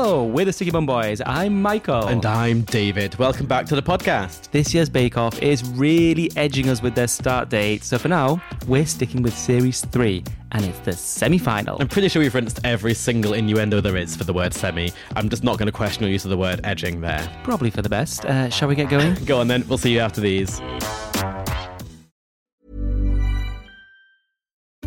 Hello, 0.00 0.22
we're 0.22 0.44
the 0.44 0.52
Sticky 0.52 0.70
Bun 0.70 0.86
Boys. 0.86 1.20
I'm 1.26 1.60
Michael. 1.60 2.06
And 2.06 2.24
I'm 2.24 2.62
David. 2.62 3.16
Welcome 3.16 3.46
back 3.46 3.66
to 3.66 3.74
the 3.74 3.82
podcast. 3.82 4.48
This 4.52 4.72
year's 4.72 4.88
Bake 4.88 5.18
Off 5.18 5.42
is 5.42 5.68
really 5.70 6.30
edging 6.36 6.68
us 6.68 6.80
with 6.80 6.94
their 6.94 7.08
start 7.08 7.48
date. 7.48 7.82
So 7.82 7.98
for 7.98 8.06
now, 8.06 8.40
we're 8.68 8.86
sticking 8.86 9.22
with 9.22 9.36
Series 9.36 9.84
3, 9.86 10.22
and 10.52 10.64
it's 10.64 10.78
the 10.78 10.92
semi 10.92 11.36
final. 11.36 11.78
I'm 11.80 11.88
pretty 11.88 12.08
sure 12.08 12.22
we've 12.22 12.32
rinsed 12.32 12.60
every 12.62 12.94
single 12.94 13.32
innuendo 13.32 13.80
there 13.80 13.96
is 13.96 14.14
for 14.14 14.22
the 14.22 14.32
word 14.32 14.54
semi. 14.54 14.92
I'm 15.16 15.28
just 15.28 15.42
not 15.42 15.58
going 15.58 15.66
to 15.66 15.72
question 15.72 16.04
your 16.04 16.12
use 16.12 16.24
of 16.24 16.30
the 16.30 16.38
word 16.38 16.60
edging 16.62 17.00
there. 17.00 17.28
Probably 17.42 17.70
for 17.70 17.82
the 17.82 17.88
best. 17.88 18.24
Uh, 18.24 18.50
shall 18.50 18.68
we 18.68 18.76
get 18.76 18.88
going? 18.88 19.14
Go 19.24 19.40
on 19.40 19.48
then. 19.48 19.64
We'll 19.66 19.78
see 19.78 19.94
you 19.94 19.98
after 19.98 20.20
these. 20.20 20.60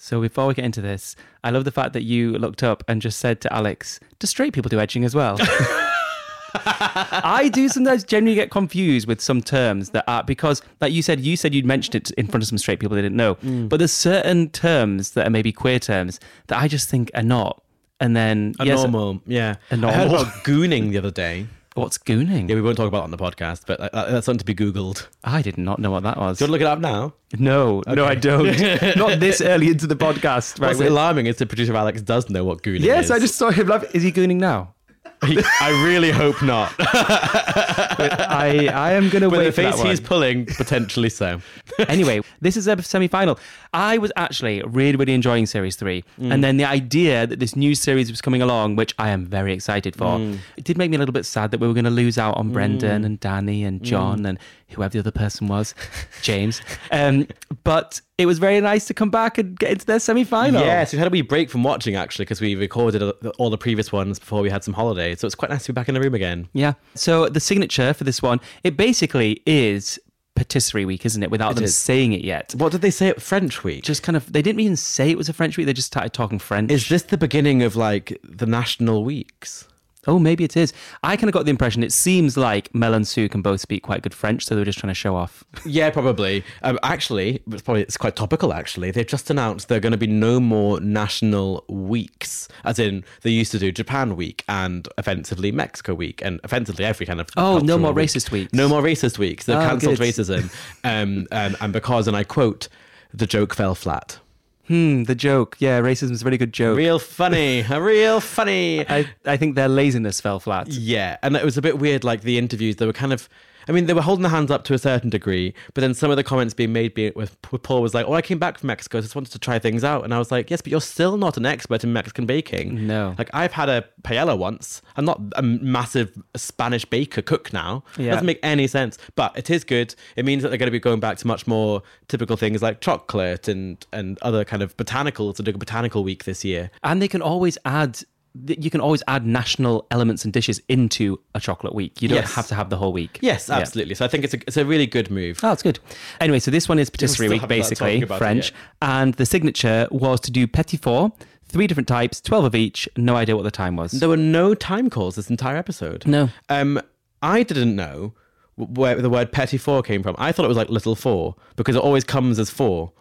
So 0.00 0.20
before 0.20 0.46
we 0.46 0.54
get 0.54 0.64
into 0.64 0.80
this, 0.80 1.16
I 1.42 1.50
love 1.50 1.64
the 1.64 1.72
fact 1.72 1.92
that 1.92 2.04
you 2.04 2.38
looked 2.38 2.62
up 2.62 2.84
and 2.86 3.02
just 3.02 3.18
said 3.18 3.40
to 3.42 3.52
Alex, 3.52 3.98
do 4.20 4.28
straight 4.28 4.52
people 4.52 4.68
do 4.68 4.78
edging 4.78 5.04
as 5.04 5.12
well? 5.12 5.36
I 6.54 7.50
do 7.52 7.68
sometimes 7.68 8.04
genuinely 8.04 8.36
get 8.36 8.50
confused 8.50 9.08
with 9.08 9.20
some 9.20 9.42
terms 9.42 9.90
that 9.90 10.04
are 10.06 10.22
because, 10.22 10.62
like 10.80 10.92
you 10.92 11.02
said, 11.02 11.20
you 11.20 11.36
said 11.36 11.52
you'd 11.52 11.66
mentioned 11.66 11.96
it 11.96 12.10
in 12.12 12.28
front 12.28 12.44
of 12.44 12.48
some 12.48 12.58
straight 12.58 12.78
people 12.78 12.94
they 12.94 13.02
didn't 13.02 13.16
know. 13.16 13.34
Mm. 13.36 13.68
But 13.68 13.78
there's 13.78 13.92
certain 13.92 14.48
terms 14.50 15.10
that 15.10 15.26
are 15.26 15.30
maybe 15.30 15.50
queer 15.52 15.80
terms 15.80 16.20
that 16.46 16.62
I 16.62 16.68
just 16.68 16.88
think 16.88 17.10
are 17.14 17.22
not. 17.22 17.60
And 18.00 18.14
then 18.14 18.54
A 18.60 18.66
yes, 18.66 18.80
normal, 18.80 19.20
yeah. 19.26 19.56
A 19.72 19.74
I 19.74 19.92
heard 19.92 20.08
about 20.08 20.26
gooning 20.44 20.90
the 20.90 20.98
other 20.98 21.10
day. 21.10 21.48
What's 21.78 21.98
gooning? 21.98 22.48
Yeah, 22.48 22.56
we 22.56 22.62
won't 22.62 22.76
talk 22.76 22.88
about 22.88 23.00
it 23.00 23.04
on 23.04 23.10
the 23.10 23.16
podcast, 23.16 23.62
but 23.66 23.92
that's 23.92 24.26
something 24.26 24.38
to 24.38 24.44
be 24.44 24.54
Googled. 24.54 25.06
I 25.22 25.42
did 25.42 25.58
not 25.58 25.78
know 25.78 25.90
what 25.90 26.02
that 26.02 26.16
was. 26.16 26.38
Do 26.38 26.44
you 26.44 26.50
want 26.50 26.60
to 26.60 26.64
look 26.64 26.68
it 26.68 26.72
up 26.72 26.80
now? 26.80 27.14
No, 27.38 27.82
no, 27.86 28.04
I 28.04 28.14
don't. 28.14 28.46
not 28.96 29.20
this 29.20 29.40
early 29.40 29.68
into 29.68 29.86
the 29.86 29.96
podcast. 29.96 30.60
Right. 30.60 30.68
What's 30.68 30.80
wait. 30.80 30.90
alarming 30.90 31.26
is 31.26 31.36
the 31.36 31.46
producer 31.46 31.76
Alex 31.76 32.02
does 32.02 32.28
know 32.30 32.44
what 32.44 32.62
gooning 32.62 32.80
Yes, 32.80 33.04
is. 33.04 33.10
Yes, 33.10 33.16
I 33.16 33.18
just 33.18 33.36
saw 33.36 33.50
him. 33.50 33.68
Laugh. 33.68 33.84
Is 33.94 34.02
he 34.02 34.12
gooning 34.12 34.36
now? 34.36 34.74
I 35.22 35.82
really 35.84 36.10
hope 36.10 36.40
not. 36.42 36.72
I 36.78 38.70
I 38.72 38.92
am 38.92 39.08
going 39.08 39.22
to 39.22 39.28
wait 39.28 39.44
the 39.44 39.52
face 39.52 39.80
he's 39.80 40.00
pulling, 40.00 40.46
potentially 40.46 41.08
so. 41.08 41.40
anyway, 41.88 42.20
this 42.40 42.56
is 42.56 42.66
a 42.68 42.80
semi-final. 42.82 43.38
I 43.72 43.98
was 43.98 44.12
actually 44.16 44.62
really, 44.62 44.96
really 44.96 45.14
enjoying 45.14 45.46
Series 45.46 45.76
Three, 45.76 46.04
mm. 46.20 46.32
and 46.32 46.44
then 46.44 46.56
the 46.56 46.64
idea 46.64 47.26
that 47.26 47.40
this 47.40 47.56
new 47.56 47.74
series 47.74 48.10
was 48.10 48.20
coming 48.20 48.42
along, 48.42 48.76
which 48.76 48.94
I 48.98 49.10
am 49.10 49.26
very 49.26 49.52
excited 49.52 49.96
for, 49.96 50.18
mm. 50.18 50.38
it 50.56 50.64
did 50.64 50.78
make 50.78 50.90
me 50.90 50.96
a 50.96 50.98
little 50.98 51.12
bit 51.12 51.26
sad 51.26 51.50
that 51.50 51.60
we 51.60 51.66
were 51.66 51.74
going 51.74 51.84
to 51.84 51.90
lose 51.90 52.18
out 52.18 52.36
on 52.36 52.52
Brendan 52.52 53.02
mm. 53.02 53.06
and 53.06 53.20
Danny 53.20 53.64
and 53.64 53.82
John 53.82 54.24
and 54.24 54.38
whoever 54.70 54.92
the 54.92 54.98
other 55.00 55.10
person 55.10 55.48
was, 55.48 55.74
James. 56.22 56.60
Um, 56.92 57.26
but 57.64 58.00
it 58.18 58.26
was 58.26 58.38
very 58.38 58.60
nice 58.60 58.84
to 58.86 58.94
come 58.94 59.10
back 59.10 59.38
and 59.38 59.58
get 59.58 59.70
into 59.70 59.86
their 59.86 60.00
semi-final. 60.00 60.60
Yes, 60.60 60.92
we 60.92 60.98
had 60.98 61.06
a 61.06 61.10
wee 61.10 61.22
break 61.22 61.48
from 61.50 61.62
watching 61.62 61.94
actually 61.94 62.24
because 62.24 62.40
we 62.40 62.56
recorded 62.56 63.00
all 63.38 63.48
the 63.48 63.56
previous 63.58 63.92
ones 63.92 64.18
before 64.18 64.42
we 64.42 64.50
had 64.50 64.64
some 64.64 64.74
holiday. 64.74 65.14
So 65.14 65.26
it's 65.26 65.36
quite 65.36 65.50
nice 65.50 65.64
to 65.66 65.72
be 65.72 65.74
back 65.76 65.88
in 65.88 65.94
the 65.94 66.00
room 66.00 66.14
again. 66.14 66.48
Yeah. 66.52 66.74
So 66.94 67.28
the 67.28 67.40
signature 67.40 67.94
for 67.94 68.04
this 68.04 68.20
one, 68.20 68.40
it 68.64 68.76
basically 68.76 69.40
is 69.46 69.98
patisserie 70.34 70.84
week, 70.84 71.06
isn't 71.06 71.22
it? 71.22 71.30
Without 71.30 71.52
It 71.52 71.54
them 71.56 71.64
is. 71.64 71.76
saying 71.76 72.12
it 72.12 72.24
yet. 72.24 72.54
What 72.56 72.72
did 72.72 72.80
they 72.80 72.90
say 72.90 73.08
at 73.08 73.22
French 73.22 73.64
Week? 73.64 73.82
Just 73.84 74.02
kind 74.02 74.16
of, 74.16 74.32
they 74.32 74.42
didn't 74.42 74.60
even 74.60 74.76
say 74.76 75.10
it 75.10 75.18
was 75.18 75.28
a 75.28 75.32
French 75.32 75.56
week. 75.56 75.66
They 75.66 75.72
just 75.72 75.88
started 75.88 76.12
talking 76.12 76.38
French. 76.38 76.70
Is 76.70 76.88
this 76.88 77.02
the 77.02 77.18
beginning 77.18 77.62
of 77.62 77.74
like 77.76 78.18
the 78.22 78.46
national 78.46 79.04
weeks? 79.04 79.66
Oh, 80.06 80.18
maybe 80.18 80.44
it 80.44 80.56
is. 80.56 80.72
I 81.02 81.16
kind 81.16 81.28
of 81.28 81.32
got 81.34 81.44
the 81.44 81.50
impression 81.50 81.82
it 81.82 81.92
seems 81.92 82.36
like 82.36 82.74
Mel 82.74 82.94
and 82.94 83.06
Sue 83.06 83.28
can 83.28 83.42
both 83.42 83.60
speak 83.60 83.82
quite 83.82 84.00
good 84.02 84.14
French, 84.14 84.44
so 84.46 84.54
they 84.54 84.60
were 84.60 84.64
just 84.64 84.78
trying 84.78 84.90
to 84.90 84.94
show 84.94 85.14
off. 85.16 85.44
Yeah, 85.66 85.90
probably. 85.90 86.44
Um, 86.62 86.78
actually, 86.82 87.42
it's 87.50 87.62
probably 87.62 87.82
it's 87.82 87.96
quite 87.96 88.16
topical. 88.16 88.52
Actually, 88.54 88.90
they've 88.90 89.06
just 89.06 89.28
announced 89.28 89.68
there 89.68 89.76
are 89.78 89.80
going 89.80 89.92
to 89.92 89.98
be 89.98 90.06
no 90.06 90.40
more 90.40 90.80
national 90.80 91.64
weeks, 91.68 92.48
as 92.64 92.78
in 92.78 93.04
they 93.22 93.30
used 93.30 93.50
to 93.52 93.58
do 93.58 93.70
Japan 93.72 94.16
Week 94.16 94.44
and 94.48 94.88
offensively 94.98 95.52
Mexico 95.52 95.94
Week 95.94 96.22
and 96.24 96.40
offensively 96.44 96.84
every 96.84 97.04
kind 97.06 97.20
of. 97.20 97.28
Oh, 97.36 97.58
no 97.58 97.76
more 97.76 97.92
week. 97.92 98.08
racist 98.08 98.30
weeks. 98.30 98.52
No 98.52 98.68
more 98.68 98.80
racist 98.82 99.18
weeks. 99.18 99.44
They've 99.46 99.56
Oh, 99.56 99.68
cancelled 99.68 99.98
racism, 99.98 100.50
um, 100.84 101.26
um, 101.32 101.56
and 101.60 101.72
because, 101.72 102.06
and 102.08 102.16
I 102.16 102.24
quote, 102.24 102.68
the 103.12 103.26
joke 103.26 103.54
fell 103.54 103.74
flat. 103.74 104.18
Hmm, 104.68 105.04
the 105.04 105.14
joke. 105.14 105.56
Yeah, 105.58 105.80
racism 105.80 106.12
is 106.12 106.20
a 106.20 106.24
very 106.24 106.36
good 106.36 106.52
joke. 106.52 106.76
Real 106.76 106.98
funny, 106.98 107.60
a 107.68 107.80
real 107.80 108.20
funny. 108.20 108.88
I, 108.88 109.08
I 109.24 109.36
think 109.36 109.54
their 109.54 109.68
laziness 109.68 110.20
fell 110.20 110.40
flat. 110.40 110.68
Yeah, 110.68 111.16
and 111.22 111.34
it 111.36 111.44
was 111.44 111.56
a 111.56 111.62
bit 111.62 111.78
weird. 111.78 112.04
Like 112.04 112.20
the 112.20 112.38
interviews, 112.38 112.76
they 112.76 112.86
were 112.86 112.92
kind 112.92 113.12
of. 113.12 113.28
I 113.68 113.72
mean, 113.72 113.86
they 113.86 113.94
were 113.94 114.02
holding 114.02 114.22
their 114.22 114.30
hands 114.30 114.50
up 114.50 114.64
to 114.64 114.74
a 114.74 114.78
certain 114.78 115.10
degree, 115.10 115.54
but 115.74 115.82
then 115.82 115.94
some 115.94 116.10
of 116.10 116.16
the 116.16 116.24
comments 116.24 116.54
being 116.54 116.72
made 116.72 116.94
be, 116.94 117.10
with 117.10 117.36
with 117.52 117.62
Paul 117.62 117.82
was 117.82 117.94
like, 117.94 118.06
"Oh, 118.06 118.14
I 118.14 118.22
came 118.22 118.38
back 118.38 118.58
from 118.58 118.68
Mexico, 118.68 118.98
I 118.98 119.00
just 119.02 119.14
wanted 119.14 119.32
to 119.32 119.38
try 119.38 119.58
things 119.58 119.84
out," 119.84 120.04
and 120.04 120.14
I 120.14 120.18
was 120.18 120.30
like, 120.30 120.50
"Yes, 120.50 120.60
but 120.62 120.70
you're 120.70 120.80
still 120.80 121.16
not 121.16 121.36
an 121.36 121.46
expert 121.46 121.84
in 121.84 121.92
Mexican 121.92 122.26
baking. 122.26 122.86
No. 122.86 123.14
like 123.18 123.30
I've 123.34 123.52
had 123.52 123.68
a 123.68 123.84
paella 124.02 124.36
once. 124.38 124.80
I'm 124.96 125.04
not 125.04 125.20
a 125.36 125.42
massive 125.42 126.16
Spanish 126.36 126.84
baker 126.84 127.22
cook 127.22 127.52
now. 127.52 127.84
It 127.98 128.04
Yeah. 128.04 128.12
doesn't 128.12 128.26
make 128.26 128.40
any 128.42 128.66
sense, 128.66 128.96
but 129.16 129.36
it 129.36 129.50
is 129.50 129.64
good. 129.64 129.94
It 130.16 130.24
means 130.24 130.42
that 130.42 130.48
they're 130.50 130.58
going 130.58 130.68
to 130.68 130.72
be 130.72 130.78
going 130.80 131.00
back 131.00 131.18
to 131.18 131.26
much 131.26 131.46
more 131.46 131.82
typical 132.08 132.36
things 132.36 132.62
like 132.62 132.80
chocolate 132.80 133.48
and 133.48 133.84
and 133.92 134.18
other 134.22 134.44
kind 134.44 134.62
of 134.62 134.76
botanicals. 134.76 135.36
To 135.36 135.42
do 135.42 135.50
a 135.50 135.58
botanical 135.58 136.04
week 136.04 136.24
this 136.24 136.44
year. 136.44 136.70
And 136.82 137.00
they 137.02 137.08
can 137.08 137.22
always 137.22 137.56
add, 137.64 138.00
you 138.46 138.70
can 138.70 138.80
always 138.80 139.02
add 139.08 139.26
national 139.26 139.86
elements 139.90 140.24
and 140.24 140.32
dishes 140.32 140.60
into 140.68 141.18
a 141.34 141.40
chocolate 141.40 141.74
week. 141.74 142.00
You 142.02 142.08
don't 142.08 142.16
Yes. 142.16 142.34
have 142.34 142.46
to 142.48 142.54
have 142.54 142.70
the 142.70 142.76
whole 142.76 142.92
week. 142.92 143.18
Yes, 143.20 143.48
Yeah. 143.48 143.56
absolutely. 143.56 143.94
So 143.94 144.04
I 144.04 144.08
think 144.08 144.24
it's 144.24 144.34
a 144.34 144.38
it's 144.46 144.56
a 144.56 144.64
really 144.64 144.86
good 144.86 145.10
move. 145.10 145.40
Oh, 145.42 145.52
it's 145.52 145.62
good. 145.62 145.78
Anyway, 146.20 146.38
so 146.38 146.50
this 146.50 146.68
one 146.68 146.78
is 146.78 146.90
patisserie 146.90 147.28
week, 147.28 147.46
basically, 147.48 147.92
talking 147.94 148.02
about 148.04 148.16
it 148.16 148.18
French. 148.18 148.52
And 148.82 149.14
the 149.14 149.26
signature 149.26 149.88
was 149.90 150.20
to 150.20 150.30
do 150.30 150.46
petit 150.46 150.76
four, 150.76 151.12
three 151.46 151.66
different 151.66 151.88
types, 151.88 152.20
12 152.20 152.44
of 152.44 152.54
each. 152.54 152.88
No 152.96 153.16
idea 153.16 153.34
what 153.36 153.42
the 153.44 153.50
time 153.50 153.76
was. 153.76 153.92
There 153.92 154.08
were 154.08 154.16
no 154.16 154.54
time 154.54 154.88
calls 154.90 155.16
this 155.16 155.30
entire 155.30 155.56
episode. 155.56 156.06
No. 156.06 156.28
Um, 156.48 156.80
I 157.22 157.42
didn't 157.42 157.74
know 157.74 158.14
where 158.56 158.96
the 158.96 159.10
word 159.10 159.32
petit 159.32 159.56
four 159.58 159.82
came 159.82 160.02
from. 160.02 160.14
I 160.18 160.32
thought 160.32 160.44
it 160.44 160.48
was 160.48 160.56
like 160.56 160.68
little 160.68 160.94
four 160.94 161.34
because 161.56 161.74
it 161.76 161.82
always 161.82 162.04
comes 162.04 162.38
as 162.38 162.50
four. 162.50 162.92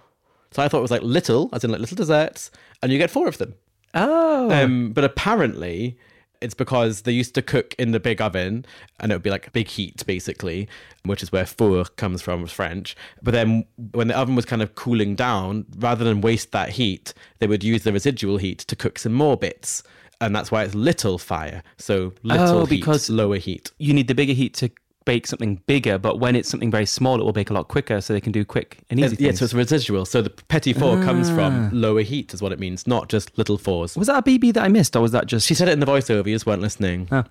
So 0.51 0.63
I 0.63 0.67
thought 0.69 0.77
it 0.79 0.81
was 0.83 0.91
like 0.91 1.01
little, 1.03 1.49
as 1.53 1.63
in 1.63 1.71
like 1.71 1.81
little 1.81 1.95
desserts, 1.97 2.49
and 2.81 2.91
you 2.91 2.97
get 2.97 3.11
four 3.11 3.27
of 3.27 3.37
them. 3.37 3.55
Oh. 3.93 4.51
Um, 4.51 4.91
but 4.93 5.03
apparently, 5.03 5.97
it's 6.41 6.53
because 6.53 7.01
they 7.01 7.11
used 7.11 7.33
to 7.35 7.41
cook 7.41 7.73
in 7.79 7.91
the 7.91 7.99
big 7.99 8.21
oven, 8.21 8.65
and 8.99 9.11
it 9.11 9.15
would 9.15 9.23
be 9.23 9.29
like 9.29 9.51
big 9.53 9.67
heat, 9.67 10.03
basically, 10.05 10.67
which 11.03 11.23
is 11.23 11.31
where 11.31 11.45
four 11.45 11.83
comes 11.85 12.21
from, 12.21 12.45
French. 12.45 12.95
But 13.23 13.31
then 13.31 13.65
when 13.91 14.07
the 14.09 14.17
oven 14.17 14.35
was 14.35 14.45
kind 14.45 14.61
of 14.61 14.75
cooling 14.75 15.15
down, 15.15 15.65
rather 15.77 16.03
than 16.05 16.21
waste 16.21 16.51
that 16.51 16.69
heat, 16.69 17.13
they 17.39 17.47
would 17.47 17.63
use 17.63 17.83
the 17.83 17.91
residual 17.93 18.37
heat 18.37 18.59
to 18.59 18.75
cook 18.75 18.99
some 18.99 19.13
more 19.13 19.37
bits. 19.37 19.83
And 20.19 20.35
that's 20.35 20.51
why 20.51 20.63
it's 20.63 20.73
little 20.73 21.17
fire. 21.19 21.61
So 21.77 22.13
little 22.23 22.59
Oh, 22.59 22.65
heat, 22.65 22.79
because- 22.79 23.09
lower 23.09 23.37
heat. 23.37 23.71
you 23.77 23.93
need 23.93 24.07
the 24.07 24.15
bigger 24.15 24.33
heat 24.33 24.53
to 24.55 24.71
bake 25.07 25.25
something 25.25 25.55
bigger, 25.65 25.97
but 25.97 26.19
when 26.19 26.35
it's 26.35 26.49
something 26.49 26.69
very 26.69 26.85
small, 26.85 27.19
it 27.19 27.23
will 27.23 27.31
bake 27.31 27.49
a 27.49 27.53
lot 27.53 27.69
quicker 27.69 28.01
so 28.01 28.13
they 28.13 28.21
can 28.21 28.33
do 28.33 28.43
quick 28.43 28.79
and 28.89 28.99
easy 28.99 29.15
uh, 29.15 29.17
Yeah, 29.19 29.27
things. 29.29 29.39
so 29.39 29.45
it's 29.45 29.53
residual. 29.53 30.05
So 30.05 30.21
the 30.21 30.29
petit 30.29 30.73
four 30.73 31.01
comes 31.01 31.29
from 31.29 31.67
ah. 31.67 31.69
lower 31.71 32.01
heat, 32.01 32.33
is 32.33 32.41
what 32.41 32.51
it 32.51 32.59
means, 32.59 32.85
not 32.85 33.07
just 33.07 33.35
little 33.37 33.57
fours. 33.57 33.95
was 33.95 34.07
that 34.07 34.19
a 34.19 34.21
BB 34.21 34.53
that 34.53 34.63
I 34.63 34.67
missed, 34.67 34.95
or 34.95 35.01
was 35.01 35.13
that 35.13 35.25
just. 35.25 35.47
She 35.47 35.55
said 35.55 35.69
it 35.69 35.71
in 35.71 35.79
the 35.79 35.85
voiceover, 35.85 36.27
you 36.27 36.35
just 36.35 36.45
weren't 36.45 36.61
listening. 36.61 37.07
Oh. 37.11 37.23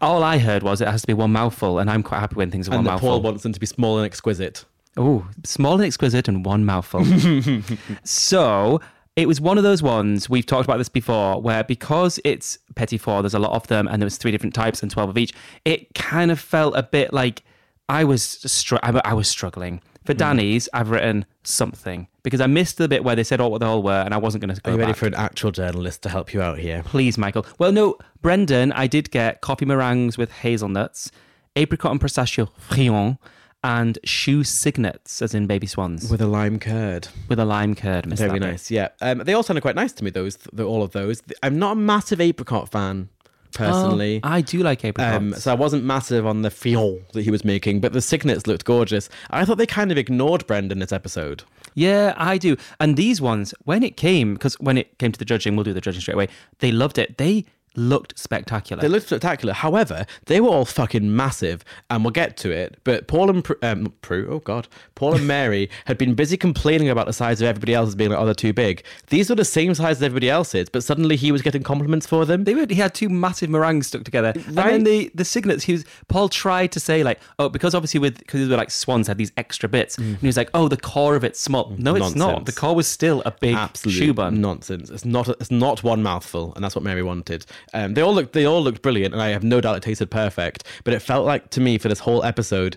All 0.00 0.24
I 0.24 0.38
heard 0.38 0.62
was 0.62 0.80
it 0.80 0.88
has 0.88 1.02
to 1.02 1.06
be 1.06 1.12
one 1.12 1.30
mouthful, 1.32 1.78
and 1.78 1.90
I'm 1.90 2.02
quite 2.02 2.20
happy 2.20 2.36
when 2.36 2.50
things 2.50 2.66
are 2.66 2.72
and 2.72 2.78
one 2.78 2.94
mouthful. 2.94 3.10
Paul 3.10 3.20
wants 3.20 3.42
them 3.42 3.52
to 3.52 3.60
be 3.60 3.66
small 3.66 3.98
and 3.98 4.06
exquisite. 4.06 4.64
Oh, 4.96 5.28
small 5.44 5.74
and 5.74 5.84
exquisite 5.84 6.28
and 6.28 6.44
one 6.46 6.64
mouthful. 6.64 7.04
so 8.04 8.80
it 9.18 9.26
was 9.26 9.40
one 9.40 9.58
of 9.58 9.64
those 9.64 9.82
ones 9.82 10.30
we've 10.30 10.46
talked 10.46 10.64
about 10.64 10.78
this 10.78 10.88
before, 10.88 11.40
where 11.42 11.64
because 11.64 12.20
it's 12.24 12.58
petit 12.76 12.98
four, 12.98 13.20
there's 13.22 13.34
a 13.34 13.38
lot 13.38 13.52
of 13.52 13.66
them, 13.66 13.88
and 13.88 14.00
there 14.00 14.06
was 14.06 14.16
three 14.16 14.30
different 14.30 14.54
types 14.54 14.80
and 14.82 14.90
twelve 14.90 15.10
of 15.10 15.18
each. 15.18 15.32
It 15.64 15.92
kind 15.94 16.30
of 16.30 16.38
felt 16.38 16.76
a 16.76 16.82
bit 16.84 17.12
like 17.12 17.42
I 17.88 18.04
was 18.04 18.22
str- 18.22 18.76
I, 18.82 19.14
was 19.14 19.28
struggling. 19.28 19.80
For 20.06 20.12
Hmm. 20.14 20.18
Danny's, 20.18 20.68
I've 20.72 20.90
written 20.90 21.26
something 21.42 22.06
because 22.22 22.40
I 22.40 22.46
missed 22.46 22.78
the 22.78 22.88
bit 22.88 23.02
where 23.04 23.16
they 23.16 23.24
said 23.24 23.40
all 23.40 23.50
what 23.50 23.58
they 23.60 23.66
all 23.66 23.82
were, 23.82 24.02
and 24.04 24.14
I 24.14 24.18
wasn't 24.18 24.42
going 24.44 24.54
to 24.54 24.60
go 24.62 24.70
Are 24.70 24.74
you 24.74 24.78
ready 24.80 24.92
back. 24.92 24.98
for 24.98 25.06
an 25.06 25.14
actual 25.14 25.50
journalist 25.50 26.02
to 26.04 26.08
help 26.08 26.32
you 26.32 26.40
out 26.40 26.58
here? 26.58 26.82
Please, 26.84 27.18
Michael. 27.18 27.44
Well, 27.58 27.72
no, 27.72 27.96
Brendan, 28.22 28.72
I 28.72 28.86
did 28.86 29.10
get 29.10 29.40
coffee 29.42 29.66
meringues 29.66 30.16
with 30.16 30.30
hazelnuts, 30.30 31.10
apricot 31.56 31.90
and 31.90 32.00
pistachio 32.00 32.48
friand, 32.70 33.18
and 33.64 33.98
choux 34.04 34.44
cygnets, 34.44 35.20
as 35.20 35.34
in 35.34 35.46
baby 35.46 35.66
swans, 35.66 36.10
With 36.10 36.20
a 36.20 36.26
lime 36.26 36.58
curd. 36.58 37.08
with 37.28 37.38
a 37.38 37.44
lime 37.44 37.74
curd. 37.74 38.06
Missed 38.06 38.22
Very 38.22 38.38
nice. 38.38 38.70
Yeah. 38.70 38.88
Um, 39.00 39.18
they 39.18 39.34
all 39.34 39.42
sounded 39.42 39.62
quite 39.62 39.74
nice 39.76 39.92
to 39.94 40.04
me, 40.04 40.10
those, 40.10 40.36
th 40.36 40.60
all 40.60 40.82
of 40.82 40.92
those. 40.92 41.22
I'm 41.42 41.58
not 41.58 41.72
a 41.72 41.80
massive 41.80 42.20
apricot 42.20 42.70
fan, 42.70 43.08
personally. 43.52 44.20
Oh, 44.22 44.28
I 44.28 44.40
do 44.40 44.62
like 44.62 44.84
apricots. 44.84 45.16
Um, 45.16 45.34
so 45.34 45.50
I 45.50 45.54
wasn't 45.54 45.84
massive 45.84 46.26
on 46.26 46.42
the 46.42 46.50
friand 46.50 47.10
that 47.12 47.22
he 47.22 47.30
was 47.30 47.44
making, 47.44 47.80
but 47.80 47.92
the 47.92 48.00
cygnets 48.00 48.46
looked 48.46 48.64
gorgeous. 48.64 49.08
I 49.30 49.44
thought 49.44 49.58
they 49.58 49.66
kind 49.66 49.90
of 49.90 49.98
ignored 49.98 50.46
Brendan 50.46 50.78
this 50.78 50.92
episode. 50.92 51.42
Yeah, 51.74 52.14
I 52.16 52.38
do. 52.38 52.56
And 52.80 52.96
these 52.96 53.20
ones, 53.20 53.54
when 53.64 53.82
it 53.82 53.96
came, 53.96 54.34
because 54.34 54.54
when 54.60 54.76
it 54.78 54.98
came 54.98 55.12
to 55.12 55.18
the 55.18 55.24
judging, 55.24 55.54
we'll 55.56 55.64
do 55.64 55.72
the 55.72 55.80
judging 55.80 56.00
straight 56.00 56.14
away. 56.14 56.28
They 56.58 56.72
loved 56.72 56.98
it. 56.98 57.18
They 57.18 57.44
looked 57.78 58.18
spectacular. 58.18 58.82
They 58.82 58.88
looked 58.88 59.06
spectacular. 59.06 59.52
However, 59.54 60.04
they 60.26 60.40
were 60.40 60.48
all 60.48 60.64
fucking 60.64 61.14
massive, 61.14 61.64
and 61.88 62.04
we'll 62.04 62.10
get 62.10 62.36
to 62.38 62.50
it. 62.50 62.78
But 62.84 63.06
Paul 63.08 63.30
and 63.30 63.44
Pr- 63.44 63.54
um, 63.62 63.92
Prue, 64.02 64.28
oh 64.30 64.40
god, 64.40 64.68
Paul 64.94 65.14
and 65.14 65.26
Mary 65.36 65.70
had 65.86 65.96
been 65.98 66.14
busy 66.14 66.36
complaining 66.36 66.88
about 66.88 67.06
the 67.06 67.12
size 67.12 67.40
of 67.40 67.46
everybody 67.46 67.74
else 67.74 67.88
as 67.88 67.94
being 67.94 68.10
like, 68.10 68.18
oh, 68.18 68.24
they're 68.24 68.34
too 68.34 68.52
big. 68.52 68.82
These 69.08 69.30
were 69.30 69.36
the 69.36 69.44
same 69.44 69.74
size 69.74 69.98
as 69.98 70.02
everybody 70.02 70.28
else's, 70.28 70.68
but 70.68 70.82
suddenly 70.84 71.16
he 71.16 71.32
was 71.32 71.42
getting 71.42 71.62
compliments 71.62 72.06
for 72.06 72.24
them. 72.26 72.44
they 72.44 72.54
were, 72.54 72.66
he 72.68 72.74
had 72.76 72.94
two 72.94 73.08
massive 73.08 73.48
meringues 73.50 73.86
stuck 73.86 74.04
together, 74.04 74.32
and 74.34 74.56
then 74.56 74.84
the 74.84 75.10
the 75.14 75.24
cygnets. 75.24 75.64
He 75.64 75.72
was 75.72 75.84
Paul 76.08 76.28
tried 76.28 76.72
to 76.72 76.80
say 76.80 77.02
like, 77.02 77.20
oh, 77.38 77.48
because 77.48 77.74
obviously 77.74 78.00
with 78.00 78.18
because 78.18 78.40
they 78.40 78.48
were 78.48 78.56
like 78.56 78.70
swans 78.70 79.06
had 79.06 79.18
these 79.18 79.32
extra 79.36 79.68
bits, 79.68 79.96
and 79.98 80.16
he 80.18 80.26
was 80.26 80.36
like, 80.36 80.50
oh, 80.54 80.68
the 80.68 80.76
core 80.76 81.14
of 81.16 81.24
it's 81.24 81.40
small. 81.40 81.74
No, 81.78 81.94
it's 81.94 82.14
not. 82.14 82.44
The 82.44 82.52
core 82.52 82.74
was 82.74 82.86
still 82.88 83.22
a 83.24 83.30
big 83.30 83.54
Absolute 83.54 83.98
choux 83.98 84.14
bun. 84.14 84.40
nonsense. 84.40 84.90
It's 84.90 85.04
not. 85.04 85.28
It's 85.28 85.50
not 85.50 85.82
one 85.82 86.02
mouthful, 86.02 86.52
and 86.54 86.64
that's 86.64 86.74
what 86.74 86.82
Mary 86.84 87.02
wanted. 87.02 87.46
Um, 87.74 87.94
they 87.94 88.02
all 88.02 88.14
looked. 88.14 88.32
They 88.32 88.44
all 88.44 88.62
looked 88.62 88.82
brilliant, 88.82 89.14
and 89.14 89.22
I 89.22 89.28
have 89.28 89.44
no 89.44 89.60
doubt 89.60 89.76
it 89.76 89.82
tasted 89.82 90.10
perfect. 90.10 90.64
But 90.84 90.94
it 90.94 91.00
felt 91.00 91.26
like 91.26 91.50
to 91.50 91.60
me 91.60 91.78
for 91.78 91.88
this 91.88 92.00
whole 92.00 92.22
episode, 92.24 92.76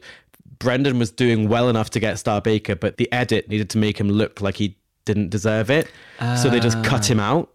Brendan 0.60 1.00
was 1.00 1.12
doing 1.12 1.50
well 1.50 1.70
enough 1.70 1.90
to 1.92 2.00
get 2.00 2.20
Star 2.20 2.42
Baker, 2.42 2.76
but 2.76 2.98
the 2.98 3.12
edit 3.12 3.50
needed 3.50 3.70
to 3.72 3.78
make 3.78 4.00
him 4.00 4.10
look 4.10 4.42
like 4.42 4.56
he 4.58 4.78
didn't 5.06 5.30
deserve 5.30 5.70
it. 5.72 5.88
so 6.38 6.50
they 6.50 6.60
just 6.60 6.84
cut 6.84 7.10
him 7.10 7.20
out. 7.20 7.50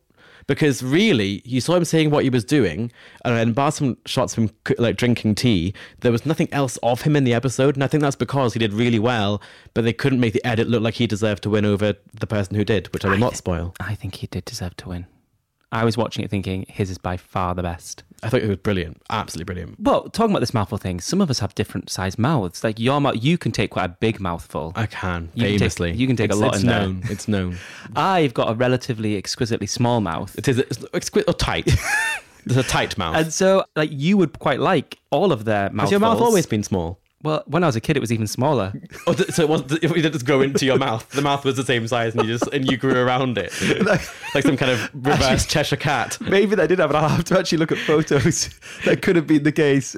Because 0.49 0.81
really, 0.81 1.43
you 1.45 1.61
saw 1.61 1.75
him 1.75 1.85
saying 1.85 2.11
what 2.11 2.23
he 2.23 2.31
was 2.31 2.45
doing, 2.45 2.93
and 3.25 3.37
then 3.37 3.53
bar 3.53 3.73
some 3.73 3.97
shots 4.07 4.33
from 4.33 4.49
like 4.79 4.97
drinking 4.97 5.35
tea. 5.35 5.75
There 6.03 6.13
was 6.13 6.25
nothing 6.25 6.49
else 6.53 6.77
of 6.85 7.03
him 7.03 7.17
in 7.17 7.25
the 7.25 7.35
episode, 7.35 7.75
and 7.75 7.83
I 7.83 7.89
think 7.89 8.01
that's 8.01 8.15
because 8.15 8.53
he 8.53 8.61
did 8.61 8.73
really 8.73 9.01
well, 9.01 9.43
but 9.75 9.83
they 9.83 9.93
couldn't 9.93 10.21
make 10.21 10.35
the 10.35 10.47
edit 10.47 10.69
look 10.69 10.83
like 10.83 10.95
he 10.95 11.09
deserved 11.09 11.43
to 11.45 11.51
win 11.51 11.65
over 11.65 11.95
the 12.13 12.27
person 12.29 12.55
who 12.55 12.65
did, 12.65 12.93
which 12.95 13.05
I 13.05 13.09
will 13.09 13.19
not 13.19 13.37
spoil. 13.37 13.75
I 13.81 13.97
think 13.97 14.15
he 14.17 14.29
did 14.29 14.45
deserve 14.45 14.77
to 14.77 14.89
win. 14.91 15.07
I 15.73 15.85
was 15.85 15.97
watching 15.97 16.25
it 16.25 16.31
thinking 16.31 16.65
his 16.69 16.91
is 16.91 16.99
by 16.99 17.17
far 17.17 17.55
the 17.55 17.63
best. 17.63 18.05
I 18.23 18.29
thought 18.29 18.41
it 18.43 18.49
was 18.49 18.57
brilliant, 18.59 19.03
absolutely 19.11 19.53
brilliant. 19.53 19.81
Well, 19.81 20.05
talking 20.09 20.31
about 20.31 20.41
this 20.41 20.55
mouthful 20.55 20.79
thing, 20.79 21.01
some 21.01 21.21
of 21.21 21.29
us 21.29 21.41
have 21.41 21.55
different 21.55 21.91
sized 21.91 22.19
mouths. 22.19 22.63
Like 22.65 22.79
your 22.79 23.01
mouth, 23.01 23.17
you 23.21 23.37
can 23.37 23.53
take 23.53 23.71
quite 23.73 23.85
a 23.85 23.89
big 23.89 24.21
mouthful. 24.21 24.73
I 24.77 24.87
can 24.87 25.31
You 25.35 25.43
can 25.43 25.51
take- 25.53 25.59
famously. 25.59 25.93
you 25.93 26.07
can 26.07 26.17
take 26.17 26.33
a 26.33 26.37
lot 26.37 26.55
it's 26.55 26.63
in 26.63 26.69
there. 26.69 26.81
known. 26.81 27.03
It's 27.11 27.29
known. 27.29 27.59
I've 27.97 28.33
got 28.33 28.49
a 28.51 28.55
relatively 28.55 29.17
exquisitely 29.17 29.67
small 29.67 30.01
mouth. 30.01 30.37
It 30.39 30.49
is 30.49 30.63
exquisite 30.95 31.29
or 31.29 31.35
tight. 31.35 31.69
It's 32.49 32.55
a 32.57 32.63
tight 32.63 32.97
mouth. 32.97 33.17
And 33.17 33.33
so, 33.33 33.65
like, 33.75 33.91
you 33.93 34.17
would 34.19 34.39
quite 34.39 34.61
like 34.61 34.99
all 35.11 35.33
of 35.33 35.45
their 35.47 35.65
mouthfuls. 35.71 35.81
Has 35.81 35.91
your 35.91 35.99
mouth 35.99 36.21
always 36.21 36.47
been 36.47 36.63
small? 36.63 37.01
Well, 37.23 37.43
when 37.47 37.65
I 37.65 37.67
was 37.67 37.75
a 37.77 37.81
kid, 37.81 37.97
it 37.97 38.01
was 38.01 38.13
even 38.13 38.27
smaller. 38.27 38.73
Oh, 39.07 39.15
th- 39.15 39.31
so 39.31 39.43
it 39.43 39.49
was 39.49 39.63
you 39.83 39.89
didn't 39.89 40.13
just 40.13 40.27
grow 40.27 40.43
into 40.43 40.65
your 40.67 40.77
mouth. 40.79 41.09
The 41.11 41.23
mouth 41.23 41.45
was 41.45 41.57
the 41.57 41.65
same 41.65 41.89
size, 41.89 42.15
and 42.15 42.23
you 42.29 42.37
just 42.39 42.53
and 42.53 42.71
you 42.71 42.77
grew 42.77 42.95
around 42.95 43.39
it, 43.39 43.51
like 44.35 44.45
some 44.45 44.57
kind 44.57 44.71
of 44.71 44.91
reverse 44.95 45.47
Cheshire 45.47 45.77
cat. 45.77 46.19
Maybe 46.21 46.55
they 46.55 46.67
did 46.67 46.79
have 46.79 46.91
it. 46.91 46.95
I'll 46.95 47.09
have 47.09 47.25
to 47.25 47.39
actually 47.39 47.59
look 47.59 47.73
at 47.73 47.79
photos. 47.79 48.51
that 48.85 49.01
could 49.03 49.17
have 49.17 49.27
been 49.27 49.43
the 49.45 49.51
case. 49.51 49.97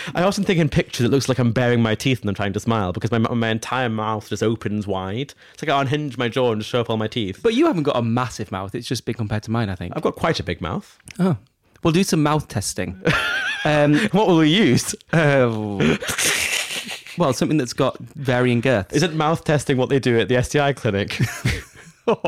I 0.14 0.22
often 0.22 0.44
think 0.44 0.60
in 0.60 0.68
pictures 0.68 1.04
it 1.04 1.10
looks 1.10 1.28
like 1.28 1.38
I'm 1.40 1.52
baring 1.52 1.82
my 1.82 1.94
teeth 1.96 2.20
and 2.20 2.28
I'm 2.30 2.34
trying 2.36 2.52
to 2.54 2.60
smile 2.60 2.92
because 2.92 3.10
my 3.10 3.18
my 3.18 3.48
entire 3.48 3.88
mouth 3.88 4.28
just 4.28 4.42
opens 4.42 4.86
wide. 4.86 5.34
It's 5.52 5.62
like 5.62 5.70
I 5.70 5.80
unhinge 5.80 6.16
my 6.18 6.28
jaw 6.28 6.52
and 6.52 6.60
just 6.60 6.70
show 6.70 6.80
up 6.80 6.88
all 6.88 6.96
my 6.96 7.08
teeth. 7.08 7.40
but 7.42 7.54
you 7.54 7.66
haven't 7.66 7.82
got 7.82 7.96
a 7.96 8.02
massive 8.02 8.52
mouth. 8.52 8.74
It's 8.76 8.86
just 8.86 9.04
big 9.04 9.16
compared 9.16 9.42
to 9.42 9.50
mine, 9.50 9.68
I 9.70 9.74
think. 9.74 9.92
I've 9.96 10.02
got 10.02 10.14
quite 10.14 10.38
a 10.38 10.44
big 10.44 10.60
mouth. 10.60 10.98
Oh. 11.18 11.36
We'll 11.82 11.92
do 11.94 12.04
some 12.04 12.22
mouth 12.22 12.46
testing. 12.48 13.02
um, 13.64 13.96
What 14.12 14.28
will 14.28 14.36
we 14.38 14.50
use? 14.50 14.94
oh. 15.14 15.96
Well, 17.20 17.32
something 17.32 17.58
that's 17.58 17.74
got 17.74 17.98
varying 17.98 18.60
girths. 18.60 18.94
Isn't 18.96 19.14
mouth 19.14 19.44
testing 19.44 19.76
what 19.76 19.90
they 19.90 19.98
do 19.98 20.18
at 20.18 20.28
the 20.28 20.42
STI 20.42 20.72
clinic? 20.72 21.20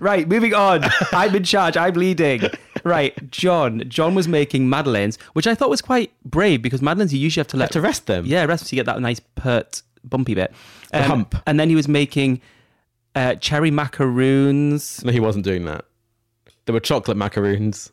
Right, 0.00 0.26
moving 0.26 0.54
on. 0.54 0.82
I'm 1.12 1.32
in 1.36 1.44
charge. 1.44 1.76
I'm 1.76 1.94
leading. 1.94 2.42
Right, 2.82 3.30
John. 3.30 3.84
John 3.88 4.14
was 4.16 4.26
making 4.26 4.68
madeleines, 4.68 5.18
which 5.34 5.46
I 5.46 5.54
thought 5.54 5.70
was 5.70 5.80
quite 5.80 6.12
brave 6.24 6.62
because 6.62 6.82
madeleines 6.82 7.14
you 7.14 7.20
usually 7.20 7.42
have 7.42 7.48
to 7.48 7.56
let 7.56 7.70
to 7.72 7.80
rest 7.80 8.06
them. 8.06 8.26
Yeah, 8.26 8.44
rest 8.44 8.66
so 8.66 8.74
you 8.74 8.80
get 8.80 8.86
that 8.86 9.00
nice 9.00 9.20
pert 9.36 9.82
bumpy 10.02 10.34
bit. 10.34 10.52
The 10.90 11.04
hump. 11.04 11.36
And 11.46 11.60
then 11.60 11.68
he 11.68 11.76
was 11.76 11.86
making 11.86 12.40
uh, 13.14 13.36
cherry 13.36 13.70
macaroons. 13.70 15.04
No, 15.04 15.12
he 15.12 15.20
wasn't 15.20 15.44
doing 15.44 15.64
that. 15.66 15.84
There 16.66 16.72
were 16.72 16.80
chocolate 16.80 17.16
macaroons, 17.16 17.92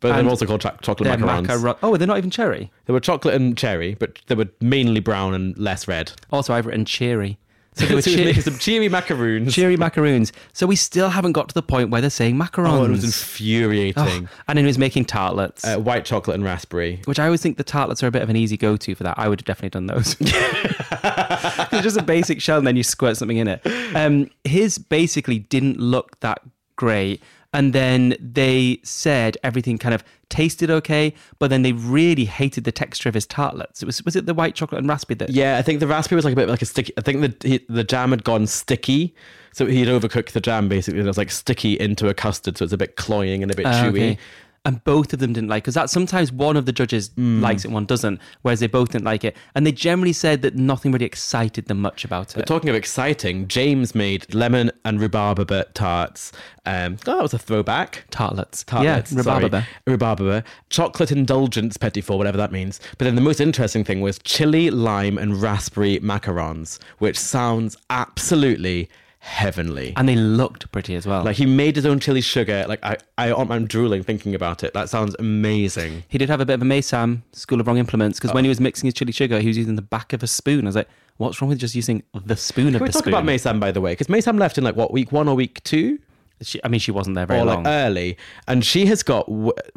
but 0.00 0.08
they're 0.10 0.18
And 0.18 0.28
also 0.28 0.46
called 0.46 0.60
cho- 0.60 0.76
chocolate 0.82 1.08
They're 1.08 1.18
macarons. 1.18 1.46
macaron- 1.46 1.78
oh, 1.82 1.96
they're 1.96 2.06
not 2.06 2.18
even 2.18 2.30
cherry. 2.30 2.70
They 2.86 2.92
were 2.92 3.00
chocolate 3.00 3.34
and 3.34 3.56
cherry, 3.56 3.94
but 3.94 4.18
they 4.28 4.34
were 4.34 4.48
mainly 4.60 5.00
brown 5.00 5.34
and 5.34 5.56
less 5.58 5.88
red. 5.88 6.12
Also, 6.30 6.54
I've 6.54 6.66
written 6.66 6.84
cheery. 6.84 7.38
So 7.74 7.86
they 7.86 7.94
were 7.94 8.00
he 8.00 8.10
was 8.10 8.16
cheer- 8.16 8.24
making 8.26 8.42
some 8.42 8.58
cheery 8.58 8.88
macaroons. 8.88 9.54
cheery 9.54 9.76
macaroons. 9.76 10.32
So 10.52 10.66
we 10.66 10.74
still 10.76 11.10
haven't 11.10 11.32
got 11.32 11.48
to 11.48 11.54
the 11.54 11.62
point 11.62 11.90
where 11.90 12.00
they're 12.00 12.10
saying 12.10 12.36
macarons. 12.36 12.68
Oh, 12.72 12.84
it 12.84 12.90
was 12.90 13.04
infuriating. 13.04 13.94
Oh, 13.96 14.28
and 14.48 14.56
then 14.56 14.64
he 14.64 14.66
was 14.66 14.78
making 14.78 15.04
tartlets. 15.04 15.64
Uh, 15.64 15.78
white 15.78 16.04
chocolate 16.04 16.34
and 16.34 16.44
raspberry. 16.44 17.00
which 17.04 17.18
I 17.20 17.26
always 17.26 17.40
think 17.42 17.56
the 17.56 17.64
tartlets 17.64 18.02
are 18.02 18.06
a 18.08 18.10
bit 18.10 18.22
of 18.22 18.30
an 18.30 18.36
easy 18.36 18.56
go-to 18.56 18.94
for 18.94 19.04
that. 19.04 19.16
I 19.18 19.28
would 19.28 19.40
have 19.40 19.44
definitely 19.46 19.70
done 19.70 19.86
those. 19.86 20.16
it's 20.20 21.82
just 21.82 21.96
a 21.96 22.02
basic 22.02 22.40
shell, 22.40 22.58
and 22.58 22.66
then 22.66 22.76
you 22.76 22.82
squirt 22.82 23.16
something 23.16 23.36
in 23.36 23.48
it. 23.48 23.60
Um, 23.94 24.30
his 24.44 24.78
basically 24.78 25.38
didn't 25.38 25.78
look 25.78 26.18
that 26.20 26.40
great, 26.76 27.22
and 27.52 27.72
then 27.72 28.14
they 28.20 28.78
said 28.82 29.36
everything 29.42 29.78
kind 29.78 29.94
of 29.94 30.04
tasted 30.28 30.70
okay, 30.70 31.14
but 31.38 31.48
then 31.48 31.62
they 31.62 31.72
really 31.72 32.26
hated 32.26 32.64
the 32.64 32.72
texture 32.72 33.08
of 33.08 33.14
his 33.14 33.26
tartlets. 33.26 33.82
It 33.82 33.86
was 33.86 34.04
was 34.04 34.14
it 34.16 34.26
the 34.26 34.34
white 34.34 34.54
chocolate 34.54 34.80
and 34.80 34.88
raspberry 34.88 35.16
that? 35.16 35.30
Yeah, 35.30 35.56
I 35.56 35.62
think 35.62 35.80
the 35.80 35.86
raspberry 35.86 36.16
was 36.16 36.24
like 36.24 36.32
a 36.32 36.36
bit 36.36 36.48
like 36.48 36.62
a 36.62 36.66
sticky. 36.66 36.92
I 36.98 37.00
think 37.00 37.20
the 37.40 37.48
he, 37.48 37.64
the 37.68 37.84
jam 37.84 38.10
had 38.10 38.24
gone 38.24 38.46
sticky, 38.46 39.14
so 39.52 39.64
he'd 39.66 39.88
overcooked 39.88 40.32
the 40.32 40.40
jam 40.40 40.68
basically. 40.68 41.00
It 41.00 41.04
was 41.06 41.16
like 41.18 41.30
sticky 41.30 41.78
into 41.80 42.08
a 42.08 42.14
custard, 42.14 42.58
so 42.58 42.64
it's 42.64 42.74
a 42.74 42.78
bit 42.78 42.96
cloying 42.96 43.42
and 43.42 43.50
a 43.50 43.56
bit 43.56 43.66
Ah, 43.66 43.82
chewy. 43.84 43.88
okay. 43.90 44.18
And 44.64 44.82
both 44.84 45.12
of 45.14 45.18
them 45.18 45.32
didn't 45.32 45.48
like 45.48 45.62
because 45.62 45.74
that 45.74 45.88
sometimes 45.88 46.30
one 46.30 46.56
of 46.56 46.66
the 46.66 46.72
judges 46.72 47.10
Hmm. 47.16 47.40
likes 47.40 47.64
it, 47.64 47.70
one 47.70 47.86
doesn't, 47.86 48.20
whereas 48.42 48.60
they 48.60 48.66
both 48.66 48.90
didn't 48.90 49.04
like 49.04 49.24
it. 49.24 49.34
And 49.54 49.66
they 49.66 49.72
generally 49.72 50.12
said 50.12 50.42
that 50.42 50.56
nothing 50.56 50.92
really 50.92 51.06
excited 51.06 51.66
them 51.66 51.80
much 51.80 52.04
about 52.04 52.30
it. 52.32 52.36
But 52.36 52.46
talking 52.46 52.68
of 52.68 52.76
exciting, 52.76 53.48
James 53.48 53.94
made 53.94 54.34
lemon 54.34 54.70
and 54.84 55.00
rhubarb 55.00 55.50
tarts. 55.74 56.32
Um, 56.66 56.98
oh, 57.06 57.16
that 57.16 57.22
was 57.22 57.32
a 57.32 57.38
throwback. 57.38 58.04
tartlets. 58.10 58.62
tartlets. 58.64 59.10
yeah, 59.12 59.18
rhubarb. 59.18 59.64
Rhubarb. 59.86 60.44
Chocolate 60.68 61.12
indulgence 61.12 61.76
petit 61.78 62.02
four, 62.02 62.18
whatever 62.18 62.36
that 62.36 62.52
means. 62.52 62.78
But 62.98 63.06
then 63.06 63.14
the 63.14 63.22
most 63.22 63.40
interesting 63.40 63.84
thing 63.84 64.00
was 64.02 64.18
chili, 64.18 64.68
lime, 64.70 65.16
and 65.16 65.40
raspberry 65.40 65.98
macarons, 66.00 66.78
which 66.98 67.18
sounds 67.18 67.76
absolutely 67.88 68.90
heavenly. 69.28 69.92
And 69.96 70.08
they 70.08 70.16
looked 70.16 70.70
pretty 70.72 70.94
as 70.94 71.06
well. 71.06 71.22
like 71.22 71.36
he 71.36 71.46
made 71.46 71.76
his 71.76 71.86
own 71.86 72.00
chili 72.00 72.20
sugar. 72.20 72.64
Like 72.66 72.82
I, 72.82 72.96
I, 73.18 73.32
I'm 73.32 73.66
drooling 73.66 74.02
thinking 74.02 74.34
about 74.34 74.64
it. 74.64 74.72
That 74.74 74.88
sounds 74.88 75.14
amazing. 75.18 76.04
He 76.08 76.18
did 76.18 76.28
have 76.28 76.40
a 76.40 76.46
bit 76.46 76.54
of 76.54 76.62
a 76.62 76.64
Maisam 76.64 77.22
School 77.32 77.60
of 77.60 77.66
Wrong 77.66 77.78
Implements 77.78 78.18
because 78.18 78.34
when 78.34 78.44
he 78.44 78.48
was 78.48 78.60
mixing 78.60 78.86
his 78.88 78.94
chili 78.94 79.12
sugar, 79.12 79.38
he 79.40 79.48
was 79.48 79.56
using 79.56 79.76
the 79.76 79.82
back 79.82 80.12
of 80.12 80.22
a 80.22 80.26
spoon. 80.26 80.64
I 80.64 80.68
was 80.68 80.76
like, 80.76 80.88
what's 81.18 81.40
wrong 81.40 81.50
with 81.50 81.58
just 81.58 81.74
using 81.74 82.02
the 82.24 82.36
spoon 82.36 82.68
of 82.68 82.74
Can 82.74 82.82
we 82.82 82.88
the 82.88 82.92
talk 82.92 83.02
spoon? 83.04 83.14
about 83.14 83.24
Maisam 83.24 83.60
by 83.60 83.70
the 83.70 83.80
way? 83.80 83.92
Because 83.92 84.06
Maisam 84.08 84.38
left 84.38 84.58
in 84.58 84.64
like 84.64 84.76
what 84.76 84.92
week 84.92 85.12
one 85.12 85.28
or 85.28 85.34
week 85.34 85.62
two? 85.62 85.98
She, 86.40 86.60
I 86.62 86.68
mean, 86.68 86.78
she 86.78 86.92
wasn't 86.92 87.16
there 87.16 87.26
very 87.26 87.40
or 87.40 87.44
long. 87.46 87.64
like 87.64 87.66
early, 87.66 88.16
and 88.46 88.64
she 88.64 88.86
has 88.86 89.02
got. 89.02 89.28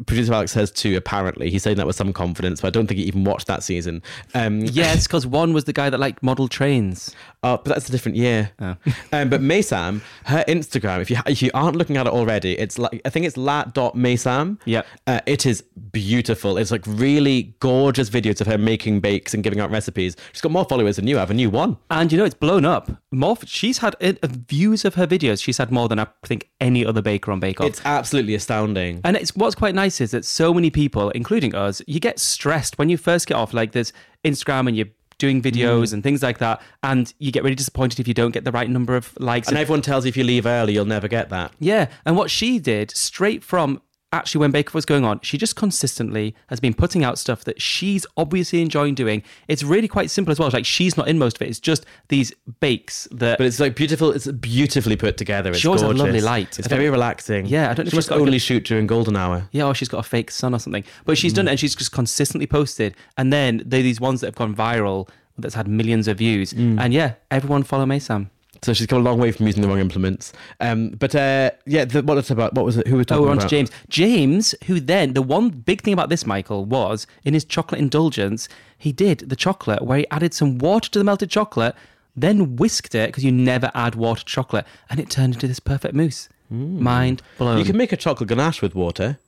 Producer 0.06 0.32
Alex 0.32 0.52
says 0.52 0.70
too. 0.70 0.96
Apparently, 0.96 1.50
he's 1.50 1.64
saying 1.64 1.76
that 1.78 1.88
with 1.88 1.96
some 1.96 2.12
confidence, 2.12 2.60
but 2.60 2.68
I 2.68 2.70
don't 2.70 2.86
think 2.86 2.98
he 3.00 3.04
even 3.06 3.24
watched 3.24 3.48
that 3.48 3.64
season. 3.64 4.00
Um, 4.32 4.60
yes, 4.60 5.02
because 5.08 5.26
one 5.26 5.52
was 5.52 5.64
the 5.64 5.72
guy 5.72 5.90
that 5.90 5.98
liked 5.98 6.22
model 6.22 6.46
trains. 6.46 7.16
Uh, 7.42 7.56
but 7.56 7.64
that's 7.66 7.88
a 7.88 7.92
different 7.92 8.16
year. 8.16 8.52
Oh. 8.60 8.76
um, 9.12 9.28
but 9.28 9.40
Maisam, 9.40 10.00
her 10.26 10.44
Instagram, 10.46 11.00
if 11.00 11.10
you 11.10 11.18
if 11.26 11.42
you 11.42 11.50
aren't 11.54 11.76
looking 11.76 11.96
at 11.96 12.06
it 12.06 12.12
already, 12.12 12.58
it's 12.58 12.78
like 12.78 13.00
I 13.04 13.10
think 13.10 13.26
it's 13.26 13.36
lat.maysam. 13.36 14.58
Yep. 14.64 14.86
Uh, 15.06 15.20
it 15.26 15.44
is 15.44 15.62
beautiful. 15.90 16.56
It's 16.56 16.70
like 16.70 16.82
really 16.86 17.54
gorgeous 17.58 18.10
videos 18.10 18.40
of 18.40 18.46
her 18.46 18.58
making 18.58 19.00
bakes 19.00 19.34
and 19.34 19.42
giving 19.42 19.58
out 19.58 19.70
recipes. 19.70 20.16
She's 20.32 20.40
got 20.40 20.52
more 20.52 20.64
followers 20.64 20.96
than 20.96 21.06
you 21.06 21.16
have, 21.16 21.30
and 21.30 21.40
you 21.40 21.50
won. 21.50 21.78
And 21.90 22.12
you 22.12 22.18
know, 22.18 22.24
it's 22.24 22.34
blown 22.34 22.64
up. 22.64 22.90
More, 23.10 23.36
she's 23.44 23.78
had 23.78 23.96
uh, 24.00 24.12
views 24.22 24.84
of 24.84 24.94
her 24.94 25.06
videos. 25.06 25.42
She's 25.42 25.58
had 25.58 25.72
more 25.72 25.88
than 25.88 25.98
I 25.98 26.06
think 26.24 26.48
any 26.60 26.86
other 26.86 27.02
baker 27.02 27.32
on 27.32 27.40
Bake 27.40 27.60
Off. 27.60 27.66
It's 27.66 27.82
absolutely 27.84 28.36
astounding. 28.36 29.00
And 29.02 29.16
it's 29.16 29.34
what's 29.34 29.56
quite 29.56 29.74
nice 29.74 30.00
is 30.00 30.12
that 30.12 30.24
so 30.24 30.54
many 30.54 30.70
people, 30.70 31.10
including 31.10 31.54
us, 31.56 31.82
you 31.88 31.98
get 31.98 32.20
stressed 32.20 32.78
when 32.78 32.88
you 32.88 32.96
first 32.96 33.26
get 33.26 33.34
off. 33.34 33.52
Like 33.52 33.72
there's 33.72 33.92
Instagram 34.24 34.68
and 34.68 34.76
you're 34.76 34.86
doing 35.22 35.40
videos 35.40 35.88
Mm. 35.88 35.92
and 35.94 36.02
things 36.02 36.22
like 36.22 36.38
that, 36.38 36.60
and 36.82 37.14
you 37.18 37.30
get 37.30 37.42
really 37.44 37.54
disappointed 37.54 38.00
if 38.00 38.08
you 38.08 38.14
don't 38.14 38.32
get 38.32 38.44
the 38.44 38.50
right 38.52 38.68
number 38.68 38.96
of 38.96 39.12
likes. 39.20 39.48
and 39.48 39.56
everyone 39.56 39.80
tells 39.82 40.04
you 40.04 40.08
if 40.08 40.16
you 40.16 40.24
leave 40.24 40.46
early, 40.46 40.72
you'll 40.74 40.84
never 40.96 41.08
get 41.08 41.30
that. 41.30 41.52
Yeah, 41.60 41.86
and 42.04 42.16
what 42.16 42.28
she 42.30 42.58
did 42.58 42.90
straight 42.90 43.42
from 43.44 43.80
actually 44.12 44.40
when 44.40 44.50
Bake 44.50 44.68
Off 44.68 44.74
was 44.74 44.84
going 44.84 45.04
on, 45.04 45.18
she 45.22 45.38
just 45.38 45.56
consistently 45.56 46.34
has 46.48 46.60
been 46.60 46.74
putting 46.74 47.02
out 47.02 47.18
stuff 47.18 47.44
that 47.44 47.60
she's 47.60 48.06
obviously 48.16 48.60
enjoying 48.60 48.94
doing. 48.94 49.22
It's 49.48 49.62
really 49.62 49.88
quite 49.88 50.10
simple 50.10 50.30
as 50.32 50.38
well. 50.38 50.48
It's 50.48 50.54
like 50.54 50.66
she's 50.66 50.96
not 50.96 51.08
in 51.08 51.18
most 51.18 51.36
of 51.38 51.42
it. 51.42 51.48
It's 51.48 51.58
just 51.60 51.86
these 52.08 52.32
bakes 52.60 53.08
that. 53.12 53.38
But 53.38 53.46
it's 53.46 53.58
like 53.58 53.74
beautiful. 53.74 54.10
It's 54.12 54.26
beautifully 54.30 54.96
put 54.96 55.16
together. 55.16 55.50
It's 55.50 55.60
She 55.60 55.68
always 55.68 55.82
gorgeous. 55.82 56.00
lovely 56.02 56.20
light. 56.20 56.58
It's 56.58 56.68
very 56.68 56.90
relaxing. 56.90 57.46
Yeah, 57.46 57.70
I 57.70 57.74
don't 57.74 57.86
know 57.86 57.90
She 57.90 57.96
must 57.96 58.12
only 58.12 58.36
a- 58.36 58.40
shoot 58.40 58.64
during 58.64 58.86
golden 58.86 59.16
hour. 59.16 59.48
yeah, 59.52 59.64
or 59.66 59.74
she's 59.74 59.88
got 59.88 59.98
a 59.98 60.08
fake 60.08 60.30
sun 60.30 60.54
or 60.54 60.58
something. 60.58 60.84
But 61.04 61.16
she's 61.18 61.32
done 61.32 61.48
it 61.48 61.52
and 61.52 61.60
she's 61.60 61.74
just 61.74 61.92
consistently 61.92 62.46
posted. 62.46 62.94
And 63.16 63.32
then 63.32 63.62
they're 63.64 63.82
these 63.82 64.00
ones 64.00 64.20
that 64.20 64.26
have 64.28 64.34
gone 64.36 64.54
viral 64.54 65.08
that's 65.38 65.54
had 65.54 65.66
millions 65.66 66.08
of 66.08 66.18
views. 66.18 66.52
Mm. 66.52 66.78
And 66.78 66.92
yeah, 66.92 67.14
everyone 67.30 67.62
follow 67.62 67.86
Maisam. 67.86 68.28
So 68.62 68.72
she's 68.72 68.86
come 68.86 69.00
a 69.00 69.02
long 69.02 69.18
way 69.18 69.32
from 69.32 69.46
using 69.46 69.60
the 69.62 69.68
wrong 69.68 69.80
implements. 69.80 70.32
Um, 70.60 70.90
but 70.90 71.14
uh, 71.16 71.50
yeah, 71.66 71.84
the, 71.84 72.02
what 72.02 72.16
it's 72.18 72.30
about? 72.30 72.54
What 72.54 72.64
was 72.64 72.76
it? 72.76 72.86
Who 72.86 72.96
was 72.96 73.06
Oh, 73.10 73.16
talking 73.16 73.24
about? 73.24 73.28
Oh, 73.32 73.36
we're 73.36 73.42
on 73.42 73.48
to? 73.48 73.48
James. 73.48 73.70
James, 73.88 74.54
who 74.66 74.78
then, 74.78 75.14
the 75.14 75.22
one 75.22 75.48
big 75.50 75.82
thing 75.82 75.92
about 75.92 76.08
this, 76.10 76.24
Michael, 76.26 76.64
was 76.64 77.06
in 77.24 77.34
his 77.34 77.44
chocolate 77.44 77.80
indulgence, 77.80 78.48
he 78.78 78.92
did 78.92 79.18
the 79.28 79.34
chocolate 79.36 79.82
where 79.82 79.98
he 79.98 80.06
added 80.12 80.32
some 80.32 80.58
water 80.58 80.88
to 80.90 80.98
the 81.00 81.04
melted 81.04 81.28
chocolate, 81.30 81.74
then 82.14 82.54
whisked 82.56 82.94
it 82.94 83.08
because 83.08 83.24
you 83.24 83.32
never 83.32 83.70
add 83.74 83.96
water 83.96 84.20
to 84.20 84.26
chocolate, 84.26 84.64
and 84.90 85.00
it 85.00 85.10
turned 85.10 85.34
into 85.34 85.48
this 85.48 85.58
perfect 85.60 85.94
mousse. 85.94 86.28
Mind 86.50 87.22
blown. 87.38 87.58
You 87.58 87.64
can 87.64 87.76
make 87.78 87.92
a 87.92 87.96
chocolate 87.96 88.28
ganache 88.28 88.60
with 88.62 88.74
water. 88.74 89.18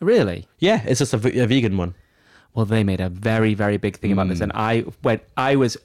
really? 0.00 0.46
Yeah, 0.60 0.82
it's 0.86 1.00
just 1.00 1.12
a 1.12 1.18
vegan 1.18 1.76
one. 1.76 1.94
Well, 2.54 2.66
they 2.66 2.84
made 2.84 3.00
a 3.00 3.08
very, 3.08 3.54
very 3.54 3.76
big 3.78 3.96
thing 3.98 4.12
about 4.12 4.28
this, 4.28 4.40
and 4.40 4.52
I 4.54 4.84
went, 5.02 5.22
I 5.36 5.56
was 5.56 5.76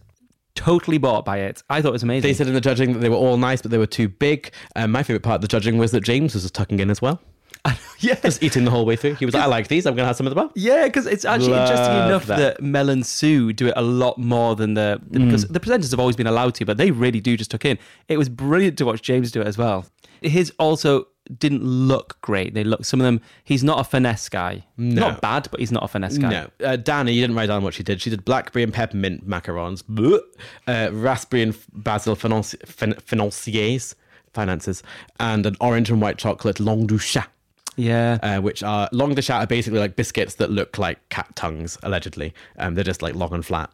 totally 0.58 0.98
bought 0.98 1.24
by 1.24 1.38
it. 1.38 1.64
I 1.70 1.82
thought 1.82 1.90
it 1.90 1.94
was 1.94 2.04
amazing. 2.04 2.28
They 2.28 2.34
said 2.34 2.48
in 2.48 2.54
the 2.54 2.62
judging 2.62 2.94
that 2.94 3.00
they 3.00 3.10
were 3.10 3.16
all 3.16 3.38
nice, 3.38 3.62
but 3.62 3.72
they 3.72 3.78
were 3.78 3.86
too 3.86 4.10
big. 4.10 4.52
Um, 4.76 4.92
my 4.92 5.04
favorite 5.04 5.24
part 5.24 5.36
of 5.36 5.42
the 5.42 5.48
judging 5.48 5.78
was 5.78 5.92
that 5.92 6.02
James 6.02 6.34
was 6.34 6.44
just 6.44 6.56
tucking 6.56 6.80
in 6.80 6.90
as 6.90 7.02
well, 7.02 7.22
yes. 8.00 8.22
just 8.22 8.44
eating 8.44 8.66
the 8.66 8.72
whole 8.72 8.86
way 8.86 8.96
through. 8.96 9.16
He 9.16 9.26
was 9.26 9.34
like, 9.34 9.44
"I 9.44 9.48
like 9.48 9.68
these. 9.68 9.86
I'm 9.86 9.94
going 9.94 10.04
to 10.04 10.08
have 10.08 10.16
some 10.18 10.28
as 10.28 10.34
well." 10.34 10.52
Yeah, 10.56 10.86
because 10.86 11.06
it's 11.06 11.26
actually 11.26 11.54
interesting 11.54 11.96
enough 11.96 12.26
that. 12.26 12.38
that. 12.38 12.64
Mel 12.64 12.90
and 12.90 13.06
Sue 13.06 13.54
do 13.54 13.68
it 13.68 13.74
a 13.78 13.82
lot 13.82 14.18
more 14.18 14.56
than 14.56 14.74
the 14.74 15.00
because 15.12 15.48
the 15.48 15.60
presenters 15.60 15.92
have 15.92 16.00
always 16.00 16.16
been 16.16 16.28
allowed 16.28 16.56
to, 16.56 16.66
but 16.66 16.78
they 16.78 16.92
really 16.92 17.22
do 17.22 17.38
just 17.38 17.52
tuck 17.52 17.66
in. 17.66 17.78
It 18.08 18.18
was 18.18 18.30
brilliant 18.30 18.78
to 18.80 18.86
watch 18.86 19.02
James 19.02 19.32
do 19.32 19.42
it 19.42 19.48
as 19.48 19.58
well. 19.58 19.86
His 20.22 20.52
also 20.58 21.08
didn't 21.28 21.64
look 21.64 22.20
great. 22.22 22.54
They 22.54 22.64
look 22.64 22.86
some 22.86 23.00
of 23.02 23.06
them. 23.06 23.22
He's 23.44 23.64
not 23.64 23.80
a 23.80 23.84
finesse 23.84 24.30
guy. 24.30 24.66
No. 24.78 25.10
Not 25.10 25.22
bad, 25.22 25.48
but 25.52 25.60
he's 25.60 25.72
not 25.72 25.84
a 25.84 25.88
finesse 25.88 26.18
guy. 26.18 26.30
No, 26.30 26.50
uh, 26.66 26.76
Danny, 26.76 27.14
you 27.14 27.22
didn't 27.22 27.36
write 27.36 27.48
down 27.48 27.64
what 27.64 27.74
she 27.74 27.84
did. 27.84 28.02
She 28.02 28.10
did 28.10 28.26
blackberry 28.26 28.64
and 28.64 28.74
peppermint 28.74 29.28
macarons, 29.28 29.84
bleh, 29.84 30.20
uh, 30.68 30.90
raspberry 30.94 31.44
and 31.44 31.58
basil 31.74 32.16
financi- 32.16 32.66
fin- 32.68 32.96
financiers, 32.96 33.96
finances, 34.34 34.84
and 35.20 35.46
an 35.46 35.56
orange 35.60 35.90
and 35.90 36.02
white 36.02 36.18
chocolate 36.18 36.60
langue 36.60 36.88
du 36.88 37.00
chat. 37.00 37.30
Yeah. 37.76 38.18
Uh, 38.24 38.42
which 38.42 38.64
are 38.64 38.90
langue 38.92 39.16
du 39.16 39.22
chat 39.22 39.44
are 39.44 39.48
basically 39.48 39.80
like 39.80 39.96
biscuits 39.96 40.36
that 40.36 40.50
look 40.50 40.78
like 40.78 41.10
cat 41.10 41.36
tongues, 41.36 41.78
allegedly. 41.84 42.34
Um, 42.58 42.76
they're 42.76 42.84
just 42.84 43.02
like 43.02 43.16
long 43.16 43.34
and 43.34 43.46
flat. 43.46 43.70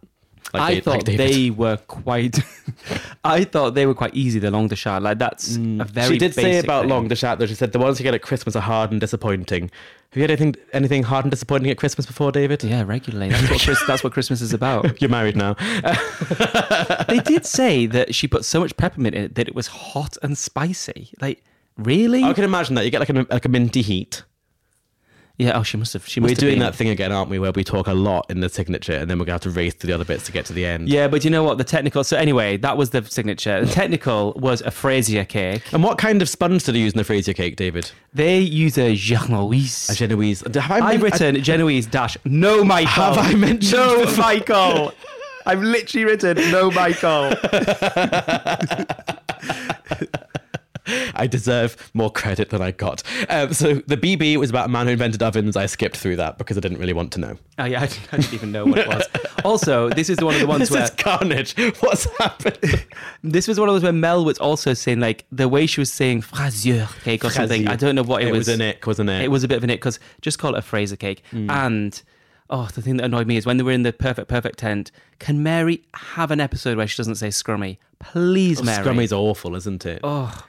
Like 0.54 0.62
I 0.62 0.74
like 0.74 0.84
thought 0.84 1.06
David. 1.06 1.20
they 1.20 1.50
were 1.50 1.78
quite. 1.78 2.40
I 3.24 3.44
thought 3.44 3.74
they 3.74 3.88
were 3.88 3.96
quite 3.96 4.14
easy. 4.14 4.38
The 4.38 4.52
langue 4.52 4.68
de 4.68 4.76
chat, 4.76 5.02
like 5.02 5.18
that's 5.18 5.56
a 5.56 5.60
very. 5.60 5.86
Mm. 5.86 6.08
She 6.10 6.18
did 6.20 6.36
say 6.36 6.60
about 6.60 6.82
thing. 6.82 6.90
Langue 6.92 7.08
de 7.08 7.16
Chat 7.16 7.40
though. 7.40 7.48
She 7.48 7.56
said 7.56 7.72
the 7.72 7.80
ones 7.80 8.00
you 8.00 8.04
get 8.04 8.14
at 8.14 8.22
Christmas 8.22 8.56
are 8.56 8.62
hard 8.62 8.92
and 8.92 9.02
disappointing. 9.02 9.72
Have 10.14 10.18
you 10.18 10.22
had 10.22 10.30
anything 10.30 10.56
anything 10.74 11.02
hard 11.02 11.26
and 11.26 11.32
disappointing 11.32 11.72
at 11.72 11.78
Christmas 11.80 12.06
before, 12.06 12.32
David? 12.32 12.64
Yeah, 12.64 12.84
regularly. 12.84 13.30
That's 13.30 13.50
what, 13.50 13.62
Chris, 13.62 13.84
that's 13.88 14.04
what 14.04 14.14
Christmas 14.14 14.42
is 14.42 14.54
about. 14.54 15.02
You're 15.02 15.10
married 15.10 15.36
now. 15.36 15.54
they 17.08 17.20
did 17.20 17.48
say 17.48 17.88
that 17.88 18.14
she 18.14 18.28
put 18.28 18.46
so 18.46 18.60
much 18.60 18.78
peppermint 18.78 19.16
in 19.16 19.24
it 19.24 19.36
that 19.36 19.48
it 19.48 19.56
was 19.56 19.66
hot 19.66 20.18
and 20.22 20.38
spicy. 20.38 21.10
Like, 21.20 21.44
really? 21.78 22.24
I 22.24 22.34
can 22.34 22.44
imagine 22.44 22.76
that. 22.76 22.86
You 22.86 22.92
get 22.92 23.00
like 23.00 23.10
a 23.10 23.26
like 23.32 23.46
a 23.46 23.50
minty 23.50 23.82
heat. 23.82 24.24
Yeah. 25.38 25.58
Oh, 25.58 25.64
she 25.64 25.78
must 25.78 25.94
have. 25.94 26.08
She 26.08 26.20
must 26.20 26.30
We're 26.30 26.34
have 26.36 26.40
doing 26.40 26.52
been- 26.54 26.60
that 26.60 26.76
thing 26.76 26.90
again, 26.90 27.12
aren't 27.12 27.28
we? 27.30 27.40
Where 27.40 27.52
we 27.52 27.64
talk 27.64 27.88
a 27.88 27.94
lot 27.94 28.30
in 28.30 28.42
the 28.42 28.50
signature, 28.50 28.94
and 28.94 29.10
then 29.10 29.18
we're 29.18 29.26
going 29.26 29.40
to 29.40 29.46
have 29.48 29.54
to 29.54 29.60
race 29.60 29.74
to 29.76 29.88
the 29.88 29.94
other 29.94 30.06
bits 30.06 30.26
to 30.28 30.32
get 30.32 30.46
to 30.46 30.54
the 30.54 30.64
end. 30.64 30.90
Yeah, 30.90 31.08
but 31.08 31.24
you 31.26 31.32
know 31.32 31.44
what? 31.44 31.58
The 31.58 31.64
technical. 31.64 32.04
So 32.04 32.18
anyway, 32.18 32.58
that 32.58 32.78
was 32.78 32.92
the 32.92 33.04
signature. 33.04 33.66
The 33.66 33.72
technical 33.72 34.34
was 34.34 34.62
a 34.62 34.70
Fraisier 34.70 35.26
cake. 35.26 35.74
And 35.74 35.84
what 35.84 35.98
kind 35.98 36.22
of 36.22 36.30
sponge 36.30 36.64
did 36.66 36.76
you 36.76 36.84
use 36.84 36.94
in 36.94 37.00
the 37.00 37.04
Fraser 37.04 37.34
cake, 37.34 37.56
David? 37.56 37.90
They 38.14 38.40
use 38.40 38.78
a 38.78 38.96
Genoese. 38.96 39.90
A 39.90 39.96
Genoese. 39.96 40.42
Have 40.54 40.72
I 40.72 40.94
written 40.96 41.42
Genoese 41.44 41.88
dash 41.88 42.16
no 42.26 42.64
Michael. 42.64 42.90
Have 42.92 43.18
I 43.18 43.34
mentioned 43.34 43.72
no? 43.74 44.16
Michael? 44.18 44.94
I've 45.48 45.64
literally 45.64 46.06
written 46.06 46.38
no 46.52 46.70
Michael. 46.70 47.34
I 51.16 51.28
deserve 51.28 51.92
more 51.94 52.12
credit 52.12 52.50
than 52.50 52.62
I 52.62 52.72
got. 52.72 53.04
Um, 53.30 53.54
so 53.54 53.76
the 53.76 53.98
BB 53.98 54.38
was 54.38 54.50
about 54.50 54.66
a 54.66 54.70
man 54.70 54.88
who 54.88 54.94
invented 54.94 55.22
ovens. 55.24 55.56
I 55.56 55.66
skipped 55.66 55.98
through 55.98 56.18
that 56.18 56.38
because 56.38 56.58
I 56.58 56.62
didn't 56.62 56.80
really 56.80 56.94
want 56.94 57.12
to 57.14 57.20
know. 57.20 57.38
Oh 57.58 57.66
yeah, 57.66 57.82
I 57.82 57.88
didn't, 57.88 58.14
I 58.14 58.18
didn't 58.18 58.34
even 58.34 58.52
know 58.52 58.66
what 58.66 58.78
it 58.80 58.88
was. 58.88 59.06
Also, 59.44 59.90
this 59.90 60.10
is 60.10 60.22
one 60.22 60.34
of 60.36 60.40
the 60.40 60.48
ones 60.48 60.62
This 60.62 60.72
where 60.72 60.84
is 60.84 60.90
carnage. 60.92 61.54
What's 61.82 62.06
happened? 62.18 62.86
This 63.24 63.46
was 63.46 63.60
one 63.60 63.68
of 63.68 63.76
those 63.76 63.84
where 63.84 63.92
Mel 63.92 64.24
was 64.24 64.38
also 64.40 64.74
saying 64.74 65.02
like 65.02 65.26
the 65.34 65.50
way 65.50 65.66
she 65.66 65.82
was 65.82 65.92
saying 65.92 66.22
Fraisier 66.22 66.88
cake 67.04 67.26
or 67.26 67.30
something. 67.30 67.68
I 67.68 67.76
don't 67.76 67.96
know 67.96 68.04
what 68.04 68.22
it, 68.22 68.30
It 68.30 68.32
was. 68.32 68.48
was 68.48 68.48
an 68.50 68.62
ick, 68.62 68.88
wasn't 68.88 69.10
it? 69.10 69.22
It 69.24 69.28
was 69.32 69.44
a 69.44 69.50
bit 69.50 69.58
of 69.58 69.64
an 69.66 69.70
ick 69.70 69.80
because 69.82 70.00
just 70.22 70.40
call 70.40 70.56
it 70.56 70.60
a 70.60 70.62
Fraser 70.62 70.96
cake. 70.96 71.24
And 71.34 72.02
oh, 72.50 72.70
the 72.74 72.82
thing 72.82 72.98
that 72.98 73.04
annoyed 73.06 73.28
me 73.28 73.36
is 73.36 73.46
when 73.46 73.58
they 73.58 73.64
were 73.64 73.72
in 73.72 73.84
the 73.84 73.92
perfect 73.92 74.30
perfect 74.30 74.60
tent. 74.60 74.92
Can 75.20 75.44
Mary 75.44 75.84
have 75.94 76.32
an 76.32 76.40
episode 76.40 76.78
where 76.78 76.88
she 76.88 76.96
doesn't 76.98 77.16
say 77.16 77.28
scrummy? 77.30 77.78
Please, 78.00 78.62
Mary. 78.64 78.84
Scrummy's 78.84 79.14
awful, 79.14 79.56
isn't 79.56 79.86
it? 79.86 80.00
Oh. 80.04 80.46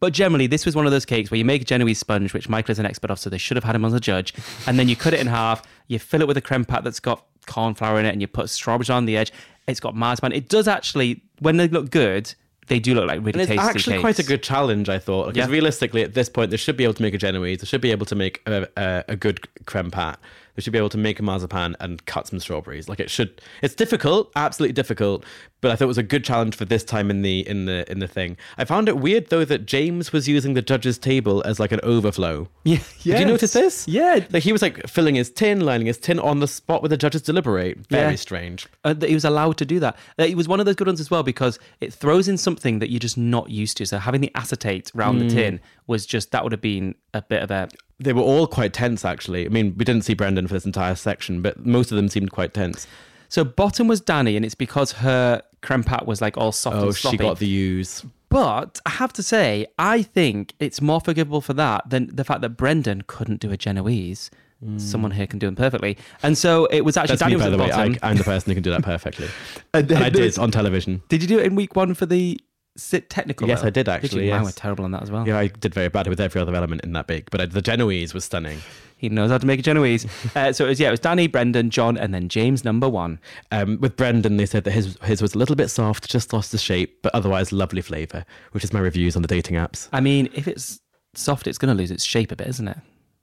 But 0.00 0.12
generally, 0.12 0.46
this 0.46 0.66
was 0.66 0.74
one 0.76 0.86
of 0.86 0.92
those 0.92 1.04
cakes 1.04 1.30
where 1.30 1.38
you 1.38 1.44
make 1.44 1.62
a 1.62 1.64
Genoese 1.64 1.98
sponge, 1.98 2.34
which 2.34 2.48
Michael 2.48 2.72
is 2.72 2.78
an 2.78 2.86
expert 2.86 3.10
of, 3.10 3.18
so 3.18 3.30
they 3.30 3.38
should 3.38 3.56
have 3.56 3.64
had 3.64 3.74
him 3.74 3.84
as 3.84 3.92
a 3.94 4.00
judge. 4.00 4.34
And 4.66 4.78
then 4.78 4.88
you 4.88 4.96
cut 4.96 5.14
it 5.14 5.20
in 5.20 5.26
half, 5.26 5.62
you 5.88 5.98
fill 5.98 6.20
it 6.20 6.28
with 6.28 6.36
a 6.36 6.40
creme 6.40 6.64
pat 6.64 6.84
that's 6.84 7.00
got 7.00 7.24
corn 7.46 7.74
flour 7.74 7.98
in 8.00 8.06
it, 8.06 8.10
and 8.10 8.20
you 8.20 8.26
put 8.26 8.50
strawberries 8.50 8.90
on 8.90 9.06
the 9.06 9.16
edge. 9.16 9.32
It's 9.66 9.80
got 9.80 9.94
marzipan. 9.94 10.32
It 10.32 10.48
does 10.48 10.68
actually, 10.68 11.22
when 11.40 11.56
they 11.56 11.68
look 11.68 11.90
good, 11.90 12.34
they 12.66 12.78
do 12.78 12.94
look 12.94 13.06
like 13.06 13.18
really 13.20 13.32
And 13.32 13.42
it's 13.42 13.48
tasty 13.50 13.60
actually 13.60 13.92
cakes. 13.94 14.00
quite 14.00 14.18
a 14.18 14.22
good 14.22 14.42
challenge, 14.42 14.88
I 14.88 14.98
thought. 14.98 15.26
Because 15.34 15.48
Yeah. 15.48 15.52
realistically, 15.52 16.02
at 16.02 16.14
this 16.14 16.28
point, 16.28 16.50
they 16.50 16.56
should 16.56 16.76
be 16.76 16.84
able 16.84 16.94
to 16.94 17.02
make 17.02 17.14
a 17.14 17.18
Genoese. 17.18 17.60
They 17.60 17.66
should 17.66 17.80
be 17.82 17.90
able 17.90 18.06
to 18.06 18.14
make 18.14 18.42
a, 18.46 18.66
a, 18.76 19.04
a 19.08 19.16
good 19.16 19.40
creme 19.66 19.90
pat. 19.90 20.18
They 20.54 20.62
should 20.62 20.72
be 20.72 20.78
able 20.78 20.88
to 20.90 20.98
make 20.98 21.18
a 21.18 21.22
marzipan 21.22 21.76
and 21.80 22.04
cut 22.06 22.28
some 22.28 22.38
strawberries. 22.38 22.88
Like 22.88 23.00
it 23.00 23.10
should. 23.10 23.40
It's 23.62 23.74
difficult, 23.74 24.30
absolutely 24.36 24.72
difficult. 24.74 25.24
But 25.60 25.70
I 25.72 25.76
thought 25.76 25.84
it 25.84 25.88
was 25.88 25.98
a 25.98 26.02
good 26.02 26.24
challenge 26.24 26.54
for 26.56 26.64
this 26.66 26.84
time 26.84 27.10
in 27.10 27.22
the 27.22 27.40
in 27.48 27.64
the 27.64 27.90
in 27.90 27.98
the 27.98 28.06
thing. 28.06 28.36
I 28.58 28.64
found 28.64 28.88
it 28.88 28.98
weird 28.98 29.30
though 29.30 29.44
that 29.46 29.66
James 29.66 30.12
was 30.12 30.28
using 30.28 30.54
the 30.54 30.62
judges' 30.62 30.98
table 30.98 31.42
as 31.44 31.58
like 31.58 31.72
an 31.72 31.80
overflow. 31.82 32.48
Yeah, 32.64 32.78
Did 33.02 33.20
you 33.20 33.26
notice 33.26 33.52
this? 33.52 33.86
Yeah. 33.88 34.24
Like 34.30 34.42
he 34.42 34.52
was 34.52 34.62
like 34.62 34.86
filling 34.88 35.14
his 35.16 35.30
tin, 35.30 35.60
lining 35.60 35.86
his 35.86 35.98
tin 35.98 36.18
on 36.18 36.40
the 36.40 36.48
spot 36.48 36.80
where 36.82 36.88
the 36.88 36.96
judges 36.96 37.22
deliberate. 37.22 37.78
Very 37.88 38.12
Yeah. 38.12 38.16
strange. 38.16 38.66
uh, 38.84 38.94
that 38.94 39.08
he 39.08 39.14
was 39.14 39.24
allowed 39.24 39.56
to 39.58 39.64
do 39.66 39.80
that. 39.80 39.96
Uh, 40.18 40.24
It 40.24 40.36
was 40.36 40.48
one 40.48 40.60
of 40.60 40.66
those 40.66 40.76
good 40.76 40.86
ones 40.86 41.00
as 41.00 41.10
well 41.10 41.22
because 41.22 41.58
it 41.80 41.92
throws 41.92 42.28
in 42.28 42.36
something 42.38 42.78
that 42.78 42.90
you're 42.90 42.98
just 43.00 43.18
not 43.18 43.50
used 43.50 43.76
to. 43.78 43.86
So 43.86 43.98
having 43.98 44.20
the 44.20 44.30
acetate 44.34 44.90
round 44.94 45.20
Mm. 45.20 45.28
the 45.28 45.34
tin 45.34 45.60
was 45.86 46.06
just 46.06 46.30
that 46.32 46.42
would 46.42 46.52
have 46.52 46.60
been 46.62 46.94
a 47.12 47.20
bit 47.22 47.42
of 47.42 47.50
a 47.50 47.68
They 48.00 48.12
were 48.12 48.22
all 48.22 48.46
quite 48.46 48.72
tense, 48.72 49.04
actually. 49.04 49.46
I 49.46 49.48
mean, 49.48 49.74
we 49.76 49.84
didn't 49.84 50.02
see 50.02 50.14
Brendan 50.14 50.46
for 50.48 50.54
this 50.54 50.66
entire 50.66 50.94
section, 50.94 51.42
but 51.42 51.64
most 51.64 51.92
of 51.92 51.96
them 51.96 52.08
seemed 52.08 52.30
quite 52.32 52.52
tense. 52.54 52.86
So 53.28 53.44
bottom 53.44 53.86
was 53.88 54.00
Danny, 54.00 54.36
and 54.36 54.44
it's 54.44 54.54
because 54.54 54.92
her 54.92 55.42
creme 55.62 55.84
pat 55.84 56.06
was 56.06 56.20
like 56.20 56.36
all 56.36 56.52
soft 56.52 56.76
Oh, 56.76 56.84
and 56.86 56.94
sloppy. 56.96 57.16
she 57.16 57.22
got 57.22 57.38
the 57.38 57.46
use. 57.46 58.04
But 58.28 58.80
I 58.84 58.90
have 58.90 59.12
to 59.14 59.22
say, 59.22 59.66
I 59.78 60.02
think 60.02 60.54
it's 60.58 60.80
more 60.80 61.00
forgivable 61.00 61.40
for 61.40 61.52
that 61.54 61.88
than 61.88 62.10
the 62.14 62.24
fact 62.24 62.40
that 62.40 62.50
Brendan 62.50 63.02
couldn't 63.06 63.40
do 63.40 63.50
a 63.52 63.56
Genoese. 63.56 64.30
Someone 64.78 65.10
here 65.10 65.26
can 65.26 65.38
do 65.38 65.46
them 65.46 65.56
perfectly, 65.56 65.98
and 66.22 66.38
so 66.38 66.64
it 66.66 66.86
was 66.86 66.96
actually 66.96 67.16
Mm. 67.16 67.18
That's 67.18 67.20
Danny 67.20 67.32
me, 67.32 67.36
was 67.36 67.42
by 67.42 67.46
at 67.48 67.50
the 67.50 67.56
the 67.58 67.62
way. 67.64 67.70
bottom. 67.70 67.98
I, 68.02 68.08
I'm 68.10 68.16
the 68.16 68.24
person 68.24 68.50
who 68.50 68.54
can 68.54 68.62
do 68.62 68.70
that 68.70 68.82
perfectly. 68.82 69.28
And 69.74 69.90
and 69.92 70.02
I 70.02 70.08
did 70.08 70.38
on 70.38 70.50
television. 70.50 71.02
Did 71.10 71.20
you 71.20 71.28
do 71.28 71.38
it 71.38 71.44
in 71.44 71.54
week 71.54 71.76
one 71.76 71.92
for 71.92 72.06
the 72.06 72.40
sit 72.76 73.10
technical? 73.10 73.48
Yes, 73.48 73.62
though? 73.62 73.68
I 73.68 73.70
did 73.70 73.88
actually, 73.88 74.26
you? 74.26 74.30
Wow, 74.30 74.38
yes. 74.38 74.44
we're 74.44 74.52
terrible 74.52 74.84
on 74.84 74.90
that 74.92 75.02
as 75.02 75.10
well. 75.10 75.26
Yeah, 75.26 75.38
I 75.38 75.48
did 75.48 75.74
very 75.74 75.88
bad 75.88 76.06
with 76.06 76.20
every 76.20 76.40
other 76.40 76.54
element 76.54 76.82
in 76.82 76.92
that 76.92 77.06
big, 77.06 77.30
but 77.30 77.40
I, 77.40 77.46
the 77.46 77.62
Genoese 77.62 78.14
was 78.14 78.24
stunning. 78.24 78.60
He 78.96 79.08
knows 79.08 79.30
how 79.30 79.38
to 79.38 79.46
make 79.46 79.60
a 79.60 79.62
Genoese. 79.62 80.06
uh, 80.36 80.52
so 80.52 80.64
it 80.64 80.68
was 80.68 80.80
yeah, 80.80 80.88
it 80.88 80.92
was 80.92 81.00
Danny, 81.00 81.26
Brendan, 81.26 81.70
John, 81.70 81.96
and 81.96 82.14
then 82.14 82.28
James 82.28 82.64
number 82.64 82.88
one. 82.88 83.20
Um, 83.50 83.78
with 83.80 83.96
Brendan, 83.96 84.36
they 84.36 84.46
said 84.46 84.64
that 84.64 84.72
his 84.72 84.96
his 85.02 85.20
was 85.20 85.34
a 85.34 85.38
little 85.38 85.56
bit 85.56 85.68
soft, 85.68 86.08
just 86.10 86.32
lost 86.32 86.52
the 86.52 86.58
shape, 86.58 87.02
but 87.02 87.14
otherwise 87.14 87.52
lovely 87.52 87.82
flavour, 87.82 88.24
which 88.52 88.64
is 88.64 88.72
my 88.72 88.80
reviews 88.80 89.16
on 89.16 89.22
the 89.22 89.28
dating 89.28 89.56
apps. 89.56 89.88
I 89.92 90.00
mean, 90.00 90.28
if 90.34 90.48
it's 90.48 90.80
soft, 91.14 91.46
it's 91.46 91.58
going 91.58 91.74
to 91.74 91.78
lose 91.78 91.90
its 91.90 92.04
shape 92.04 92.32
a 92.32 92.36
bit, 92.36 92.48
isn't 92.48 92.68
it? 92.68 92.78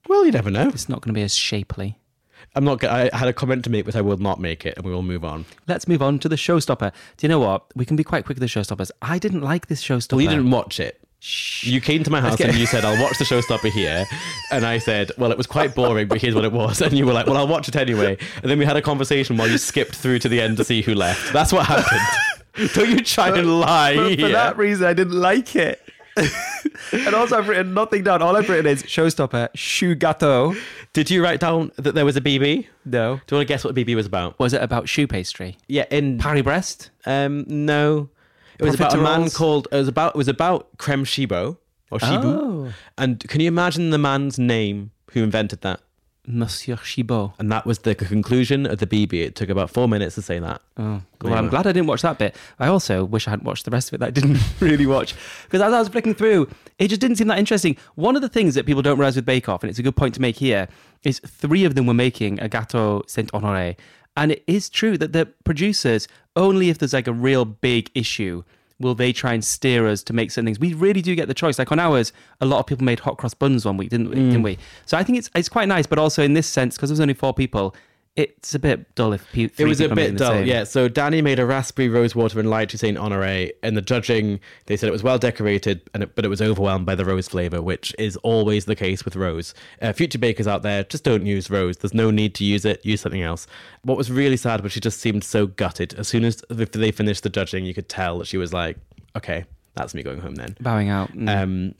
Well, 0.08 0.26
you 0.26 0.32
never 0.32 0.52
know. 0.52 0.68
It's 0.70 0.90
not 0.90 1.02
going 1.02 1.14
to 1.14 1.18
be 1.18 1.24
as 1.24 1.36
shapely. 1.36 1.98
I'm 2.56 2.64
not. 2.64 2.84
I 2.84 3.10
had 3.14 3.28
a 3.28 3.34
comment 3.34 3.64
to 3.66 3.70
make, 3.70 3.86
but 3.86 3.96
I 3.96 4.02
will 4.02 4.18
not 4.18 4.40
make 4.40 4.66
it, 4.66 4.76
and 4.78 4.86
we 4.86 4.92
will 4.92 5.04
move 5.04 5.24
on. 5.24 5.46
Let's 5.68 5.88
move 5.88 6.02
on 6.02 6.20
to 6.20 6.30
the 6.30 6.36
showstopper. 6.36 6.92
Do 7.18 7.26
you 7.26 7.30
know 7.30 7.40
what? 7.40 7.66
We 7.76 7.86
can 7.86 7.96
be 7.96 8.04
quite 8.04 8.26
quick 8.26 8.40
with 8.40 8.52
the 8.52 8.60
showstoppers. 8.60 8.92
I 9.02 9.20
didn't 9.20 9.42
like 9.42 9.68
this 9.68 9.84
showstopper. 9.84 10.14
Well, 10.14 10.22
you 10.22 10.30
didn't 10.30 10.52
watch 10.52 10.80
it. 10.80 11.00
You 11.62 11.80
came 11.82 12.04
to 12.04 12.10
my 12.10 12.20
house 12.20 12.42
and 12.42 12.56
you 12.56 12.66
said, 12.68 12.84
I'll 12.84 13.02
watch 13.02 13.20
the 13.20 13.26
showstopper 13.26 13.70
here. 13.72 14.06
And 14.52 14.66
I 14.66 14.80
said, 14.80 15.12
Well, 15.18 15.32
it 15.32 15.38
was 15.38 15.46
quite 15.46 15.76
boring, 15.76 16.08
but 16.08 16.20
here's 16.20 16.34
what 16.34 16.46
it 16.46 16.52
was. 16.52 16.82
And 16.82 16.94
you 16.94 17.06
were 17.06 17.14
like, 17.14 17.28
Well, 17.28 17.38
I'll 17.38 17.48
watch 17.48 17.68
it 17.68 17.76
anyway. 17.76 18.18
And 18.42 18.50
then 18.50 18.58
we 18.58 18.66
had 18.66 18.76
a 18.76 18.82
conversation 18.82 19.38
while 19.38 19.48
you 19.48 19.60
skipped 19.60 19.96
through 19.96 20.20
to 20.20 20.30
the 20.30 20.42
end 20.42 20.58
to 20.58 20.64
see 20.64 20.82
who 20.82 20.96
left. 20.96 21.32
That's 21.32 21.54
what 21.54 21.68
happened. 21.68 22.02
Don't 22.74 22.90
you 22.90 23.02
try 23.02 23.38
and 23.38 23.60
lie 23.60 24.16
For, 24.20 24.30
that 24.30 24.58
reason, 24.58 24.86
I 24.86 24.94
didn't 24.94 25.20
like 25.20 25.56
it. 25.56 25.81
And 26.16 27.16
also, 27.16 27.38
I've 27.38 27.48
written 27.48 27.74
nothing 27.74 28.04
down. 28.04 28.22
All 28.22 28.36
I've 28.36 28.50
written 28.50 28.66
is 28.66 28.84
showstopper, 28.84 29.50
choux 29.56 29.96
gâteau. 29.96 30.58
Did 30.94 31.10
you 31.10 31.24
write 31.24 31.40
down 31.40 31.72
that 31.78 31.96
there 31.96 32.04
was 32.06 32.18
a 32.18 32.22
BB? 32.22 32.68
No. 32.86 33.22
Do 33.28 33.36
you 33.36 33.38
want 33.38 33.48
to 33.48 33.54
guess 33.54 33.64
what 33.64 33.76
the 33.76 33.86
BB 33.86 33.96
was 33.96 34.06
about? 34.06 34.38
Was 34.40 34.54
it 34.54 34.62
about 34.62 34.88
choux 34.88 35.08
pastry? 35.08 35.58
Yeah, 35.68 35.86
in 35.90 36.18
Paris 36.18 36.42
Brest? 36.42 36.92
um 37.06 37.46
no, 37.48 38.10
it 38.60 38.66
was 38.66 38.76
about 38.76 38.94
a 38.94 38.98
man 38.98 39.30
called. 39.30 39.68
It 39.72 39.78
was 39.78 39.88
about. 39.88 40.16
It 40.16 40.18
was 40.18 40.28
about 40.28 40.78
creme 40.78 41.06
shibo 41.06 41.58
or 41.90 42.00
shibu. 42.00 42.24
Oh. 42.26 42.74
And 42.98 43.20
can 43.28 43.42
you 43.42 43.48
imagine 43.48 43.90
the 43.90 43.98
man's 43.98 44.38
name 44.38 44.92
who 45.12 45.24
invented 45.24 45.62
that? 45.62 45.82
Monsieur 46.28 46.76
Chibot. 46.76 47.34
And 47.40 47.52
that 47.52 47.66
was 47.66 47.80
the 47.80 47.96
conclusion 47.96 48.66
of 48.66 48.78
the 48.78 48.88
BB. 48.88 49.14
It 49.14 49.36
took 49.36 49.50
about 49.50 49.70
four 49.70 49.88
minutes 49.88 50.16
to 50.16 50.22
say 50.22 50.40
that. 50.40 50.62
Oh, 50.78 51.02
well, 51.22 51.34
I'm 51.34 51.50
glad 51.50 51.66
I 51.68 51.72
didn't 51.72 51.88
watch 51.88 52.02
that 52.04 52.18
bit. 52.18 52.36
I 52.60 52.68
also 52.68 53.04
wish 53.04 53.28
I 53.28 53.32
hadn't 53.32 53.46
watched 53.46 53.66
the 53.66 53.72
rest 53.72 53.90
of 53.90 53.96
it 53.96 53.98
that 54.00 54.08
I 54.08 54.12
didn't 54.12 54.40
really 54.60 54.86
watch. 54.86 55.16
Because 55.44 55.62
as 55.62 55.74
I 55.74 55.80
was 55.80 55.90
flicking 55.90 56.14
through, 56.14 56.48
it 56.78 56.90
just 56.90 57.02
didn't 57.02 57.18
seem 57.18 57.28
that 57.28 57.40
interesting. 57.40 57.76
One 57.96 58.16
of 58.16 58.22
the 58.22 58.30
things 58.30 58.56
that 58.56 58.66
people 58.66 58.82
don't 58.82 59.00
realize 59.00 59.16
with 59.16 59.26
Bake 59.26 59.50
Off, 59.50 59.64
and 59.64 59.70
it's 59.70 59.80
a 59.80 59.84
good 59.84 59.96
point 59.96 60.14
to 60.16 60.22
make 60.22 60.38
here, 60.38 60.68
is 61.04 61.20
three 61.20 61.66
of 61.66 61.76
them 61.76 61.88
were 61.88 61.94
making 61.94 62.40
a 62.40 62.48
Gâteau 62.48 63.08
Saint 63.10 63.32
Honoré. 63.32 63.78
And 64.16 64.32
it 64.32 64.44
is 64.46 64.70
true 64.70 64.98
that 64.98 65.14
the 65.14 65.26
producers, 65.44 66.08
only 66.36 66.70
if 66.70 66.78
there's 66.78 66.94
like 66.94 67.08
a 67.08 67.14
real 67.14 67.46
big 67.46 67.90
issue, 67.96 68.44
will 68.82 68.96
they 68.96 69.14
try 69.14 69.34
and 69.34 69.44
steer 69.44 69.88
us 69.88 70.04
to 70.04 70.14
make 70.14 70.32
certain 70.32 70.46
things. 70.46 70.60
We 70.60 70.74
really 70.74 71.02
do 71.02 71.16
get 71.16 71.28
the 71.28 71.34
choice. 71.34 71.58
Like 71.60 71.72
on 71.72 71.80
ours, 71.80 72.12
a 72.40 72.46
lot 72.46 72.60
of 72.60 72.66
people 72.66 72.84
made 72.84 73.00
hot 73.00 73.18
cross 73.18 73.34
buns 73.34 73.66
one 73.66 73.78
week, 73.78 73.90
didn't 73.90 74.10
we? 74.10 74.16
Mm. 74.16 74.32
Didn't 74.32 74.44
we? 74.44 74.58
So 74.86 74.98
I 74.98 75.04
think 75.04 75.18
it's 75.18 75.30
it's 75.36 75.50
quite 75.50 75.68
nice, 75.68 75.86
but 75.86 76.00
also 76.00 76.24
in 76.24 76.34
this 76.34 76.48
sense, 76.48 76.76
because 76.76 76.90
there 76.90 76.94
was 76.94 77.00
only 77.00 77.14
four 77.14 77.34
people, 77.34 77.76
it's 78.18 78.54
a 78.54 78.60
bit 78.60 78.94
dull 78.96 79.14
if 79.14 79.26
pe- 79.32 79.50
It 79.58 79.66
was 79.66 79.80
a 79.80 79.84
people 79.84 79.94
are 79.94 79.96
making 79.96 80.16
bit 80.16 80.20
dull, 80.20 80.42
yeah. 80.42 80.66
So 80.66 80.90
Danny 80.90 81.22
made 81.22 81.40
a 81.40 81.46
raspberry 81.46 81.88
rose 81.88 82.14
rosewater 82.14 82.40
and 82.40 82.50
light 82.50 82.70
to 82.70 82.78
Saint 82.78 82.98
Honore. 82.98 83.52
and 83.64 83.78
the 83.78 83.82
judging, 83.82 84.40
they 84.66 84.76
said 84.76 84.90
it 84.90 84.92
was 84.92 85.04
well 85.04 85.18
decorated, 85.18 85.82
and 85.94 86.04
it, 86.04 86.16
but 86.16 86.26
it 86.26 86.28
was 86.28 86.42
overwhelmed 86.42 86.86
by 86.86 86.96
the 86.96 87.06
rose 87.06 87.30
flavor, 87.30 87.62
which 87.62 87.96
is 87.98 88.18
always 88.18 88.66
the 88.66 88.76
case 88.76 89.06
with 89.06 89.16
rose. 89.16 89.54
Uh, 89.82 89.94
future 89.94 90.20
bakers 90.20 90.46
out 90.46 90.62
there, 90.62 90.84
just 90.84 91.06
don't 91.06 91.26
use 91.26 91.50
rose. 91.50 91.78
There's 91.78 91.94
no 91.94 92.12
need 92.12 92.36
to 92.36 92.44
use 92.44 92.66
it. 92.66 92.86
Use 92.86 93.00
something 93.02 93.22
else. 93.22 93.48
What 93.84 93.98
was 93.98 94.12
really 94.12 94.38
sad 94.38 94.62
was 94.62 94.74
she 94.74 94.82
just 94.82 95.00
seemed 95.00 95.24
so 95.24 95.48
gutted. 95.48 95.94
As 95.94 96.10
soon 96.10 96.26
as 96.26 96.44
they 96.50 96.92
finished 96.92 97.24
the 97.24 97.30
judging, 97.30 97.66
you 97.66 97.74
could 97.74 97.88
tell 97.88 98.20
that 98.20 98.28
she 98.28 98.38
was 98.38 98.52
like, 98.52 98.78
"Okay, 99.16 99.46
that's 99.76 99.94
me 99.94 100.04
going 100.04 100.20
home 100.20 100.36
then." 100.36 100.58
Bowing 100.60 100.90
out. 100.90 101.14
Mm. 101.14 101.44
Um, 101.44 101.76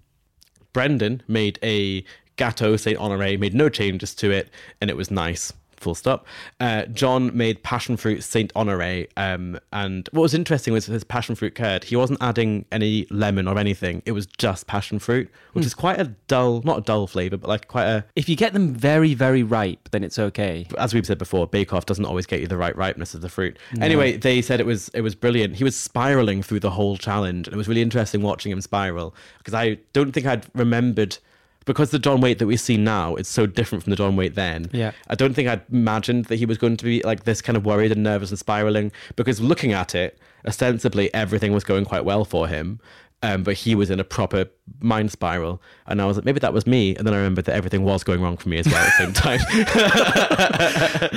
Brendan 0.72 1.24
made 1.28 1.60
a 1.62 2.06
Gâteau 2.38 2.80
Saint 2.80 2.98
Honore, 2.98 3.38
made 3.38 3.54
no 3.54 3.68
changes 3.68 4.16
to 4.16 4.32
it, 4.32 4.50
and 4.80 4.90
it 4.90 4.96
was 4.96 5.12
nice. 5.12 5.52
Full 5.82 5.96
stop. 5.96 6.28
Uh, 6.60 6.86
John 6.86 7.36
made 7.36 7.64
passion 7.64 7.98
fruit 7.98 8.24
Saint 8.24 8.52
Honore, 8.56 9.08
um, 9.18 9.60
and 9.74 10.08
what 10.12 10.22
was 10.22 10.36
interesting 10.36 10.74
was 10.74 10.86
his 10.86 11.04
passion 11.04 11.34
fruit 11.34 11.56
curd. 11.56 11.86
He 11.86 11.96
wasn't 11.96 12.22
adding 12.22 12.66
any 12.72 13.08
lemon 13.10 13.48
or 13.48 13.58
anything. 13.58 14.04
It 14.06 14.12
was 14.12 14.28
just 14.28 14.68
passion 14.68 15.00
fruit, 15.00 15.28
which 15.54 15.66
is 15.66 15.74
quite 15.74 16.00
a 16.00 16.14
dull, 16.28 16.62
not 16.64 16.78
a 16.78 16.82
dull 16.82 17.08
flavor, 17.08 17.38
but 17.38 17.48
like 17.48 17.68
quite 17.68 17.86
a. 17.86 18.06
if 18.16 18.30
you 18.30 18.36
get 18.36 18.54
them 18.54 18.76
very, 18.76 19.16
very 19.16 19.42
ripe, 19.42 19.90
then 19.90 20.04
it's 20.04 20.20
okay. 20.20 20.68
As 20.78 20.94
we've 20.94 21.06
said 21.06 21.18
before, 21.18 21.48
Bake 21.48 21.74
Off 21.74 21.88
doesn't 21.88 22.06
always 22.06 22.28
get 22.28 22.42
you 22.42 22.48
the 22.48 22.58
right 22.58 22.76
ripeness 22.76 23.16
of 23.16 23.22
the 23.22 23.30
fruit. 23.30 23.58
Anyway, 23.80 24.18
they 24.18 24.42
said 24.44 24.60
it 24.60 24.68
was 24.68 24.90
it 24.90 25.02
was 25.02 25.16
brilliant. 25.16 25.56
He 25.56 25.64
was 25.64 25.76
spiraling 25.76 26.44
through 26.44 26.60
the 26.60 26.70
whole 26.70 26.96
challenge, 26.96 27.48
and 27.48 27.56
it 27.56 27.58
was 27.58 27.68
really 27.68 27.82
interesting 27.82 28.22
watching 28.22 28.52
him 28.52 28.62
spiral 28.62 29.16
because 29.40 29.56
I 29.56 29.80
don't 29.94 30.12
think 30.12 30.28
I'd 30.28 30.46
remembered 30.54 31.18
because 31.66 31.92
the 31.92 32.00
John 32.00 32.22
Whaite 32.22 32.40
that 32.40 32.48
we 32.48 32.58
see 32.58 32.78
now 32.78 33.16
is 33.16 33.28
so 33.28 33.46
different 33.46 33.84
from 33.84 33.92
the 33.92 33.96
John 33.96 34.16
Whaite 34.16 34.36
then. 34.36 34.70
Yeah. 34.72 34.92
I 35.08 35.16
don't 35.16 35.34
think 35.34 35.48
I'd 35.48 35.62
imagined 35.72 36.26
that 36.26 36.38
he 36.38 36.46
was 36.46 36.58
going 36.58 36.78
to 36.78 36.86
be 36.86 37.02
like 37.04 37.24
this 37.24 37.42
kind 37.42 37.56
of 37.58 37.66
worried 37.66 37.92
and 37.92 38.04
nervous 38.04 38.30
and 38.30 38.40
spiraling 38.40 38.92
because 39.16 39.40
looking 39.40 39.74
at 39.74 39.94
it, 39.94 40.18
ostensibly 40.46 41.14
everything 41.14 41.54
was 41.54 41.64
going 41.64 41.86
quite 41.86 42.06
well 42.06 42.26
for 42.26 42.48
him. 42.48 42.80
Um, 43.24 43.44
but 43.44 43.56
he 43.56 43.76
was 43.76 43.92
in 43.92 44.00
a 44.00 44.04
proper 44.04 44.46
mind 44.80 45.12
spiral, 45.12 45.62
and 45.86 46.02
I 46.02 46.06
was 46.06 46.18
like, 46.18 46.26
maybe 46.26 46.40
that 46.40 46.54
was 46.54 46.66
me. 46.66 46.96
And 46.96 47.06
then 47.06 47.14
I 47.14 47.18
remembered 47.18 47.46
that 47.46 47.56
everything 47.56 47.84
was 47.84 48.04
going 48.04 48.20
wrong 48.20 48.36
for 48.36 48.50
me 48.50 48.58
as 48.58 48.66
well 48.66 48.78
at 48.78 48.86
the 48.86 49.06
same 49.06 49.14
time. 49.14 49.40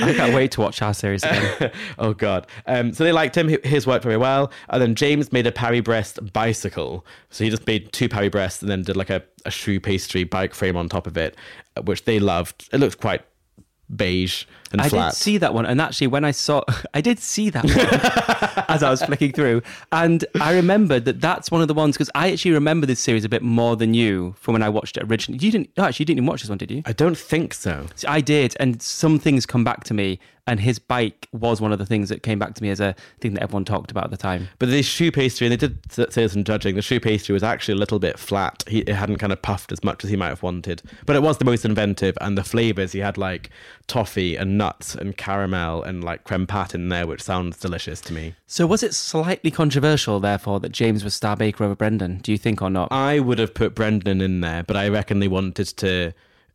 I 0.07 0.15
can't 0.15 0.35
wait 0.35 0.51
to 0.53 0.61
watch 0.61 0.83
our 0.83 0.93
series 0.93 1.23
again. 1.23 1.71
oh 1.99 2.13
god. 2.13 2.47
Um, 2.67 2.93
so 2.93 3.05
they 3.05 3.13
liked 3.13 3.37
him. 3.37 3.49
His 3.65 3.87
worked 3.87 4.05
very 4.05 4.19
well. 4.19 4.53
And 4.69 4.83
then 4.83 4.95
James 4.95 5.33
made 5.33 5.47
a 5.47 5.53
Paris 5.53 5.81
Brest 5.81 6.33
bicycle. 6.33 7.07
So 7.31 7.45
he 7.45 7.51
just 7.51 7.67
made 7.67 7.91
two 7.93 8.09
Parry 8.09 8.29
Breasts 8.29 8.61
and 8.61 8.71
then 8.71 8.83
did 8.83 8.97
like 8.97 9.11
a, 9.11 9.23
a 9.47 9.51
choux 9.51 9.81
pastry 9.81 10.25
bike 10.25 10.55
frame 10.55 10.77
on 10.77 10.89
top 10.91 11.07
of 11.07 11.17
it, 11.17 11.37
which 11.85 12.05
they 12.05 12.19
loved. 12.19 12.69
It 12.71 12.81
looks 12.81 12.95
quite 12.95 13.23
beige 13.95 14.45
and 14.73 14.81
I 14.81 14.89
flat. 14.89 15.13
did 15.13 15.17
see 15.17 15.39
that 15.39 15.55
one, 15.55 15.67
and 15.67 15.81
actually, 15.81 16.09
when 16.09 16.25
I 16.25 16.33
saw, 16.33 16.63
I 16.95 17.01
did 17.01 17.19
see 17.21 17.51
that 17.51 17.65
one 17.65 18.65
as 18.69 18.83
I 18.83 18.91
was 18.91 19.03
flicking 19.03 19.33
through, 19.33 19.63
and 19.93 20.25
I 20.41 20.55
remembered 20.55 21.05
that 21.05 21.21
that's 21.21 21.51
one 21.51 21.63
of 21.63 21.69
the 21.69 21.75
ones 21.75 21.95
because 21.97 22.11
I 22.15 22.33
actually 22.33 22.53
remember 22.53 22.87
this 22.87 23.01
series 23.01 23.25
a 23.25 23.29
bit 23.29 23.43
more 23.43 23.77
than 23.77 23.95
you 23.95 24.35
from 24.39 24.53
when 24.55 24.63
I 24.63 24.69
watched 24.69 24.97
it 24.97 25.05
originally. 25.05 25.45
You 25.45 25.53
didn't 25.53 25.71
actually 25.79 26.05
you 26.05 26.07
didn't 26.07 26.19
even 26.19 26.27
watch 26.27 26.43
this 26.43 26.49
one, 26.49 26.59
did 26.59 26.71
you? 26.71 26.83
I 26.87 26.93
don't 26.93 27.17
think 27.17 27.55
so. 27.55 27.87
See, 27.95 28.07
I 28.07 28.21
did, 28.21 28.57
and 28.59 28.83
some 28.83 29.19
things 29.19 29.47
come 29.47 29.63
back 29.65 29.85
to 29.85 29.95
me, 29.95 30.19
and 30.47 30.61
his 30.61 30.79
bike 30.79 31.29
was 31.33 31.61
one 31.61 31.73
of 31.73 31.79
the 31.79 31.87
things 31.87 32.09
that 32.11 32.23
came 32.23 32.39
back 32.39 32.55
to 32.55 32.63
me 32.63 32.69
as 32.71 32.81
a 32.81 32.95
thing 33.21 33.35
that 33.35 33.43
everyone 33.43 33.65
talked 33.65 33.91
about 33.91 34.05
at 34.05 34.11
the 34.11 34.17
time. 34.17 34.49
But 34.59 34.69
the 34.69 34.83
choux 34.83 35.11
pastry, 35.11 35.47
and 35.47 35.53
they 35.53 35.57
did 35.57 35.79
say 35.91 36.23
this 36.23 36.37
in 36.37 36.45
judging, 36.45 36.75
the 36.75 36.83
choux 36.83 37.01
pastry 37.01 37.33
was 37.33 37.43
actually 37.43 37.73
a 37.73 37.79
little 37.79 37.99
bit 37.99 38.19
flat. 38.19 38.63
He, 38.69 38.81
it 38.81 38.95
hadn't 38.95 39.17
kind 39.17 39.33
of 39.33 39.41
puffed 39.41 39.73
as 39.73 39.83
much 39.83 40.05
as 40.05 40.11
he 40.11 40.17
might 40.17 40.29
have 40.29 40.43
wanted. 40.43 40.83
But 41.07 41.17
it 41.17 41.23
was 41.23 41.39
the 41.39 41.45
most 41.45 41.65
inventive, 41.65 42.19
and 42.21 42.37
the 42.37 42.45
flavors, 42.45 42.93
he 42.93 42.99
had 42.99 43.17
like 43.17 43.51
toffee 43.87 44.37
and 44.37 44.59
nuts 44.59 44.95
and 44.95 45.17
caramel 45.17 45.83
and 45.83 46.05
like 46.05 46.25
creme 46.25 46.47
pat 46.47 46.75
in 46.75 46.89
there, 46.91 47.07
which 47.07 47.23
sounds 47.23 47.59
delicious 47.59 48.01
to 48.03 48.13
me. 48.13 48.35
So 48.47 48.67
was 48.67 48.83
it 48.83 48.95
slightly 48.95 49.51
controversial, 49.51 50.21
therefore, 50.21 50.61
that 50.61 50.73
James 50.73 51.05
was 51.05 51.15
Star 51.15 51.37
Baker 51.37 51.65
over 51.65 51.75
Brendan? 51.75 52.19
Do 52.19 52.33
you 52.33 52.39
think 52.39 52.61
or 52.61 52.71
not? 52.71 52.93
I 52.93 53.19
would 53.19 53.39
have 53.39 53.55
put 53.55 53.75
Brendan 53.75 54.21
in 54.21 54.41
there, 54.43 54.63
but 54.63 54.77
I 54.77 54.89
reckon 54.89 55.21
they 55.21 55.29
wanted 55.29 55.69
to 55.79 56.13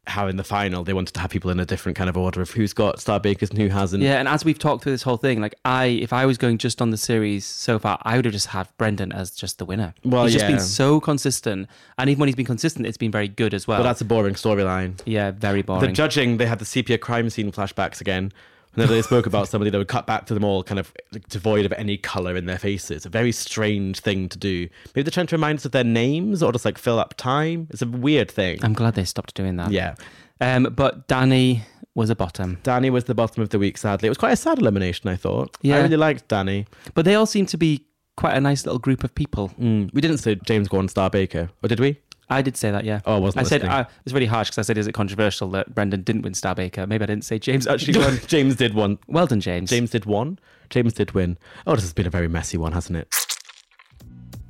have 0.10 0.30
in 0.30 0.38
the 0.38 0.44
final, 0.44 0.84
they 0.84 0.94
wanted 0.94 1.14
to 1.14 1.20
have 1.20 1.30
people 1.30 1.52
in 1.52 1.60
a 1.60 1.66
different 1.66 1.98
kind 1.98 2.10
of 2.10 2.18
order 2.18 2.42
of 2.42 2.52
who's 2.52 2.74
got 2.74 3.00
star 3.00 3.20
bakers 3.20 3.50
and 3.50 3.60
who 3.60 3.68
hasn't. 3.70 4.04
Yeah, 4.04 4.20
and 4.20 4.28
as 4.28 4.44
we've 4.46 4.60
talked 4.60 4.84
through 4.84 4.92
this 4.94 5.04
whole 5.04 5.18
thing, 5.18 5.42
like 5.42 5.56
I, 5.66 5.86
if 5.86 6.12
I 6.14 6.26
was 6.26 6.38
going 6.38 6.58
just 6.58 6.82
on 6.82 6.90
the 6.90 6.98
series 6.98 7.46
so 7.46 7.80
far, 7.80 8.00
I 8.04 8.16
would 8.16 8.26
have 8.26 8.34
just 8.34 8.48
had 8.48 8.68
Brendan 8.78 9.12
as 9.12 9.32
just 9.32 9.58
the 9.58 9.66
winner. 9.66 9.94
Well, 10.04 10.24
he's 10.26 10.34
just 10.34 10.48
been 10.48 10.60
so 10.60 11.00
consistent, 11.00 11.68
and 11.98 12.10
even 12.10 12.20
when 12.20 12.28
he's 12.28 12.36
been 12.36 12.46
consistent, 12.46 12.86
it's 12.88 12.98
been 12.98 13.12
very 13.12 13.28
good 13.28 13.54
as 13.54 13.68
well. 13.68 13.80
But 13.80 13.84
that's 13.84 14.02
a 14.02 14.06
boring 14.06 14.36
storyline. 14.36 15.00
yeah, 15.06 15.32
very 15.32 15.62
boring. 15.62 15.82
The 15.82 15.94
judging, 15.94 16.38
they 16.38 16.46
had 16.46 16.60
the 16.60 16.66
sepia 16.66 16.98
crime 16.98 17.30
scene 17.30 17.52
flashbacks 17.52 18.02
again. 18.02 18.32
Whenever 18.80 18.94
they 18.94 19.02
spoke 19.02 19.26
about 19.26 19.48
somebody, 19.50 19.70
they 19.70 19.78
would 19.78 19.88
cut 19.90 20.08
back 20.08 20.26
to 20.28 20.34
them 20.34 20.44
all 20.44 20.64
kind 20.64 20.80
of 20.80 20.94
like, 21.12 21.28
devoid 21.28 21.66
of 21.66 21.74
any 21.74 21.98
colour 21.98 22.36
in 22.36 22.46
their 22.46 22.58
faces. 22.58 23.06
A 23.06 23.10
very 23.10 23.32
strange 23.32 24.00
thing 24.00 24.30
to 24.30 24.38
do. 24.38 24.70
Maybe 24.96 25.04
they're 25.04 25.12
trying 25.12 25.28
to 25.28 25.36
remind 25.36 25.60
us 25.60 25.66
of 25.66 25.74
their 25.74 25.84
names 25.84 26.42
or 26.42 26.52
just 26.54 26.64
like 26.64 26.78
fill 26.78 26.98
up 26.98 27.14
time. 27.16 27.68
It's 27.72 27.82
a 27.82 27.88
weird 27.88 28.32
thing. 28.32 28.60
I'm 28.64 28.74
glad 28.74 28.96
they 28.96 29.04
stopped 29.04 29.36
doing 29.36 29.58
that. 29.58 29.72
yeah. 29.72 29.96
Um, 30.42 30.64
but 30.64 31.08
Danny 31.10 31.64
was 31.96 32.10
a 32.10 32.16
bottom. 32.16 32.60
Danny 32.64 32.90
was 32.90 33.04
the 33.04 33.16
bottom 33.16 33.44
of 33.44 33.50
the 33.50 33.60
week, 33.60 33.78
sadly. 33.78 34.08
It 34.08 34.10
was 34.10 34.18
quite 34.18 34.32
a 34.32 34.38
sad 34.38 34.60
elimination, 34.60 35.10
I 35.10 35.18
thought. 35.18 35.58
Yeah. 35.62 35.76
I 35.76 35.82
really 35.82 35.98
liked 35.98 36.30
Danny. 36.30 36.66
But 36.94 37.04
they 37.04 37.16
all 37.16 37.26
seem 37.26 37.46
to 37.48 37.58
be 37.58 37.86
quite 38.16 38.36
a 38.38 38.42
nice 38.42 38.66
little 38.66 38.80
group 38.80 39.04
of 39.04 39.14
people. 39.14 39.50
Mm, 39.60 39.94
we 39.94 40.00
didn't 40.00 40.20
say 40.20 40.36
James 40.46 40.70
Gordon 40.70 40.88
Star 40.88 41.10
Baker, 41.10 41.50
or 41.62 41.68
did 41.68 41.80
we? 41.82 42.00
I 42.30 42.42
did 42.42 42.56
say 42.58 42.70
that, 42.72 42.84
yeah. 42.86 43.02
Oh, 43.06 43.16
I 43.16 43.20
wasn't 43.20 43.46
I 43.46 43.50
said 43.50 43.62
listening. 43.62 43.78
uh, 43.78 43.82
it 43.82 44.04
was 44.06 44.14
really 44.14 44.26
harsh 44.28 44.50
because 44.50 44.60
I 44.60 44.62
said, 44.68 44.78
"Is 44.78 44.88
it 44.88 44.94
controversial 44.94 45.50
that 45.52 45.74
Brendan 45.74 46.04
didn't 46.04 46.22
win 46.22 46.34
Star 46.34 46.54
Baker?" 46.54 46.86
Maybe 46.86 47.04
I 47.04 47.08
didn't 47.08 47.24
say 47.26 47.40
James 47.40 47.66
actually 47.68 47.98
won. 48.04 48.20
James 48.28 48.56
did 48.56 48.74
one. 48.74 49.00
well 49.08 49.26
done, 49.28 49.42
James. 49.42 49.70
James 49.70 49.90
did 49.90 50.06
one. 50.06 50.38
James 50.70 50.94
did 50.94 51.12
win. 51.14 51.38
Oh, 51.66 51.74
this 51.76 51.84
has 51.84 51.94
been 51.94 52.06
a 52.06 52.12
very 52.12 52.28
messy 52.28 52.58
one, 52.58 52.74
hasn't 52.74 52.98
it? 52.98 53.08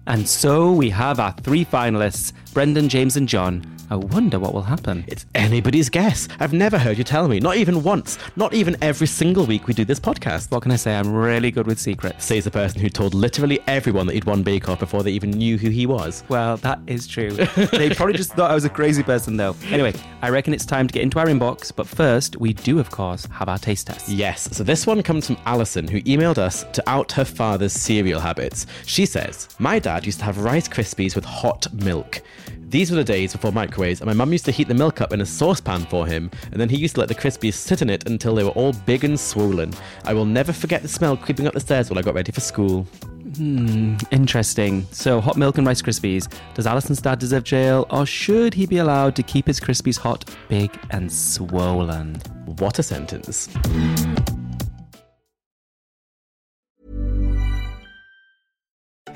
And 0.10 0.28
so 0.28 0.74
we 0.74 0.90
have 0.90 1.20
our 1.20 1.34
three 1.34 1.64
finalists: 1.64 2.34
Brendan, 2.52 2.90
James, 2.90 3.16
and 3.16 3.30
John. 3.30 3.64
I 3.92 3.96
wonder 3.96 4.38
what 4.38 4.54
will 4.54 4.62
happen. 4.62 5.04
It's 5.08 5.26
anybody's 5.34 5.90
guess. 5.90 6.28
I've 6.40 6.54
never 6.54 6.78
heard 6.78 7.00
you 7.00 7.04
tell 7.04 7.28
me. 7.28 7.40
Not 7.40 7.58
even 7.58 7.82
once. 7.82 8.20
Not 8.36 8.54
even 8.54 8.78
every 8.84 9.08
single 9.08 9.48
week 9.48 9.66
we 9.66 9.74
do 9.74 9.84
this 9.84 10.00
podcast. 10.00 10.52
What 10.52 10.62
can 10.62 10.72
I 10.72 10.76
say? 10.76 10.96
I'm 10.96 11.12
really 11.12 11.50
good 11.50 11.66
with 11.66 11.80
secrets. 11.80 12.26
Says 12.26 12.44
the 12.44 12.52
person 12.52 12.80
who 12.80 12.90
told 12.90 13.16
literally 13.16 13.60
everyone 13.66 14.06
that 14.06 14.14
he'd 14.14 14.26
won 14.26 14.44
Bake 14.44 14.70
Off 14.70 14.80
before 14.80 15.02
they 15.02 15.10
even 15.12 15.32
knew 15.32 15.58
who 15.58 15.70
he 15.70 15.88
was. 15.88 16.24
Well, 16.30 16.58
that 16.58 16.80
is 16.86 17.08
true. 17.08 17.32
they 17.72 17.90
probably 17.96 18.14
just 18.14 18.34
thought 18.34 18.52
I 18.52 18.54
was 18.54 18.66
a 18.66 18.70
crazy 18.70 19.02
person, 19.02 19.38
though. 19.38 19.56
Anyway, 19.72 19.96
I 20.22 20.30
reckon 20.30 20.54
it's 20.54 20.68
time 20.68 20.88
to 20.88 20.94
get 20.94 21.02
into 21.02 21.18
our 21.18 21.26
inbox, 21.26 21.72
but 21.76 21.88
first, 21.88 22.38
we 22.38 22.54
do, 22.54 22.78
of 22.78 22.92
course, 22.92 23.26
have 23.32 23.50
our 23.50 23.58
taste 23.58 23.88
test. 23.88 24.08
Yes, 24.08 24.56
so 24.56 24.64
this 24.64 24.86
one 24.86 25.02
comes 25.02 25.26
from 25.26 25.38
Alison, 25.46 25.88
who 25.88 26.00
emailed 26.02 26.38
us 26.38 26.64
to 26.74 26.88
out 26.88 27.12
her 27.14 27.26
father's 27.26 27.74
cereal 27.74 28.20
habits. 28.20 28.68
She 28.86 29.08
says, 29.08 29.50
My 29.58 29.80
dad 29.80 29.99
used 30.06 30.20
to 30.20 30.26
have 30.26 30.40
Rice 30.40 30.68
Krispies 30.68 31.16
with 31.16 31.26
hot 31.26 31.72
milk. 31.74 32.22
These 32.70 32.92
were 32.92 32.98
the 32.98 33.04
days 33.04 33.32
before 33.32 33.52
microwaves, 33.52 34.00
and 34.00 34.08
my 34.08 34.14
mum 34.14 34.32
used 34.32 34.46
to 34.46 34.52
heat 34.52 34.68
the 34.68 34.74
milk 34.74 35.02
up 35.02 35.12
in 35.12 35.22
a 35.22 35.26
saucepan 35.26 35.86
for 35.86 36.06
him, 36.06 36.30
and 36.52 36.62
then 36.62 36.70
he 36.70 36.78
used 36.78 36.96
to 36.96 37.00
let 37.00 37.10
the 37.10 37.16
Krispies 37.16 37.56
sit 37.56 37.82
in 37.82 37.90
it 37.90 38.08
until 38.08 38.36
they 38.36 38.44
were 38.44 38.52
all 38.52 38.74
big 38.86 39.04
and 39.04 39.20
swollen. 39.20 39.74
I 40.06 40.14
will 40.14 40.26
never 40.26 40.54
forget 40.54 40.82
the 40.82 40.88
smell 40.88 41.18
creeping 41.18 41.48
up 41.48 41.54
the 41.54 41.60
stairs 41.60 41.90
while 41.90 41.98
I 41.98 42.04
got 42.04 42.14
ready 42.14 42.32
for 42.32 42.42
school. 42.42 42.84
Hmm, 43.38 43.96
interesting. 44.12 44.86
So, 44.92 45.20
hot 45.20 45.38
milk 45.38 45.58
and 45.58 45.66
Rice 45.66 45.82
Krispies. 45.82 46.32
Does 46.54 46.68
Alison's 46.68 47.02
dad 47.02 47.20
deserve 47.20 47.44
jail, 47.44 47.88
or 47.90 48.06
should 48.06 48.54
he 48.54 48.66
be 48.66 48.78
allowed 48.78 49.16
to 49.16 49.24
keep 49.24 49.48
his 49.48 49.60
Krispies 49.60 49.98
hot, 49.98 50.30
big, 50.48 50.78
and 50.92 51.12
swollen? 51.12 52.16
What 52.46 52.80
a 52.80 52.84
sentence. 52.84 53.50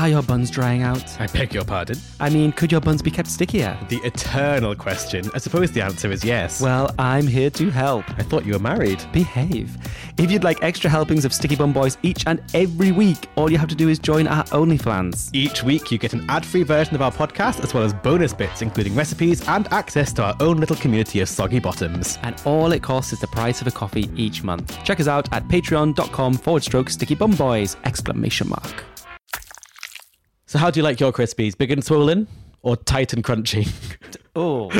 Are 0.00 0.08
your 0.08 0.22
buns 0.22 0.50
drying 0.50 0.80
out? 0.80 1.20
I 1.20 1.26
beg 1.26 1.52
your 1.52 1.66
pardon. 1.66 1.98
I 2.20 2.30
mean, 2.30 2.52
could 2.52 2.72
your 2.72 2.80
buns 2.80 3.02
be 3.02 3.10
kept 3.10 3.28
stickier? 3.28 3.76
The 3.90 3.98
eternal 3.98 4.74
question. 4.74 5.30
I 5.34 5.38
suppose 5.38 5.72
the 5.72 5.82
answer 5.82 6.10
is 6.10 6.24
yes. 6.24 6.58
Well, 6.58 6.94
I'm 6.98 7.26
here 7.26 7.50
to 7.50 7.68
help. 7.68 8.08
I 8.18 8.22
thought 8.22 8.46
you 8.46 8.54
were 8.54 8.58
married. 8.58 9.04
Behave. 9.12 9.76
If 10.16 10.30
you'd 10.30 10.42
like 10.42 10.62
extra 10.62 10.88
helpings 10.88 11.26
of 11.26 11.34
Sticky 11.34 11.54
Bun 11.54 11.74
Boys 11.74 11.98
each 12.02 12.26
and 12.26 12.40
every 12.54 12.92
week, 12.92 13.28
all 13.36 13.52
you 13.52 13.58
have 13.58 13.68
to 13.68 13.74
do 13.74 13.90
is 13.90 13.98
join 13.98 14.26
our 14.26 14.44
OnlyFlans. 14.44 15.28
Each 15.34 15.62
week, 15.62 15.92
you 15.92 15.98
get 15.98 16.14
an 16.14 16.24
ad 16.30 16.46
free 16.46 16.62
version 16.62 16.94
of 16.94 17.02
our 17.02 17.12
podcast, 17.12 17.62
as 17.62 17.74
well 17.74 17.82
as 17.82 17.92
bonus 17.92 18.32
bits, 18.32 18.62
including 18.62 18.94
recipes 18.94 19.46
and 19.48 19.70
access 19.70 20.14
to 20.14 20.22
our 20.22 20.34
own 20.40 20.56
little 20.56 20.76
community 20.76 21.20
of 21.20 21.28
soggy 21.28 21.58
bottoms. 21.58 22.18
And 22.22 22.40
all 22.46 22.72
it 22.72 22.82
costs 22.82 23.12
is 23.12 23.20
the 23.20 23.26
price 23.26 23.60
of 23.60 23.66
a 23.66 23.70
coffee 23.70 24.10
each 24.16 24.42
month. 24.42 24.82
Check 24.82 24.98
us 24.98 25.08
out 25.08 25.30
at 25.34 25.46
patreon.com 25.48 26.34
forward 26.38 26.62
stroke 26.62 26.88
sticky 26.88 27.16
bun 27.16 27.32
boys! 27.32 27.76
Exclamation 27.84 28.48
mark. 28.48 28.89
So, 30.50 30.58
how 30.58 30.68
do 30.68 30.80
you 30.80 30.82
like 30.82 30.98
your 30.98 31.12
Crispies? 31.12 31.56
Big 31.56 31.70
and 31.70 31.84
swollen 31.84 32.26
or 32.62 32.74
tight 32.76 33.12
and 33.12 33.22
crunchy? 33.22 33.72
Oh, 34.36 34.70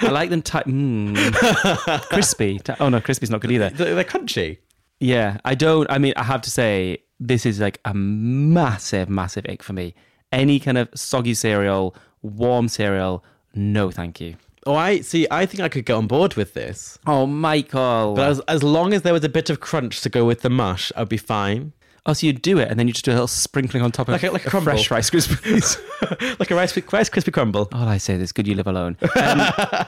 I 0.00 0.10
like 0.10 0.28
them 0.28 0.42
tight. 0.42 0.66
Mm. 0.66 1.16
Crispy. 2.10 2.60
Oh 2.78 2.90
no, 2.90 3.00
crispy's 3.00 3.30
not 3.30 3.40
good 3.40 3.50
either. 3.50 3.70
They're 3.70 4.04
crunchy. 4.04 4.58
Yeah, 5.00 5.38
I 5.46 5.54
don't. 5.54 5.90
I 5.90 5.96
mean, 5.96 6.12
I 6.14 6.24
have 6.24 6.42
to 6.42 6.50
say, 6.50 6.98
this 7.18 7.46
is 7.46 7.58
like 7.58 7.80
a 7.86 7.94
massive, 7.94 9.08
massive 9.08 9.46
ick 9.48 9.62
for 9.62 9.72
me. 9.72 9.94
Any 10.30 10.60
kind 10.60 10.76
of 10.76 10.90
soggy 10.94 11.32
cereal, 11.32 11.96
warm 12.20 12.68
cereal, 12.68 13.24
no, 13.54 13.90
thank 13.90 14.20
you. 14.20 14.36
Oh, 14.66 14.74
I 14.74 15.00
see. 15.00 15.26
I 15.30 15.46
think 15.46 15.62
I 15.62 15.70
could 15.70 15.86
get 15.86 15.94
on 15.94 16.06
board 16.06 16.34
with 16.34 16.52
this. 16.52 16.98
Oh, 17.06 17.26
Michael. 17.26 18.12
But 18.14 18.28
as, 18.28 18.40
as 18.40 18.62
long 18.62 18.92
as 18.92 19.02
there 19.02 19.14
was 19.14 19.24
a 19.24 19.30
bit 19.30 19.48
of 19.48 19.60
crunch 19.60 20.02
to 20.02 20.10
go 20.10 20.26
with 20.26 20.42
the 20.42 20.50
mush, 20.50 20.92
I'd 20.94 21.08
be 21.08 21.16
fine. 21.16 21.72
Oh, 22.08 22.12
so 22.14 22.26
you 22.26 22.32
do 22.32 22.58
it, 22.58 22.68
and 22.68 22.80
then 22.80 22.88
you 22.88 22.92
just 22.92 23.04
do 23.04 23.12
a 23.12 23.14
little 23.14 23.28
sprinkling 23.28 23.82
on 23.84 23.92
top 23.92 24.08
of 24.08 24.14
it. 24.14 24.16
Like 24.16 24.22
a- 24.24 24.32
like 24.32 24.46
a 24.46 24.50
crumble. 24.50 24.72
fresh 24.72 24.90
Rice 24.90 25.10
Krispies. 25.10 26.38
like 26.40 26.50
a 26.50 26.54
rice, 26.56 26.76
rice 26.92 27.08
crispy 27.08 27.30
crumble. 27.30 27.68
All 27.72 27.86
I 27.86 27.98
say 27.98 28.14
is, 28.14 28.32
good 28.32 28.48
you 28.48 28.54
live 28.56 28.66
alone. 28.66 28.96
Um, 29.14 29.40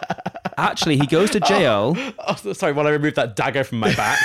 actually, 0.56 0.96
he 0.98 1.06
goes 1.06 1.30
to 1.30 1.40
jail. 1.40 1.96
Oh, 2.28 2.34
so- 2.36 2.52
sorry, 2.52 2.72
while 2.72 2.86
I 2.86 2.90
remove 2.90 3.14
that 3.16 3.34
dagger 3.34 3.64
from 3.64 3.78
my 3.80 3.92
back. 3.94 4.18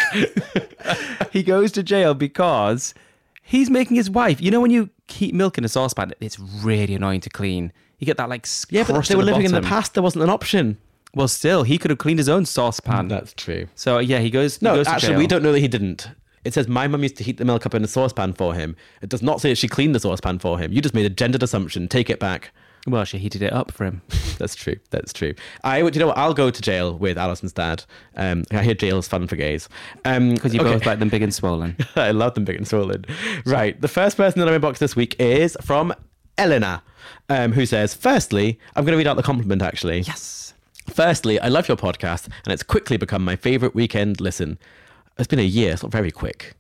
He 1.32 1.42
goes 1.44 1.72
to 1.74 1.82
jail 1.84 2.14
because 2.14 2.94
he's 3.42 3.70
making 3.70 3.96
his 3.96 4.10
wife. 4.10 4.40
You 4.42 4.52
know, 4.52 4.62
when 4.62 4.72
you 4.72 4.90
keep 5.08 5.34
milk 5.34 5.58
in 5.58 5.66
a 5.66 5.70
saucepan, 5.70 6.14
it's 6.20 6.38
really 6.40 6.94
annoying 6.96 7.22
to 7.22 7.30
clean. 7.30 7.72
You 8.00 8.06
get 8.06 8.18
that 8.18 8.30
like 8.30 8.46
yeah, 8.70 8.84
but 8.84 9.06
they 9.08 9.16
were 9.16 9.24
the 9.24 9.32
living 9.32 9.46
in 9.46 9.52
the 9.54 9.62
past. 9.62 9.94
There 9.94 10.04
wasn't 10.04 10.24
an 10.24 10.30
option. 10.30 10.78
Well, 11.14 11.28
still, 11.30 11.64
he 11.64 11.78
could 11.78 11.92
have 11.92 11.98
cleaned 11.98 12.20
his 12.20 12.28
own 12.30 12.46
saucepan. 12.46 13.08
That's 13.08 13.34
true. 13.34 13.68
So 13.76 14.00
yeah, 14.00 14.20
he 14.20 14.30
goes. 14.30 14.58
he 14.58 14.66
No, 14.66 14.76
goes 14.76 14.86
to 14.88 14.92
actually, 14.94 15.10
jail. 15.14 15.18
we 15.20 15.28
don't 15.28 15.44
know 15.44 15.54
that 15.54 15.60
he 15.62 15.68
didn't. 15.70 16.10
It 16.46 16.54
says 16.54 16.68
my 16.68 16.88
mum 16.88 17.04
used 17.04 17.18
to 17.18 17.24
heat 17.24 17.38
the 17.38 17.46
milk 17.46 17.66
up 17.66 17.74
in 17.74 17.84
a 17.84 17.88
saucepan 17.88 18.34
for 18.34 18.54
him. 18.54 18.76
It 19.02 19.10
does 19.10 19.22
not 19.22 19.42
say 19.42 19.50
that 19.50 19.58
she 19.58 19.68
cleaned 19.68 19.96
the 19.96 20.00
saucepan 20.00 20.40
for 20.40 20.60
him. 20.60 20.72
You 20.72 20.82
just 20.82 20.96
made 20.96 21.06
a 21.06 21.10
gendered 21.10 21.44
assumption. 21.44 21.88
Take 21.88 22.10
it 22.10 22.20
back. 22.20 22.52
Well, 22.88 23.04
she 23.04 23.18
heated 23.18 23.42
it 23.42 23.52
up 23.52 23.72
for 23.72 23.84
him. 23.86 24.04
That's 24.38 24.54
true. 24.54 24.76
That's 24.92 25.12
true. 25.12 25.34
I 25.64 25.82
would. 25.82 25.96
You 25.96 26.02
know 26.02 26.08
what? 26.08 26.20
I'll 26.20 26.36
go 26.36 26.52
to 26.52 26.62
jail 26.62 26.96
with 26.96 27.18
Alison's 27.18 27.52
dad. 27.52 27.84
Um, 28.16 28.44
I 28.52 28.62
hear 28.64 28.76
jail 28.76 29.00
is 29.00 29.08
fun 29.08 29.28
for 29.28 29.36
gays. 29.36 29.68
Um, 30.06 30.36
Because 30.36 30.54
you 30.54 30.62
okay. 30.62 30.74
both 30.74 30.86
like 30.86 31.00
them 31.00 31.10
big 31.10 31.24
and 31.24 31.34
swollen. 31.34 31.76
I 31.96 32.12
love 32.12 32.36
them 32.36 32.46
big 32.46 32.58
and 32.58 32.68
swollen. 32.68 33.06
Right. 33.44 33.80
The 33.82 33.88
first 33.88 34.18
person 34.18 34.40
our 34.42 34.60
inbox 34.60 34.78
this 34.78 34.96
week 34.96 35.16
is 35.20 35.58
from 35.64 35.94
Elena, 36.38 36.84
um, 37.28 37.54
who 37.54 37.66
says, 37.66 37.96
Firstly, 37.96 38.60
I'm 38.76 38.86
going 38.86 38.94
to 38.94 38.98
read 38.98 39.08
out 39.08 39.18
the 39.18 39.24
compliment 39.24 39.64
actually. 39.64 40.02
Yes. 40.02 40.54
Firstly, 40.88 41.40
I 41.40 41.48
love 41.48 41.68
your 41.68 41.78
podcast, 41.78 42.28
and 42.44 42.54
it's 42.54 42.62
quickly 42.62 42.98
become 42.98 43.26
my 43.26 43.36
favorite 43.36 43.74
weekend 43.74 44.22
listen. 44.22 44.60
It's 45.18 45.28
been 45.28 45.40
a 45.40 45.44
year, 45.44 45.74
it's 45.74 45.84
not 45.84 45.92
very 45.92 46.12
quick. 46.12 46.56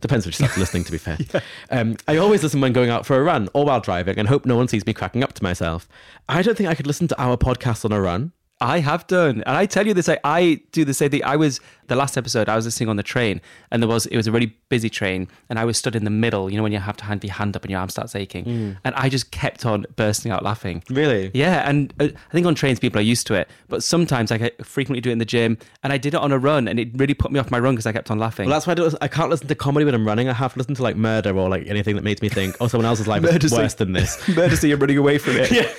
Depends 0.00 0.24
which 0.24 0.36
starts 0.36 0.56
listening, 0.56 0.84
to 0.84 0.92
be 0.92 0.98
fair. 0.98 1.18
Um, 1.70 1.96
I 2.08 2.16
always 2.16 2.42
listen 2.42 2.60
when 2.60 2.72
going 2.72 2.90
out 2.90 3.06
for 3.06 3.16
a 3.16 3.22
run 3.22 3.48
or 3.54 3.64
while 3.64 3.80
driving 3.80 4.18
and 4.18 4.26
hope 4.26 4.44
no 4.44 4.56
one 4.56 4.66
sees 4.66 4.84
me 4.84 4.92
cracking 4.92 5.22
up 5.22 5.34
to 5.34 5.42
myself. 5.42 5.88
I 6.28 6.42
don't 6.42 6.56
think 6.56 6.68
I 6.68 6.74
could 6.74 6.86
listen 6.86 7.06
to 7.08 7.22
our 7.22 7.36
podcast 7.36 7.84
on 7.84 7.92
a 7.92 8.00
run. 8.00 8.32
I 8.60 8.80
have 8.80 9.06
done, 9.06 9.42
and 9.46 9.56
I 9.56 9.66
tell 9.66 9.86
you 9.86 9.94
this, 9.94 10.08
I, 10.08 10.18
I 10.22 10.60
do 10.72 10.84
the 10.84 10.92
same 10.92 11.10
thing. 11.10 11.24
I 11.24 11.36
was 11.36 11.60
the 11.86 11.96
last 11.96 12.18
episode. 12.18 12.48
I 12.48 12.56
was 12.56 12.66
listening 12.66 12.90
on 12.90 12.96
the 12.96 13.02
train, 13.02 13.40
and 13.70 13.82
there 13.82 13.88
was 13.88 14.06
it 14.06 14.16
was 14.16 14.26
a 14.26 14.32
really 14.32 14.54
busy 14.68 14.90
train, 14.90 15.28
and 15.48 15.58
I 15.58 15.64
was 15.64 15.78
stood 15.78 15.96
in 15.96 16.04
the 16.04 16.10
middle. 16.10 16.50
You 16.50 16.58
know 16.58 16.62
when 16.62 16.72
you 16.72 16.78
have 16.78 16.96
to 16.98 17.04
hand 17.04 17.24
your 17.24 17.32
hand 17.32 17.56
up 17.56 17.64
and 17.64 17.70
your 17.70 17.80
arm 17.80 17.88
starts 17.88 18.14
aching, 18.14 18.76
and 18.84 18.94
I 18.94 19.08
just 19.08 19.30
kept 19.30 19.64
on 19.64 19.86
bursting 19.96 20.30
out 20.30 20.42
laughing. 20.42 20.82
Really? 20.90 21.30
Yeah, 21.32 21.68
and 21.68 21.94
uh, 22.00 22.08
I 22.14 22.32
think 22.32 22.46
on 22.46 22.54
trains 22.54 22.78
people 22.78 22.98
are 22.98 23.02
used 23.02 23.26
to 23.28 23.34
it, 23.34 23.48
but 23.68 23.82
sometimes 23.82 24.30
like, 24.30 24.42
I 24.42 24.50
frequently 24.62 25.00
do 25.00 25.08
it 25.08 25.14
in 25.14 25.18
the 25.18 25.24
gym, 25.24 25.56
and 25.82 25.92
I 25.92 25.98
did 25.98 26.14
it 26.14 26.20
on 26.20 26.30
a 26.30 26.38
run, 26.38 26.68
and 26.68 26.78
it 26.78 26.90
really 26.94 27.14
put 27.14 27.32
me 27.32 27.40
off 27.40 27.50
my 27.50 27.58
run 27.58 27.74
because 27.74 27.86
I 27.86 27.92
kept 27.92 28.10
on 28.10 28.18
laughing. 28.18 28.46
Well, 28.46 28.56
that's 28.56 28.66
why 28.66 28.72
I, 28.72 28.74
don't, 28.74 28.94
I 29.00 29.08
can't 29.08 29.30
listen 29.30 29.48
to 29.48 29.54
comedy 29.54 29.86
when 29.86 29.94
I'm 29.94 30.06
running. 30.06 30.28
I 30.28 30.34
have 30.34 30.52
to 30.52 30.58
listen 30.58 30.74
to 30.74 30.82
like 30.82 30.96
murder 30.96 31.36
or 31.36 31.48
like 31.48 31.66
anything 31.66 31.96
that 31.96 32.04
makes 32.04 32.20
me 32.20 32.28
think, 32.28 32.56
oh, 32.60 32.68
someone 32.68 32.86
else's 32.86 33.08
life 33.08 33.24
is 33.24 33.52
worse 33.52 33.74
than 33.74 33.92
this. 33.92 34.28
Murder, 34.36 34.56
so 34.56 34.66
you're 34.66 34.76
running 34.76 34.98
away 34.98 35.18
from 35.18 35.36
it. 35.36 35.50
yeah. 35.50 35.70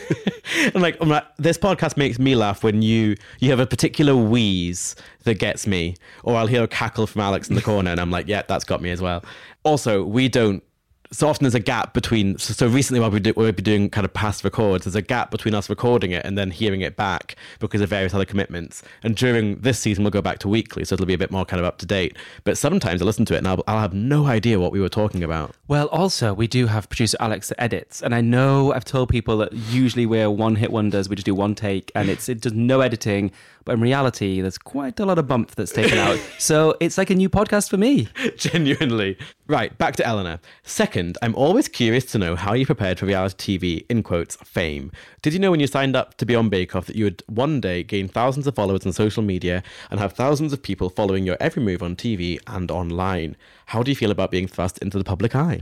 I'm 0.75 0.81
like, 0.81 0.97
I'm 1.01 1.09
like, 1.09 1.25
this 1.37 1.57
podcast 1.57 1.97
makes 1.97 2.19
me 2.19 2.35
laugh 2.35 2.63
when 2.71 2.81
you 2.81 3.15
you 3.39 3.49
have 3.49 3.59
a 3.59 3.67
particular 3.67 4.15
wheeze 4.15 4.95
that 5.23 5.35
gets 5.35 5.67
me, 5.67 5.95
or 6.23 6.35
I'll 6.35 6.47
hear 6.47 6.63
a 6.63 6.67
cackle 6.67 7.05
from 7.05 7.21
Alex 7.21 7.49
in 7.49 7.55
the 7.55 7.61
corner, 7.61 7.91
and 7.91 7.99
I'm 7.99 8.11
like, 8.11 8.27
yeah, 8.27 8.43
that's 8.47 8.63
got 8.63 8.81
me 8.81 8.91
as 8.91 9.01
well. 9.01 9.23
Also, 9.63 10.03
we 10.03 10.29
don't. 10.29 10.63
So 11.11 11.27
often 11.27 11.43
there's 11.43 11.55
a 11.55 11.59
gap 11.59 11.93
between. 11.93 12.37
So, 12.37 12.53
so 12.53 12.67
recently, 12.67 12.99
while 12.99 13.11
we 13.11 13.19
do, 13.19 13.33
we'll 13.35 13.51
be 13.51 13.61
doing 13.61 13.89
kind 13.89 14.05
of 14.05 14.13
past 14.13 14.43
records, 14.43 14.85
there's 14.85 14.95
a 14.95 15.01
gap 15.01 15.31
between 15.31 15.53
us 15.53 15.69
recording 15.69 16.11
it 16.11 16.25
and 16.25 16.37
then 16.37 16.51
hearing 16.51 16.81
it 16.81 16.95
back 16.95 17.35
because 17.59 17.81
of 17.81 17.89
various 17.89 18.13
other 18.13 18.25
commitments. 18.25 18.81
And 19.03 19.15
during 19.15 19.59
this 19.59 19.79
season, 19.79 20.03
we'll 20.03 20.11
go 20.11 20.21
back 20.21 20.39
to 20.39 20.47
weekly, 20.47 20.85
so 20.85 20.93
it'll 20.93 21.05
be 21.05 21.13
a 21.13 21.17
bit 21.17 21.31
more 21.31 21.45
kind 21.45 21.59
of 21.59 21.65
up 21.65 21.77
to 21.79 21.85
date. 21.85 22.17
But 22.43 22.57
sometimes 22.57 23.01
I 23.01 23.05
listen 23.05 23.25
to 23.25 23.35
it 23.35 23.39
and 23.39 23.47
I'll, 23.47 23.63
I'll 23.67 23.81
have 23.81 23.93
no 23.93 24.25
idea 24.25 24.59
what 24.59 24.71
we 24.71 24.79
were 24.79 24.89
talking 24.89 25.23
about. 25.23 25.55
Well, 25.67 25.87
also, 25.87 26.33
we 26.33 26.47
do 26.47 26.67
have 26.67 26.89
producer 26.89 27.17
Alex 27.19 27.49
that 27.49 27.61
edits. 27.61 28.01
And 28.01 28.15
I 28.15 28.21
know 28.21 28.73
I've 28.73 28.85
told 28.85 29.09
people 29.09 29.37
that 29.37 29.53
usually 29.53 30.05
we're 30.05 30.29
one 30.29 30.55
hit 30.55 30.71
wonders. 30.71 31.09
We 31.09 31.15
just 31.15 31.25
do 31.25 31.35
one 31.35 31.55
take 31.55 31.91
and 31.95 32.09
it's 32.09 32.29
it 32.29 32.41
does 32.41 32.53
no 32.53 32.81
editing. 32.81 33.31
But 33.63 33.73
in 33.73 33.81
reality, 33.81 34.41
there's 34.41 34.57
quite 34.57 34.99
a 34.99 35.05
lot 35.05 35.19
of 35.19 35.27
bump 35.27 35.51
that's 35.51 35.71
taken 35.71 35.97
out. 35.97 36.19
so 36.39 36.75
it's 36.79 36.97
like 36.97 37.09
a 37.09 37.15
new 37.15 37.29
podcast 37.29 37.69
for 37.69 37.77
me. 37.77 38.07
Genuinely. 38.37 39.17
Right, 39.47 39.77
back 39.77 39.95
to 39.97 40.05
Eleanor. 40.05 40.39
Second, 40.63 41.00
I'm 41.21 41.35
always 41.35 41.67
curious 41.67 42.05
to 42.05 42.17
know 42.17 42.35
how 42.35 42.53
you 42.53 42.65
prepared 42.65 42.99
for 42.99 43.05
reality 43.05 43.57
TV, 43.57 43.85
in 43.89 44.03
quotes, 44.03 44.35
fame. 44.37 44.91
Did 45.21 45.33
you 45.33 45.39
know 45.39 45.51
when 45.51 45.59
you 45.59 45.67
signed 45.67 45.95
up 45.95 46.17
to 46.17 46.25
be 46.25 46.35
on 46.35 46.49
Bake 46.49 46.75
Off 46.75 46.85
that 46.87 46.95
you 46.95 47.05
would 47.05 47.23
one 47.27 47.61
day 47.61 47.83
gain 47.83 48.07
thousands 48.07 48.47
of 48.47 48.55
followers 48.55 48.85
on 48.85 48.93
social 48.93 49.23
media 49.23 49.63
and 49.89 49.99
have 49.99 50.13
thousands 50.13 50.53
of 50.53 50.61
people 50.61 50.89
following 50.89 51.25
your 51.25 51.37
every 51.39 51.63
move 51.63 51.81
on 51.83 51.95
TV 51.95 52.39
and 52.47 52.69
online? 52.71 53.35
How 53.67 53.83
do 53.83 53.91
you 53.91 53.95
feel 53.95 54.11
about 54.11 54.31
being 54.31 54.47
thrust 54.47 54.77
into 54.79 54.97
the 54.97 55.03
public 55.03 55.35
eye? 55.35 55.61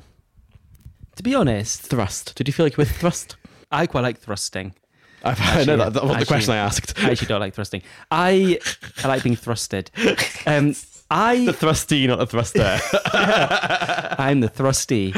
To 1.16 1.24
be 1.24 1.36
honest, 1.36 1.82
Thrust. 1.82 2.36
Did 2.36 2.48
you 2.48 2.54
feel 2.54 2.66
like 2.66 2.74
you 2.74 2.82
were 2.82 2.86
thrust? 2.86 3.36
I 3.72 3.88
quite 3.88 4.02
like 4.02 4.20
thrusting. 4.20 4.74
I've, 5.24 5.40
I 5.42 5.64
know 5.66 5.78
that, 5.78 5.94
that 5.94 6.04
was 6.04 6.18
the 6.18 6.26
question 6.26 6.54
I 6.54 6.58
asked. 6.58 6.98
I 6.98 7.12
actually 7.12 7.28
don't 7.28 7.42
like 7.42 7.54
thrusting. 7.54 7.82
I 8.10 8.60
I 9.04 9.08
like 9.08 9.24
being 9.24 9.36
thrusted. 9.36 9.90
Um, 10.48 10.74
the 11.10 11.16
I 11.16 11.52
thrusty, 11.52 12.08
not 12.08 12.20
the 12.20 12.26
thruster. 12.26 12.80
I'm 14.20 14.42
the 14.42 14.50
thrusty. 14.50 15.14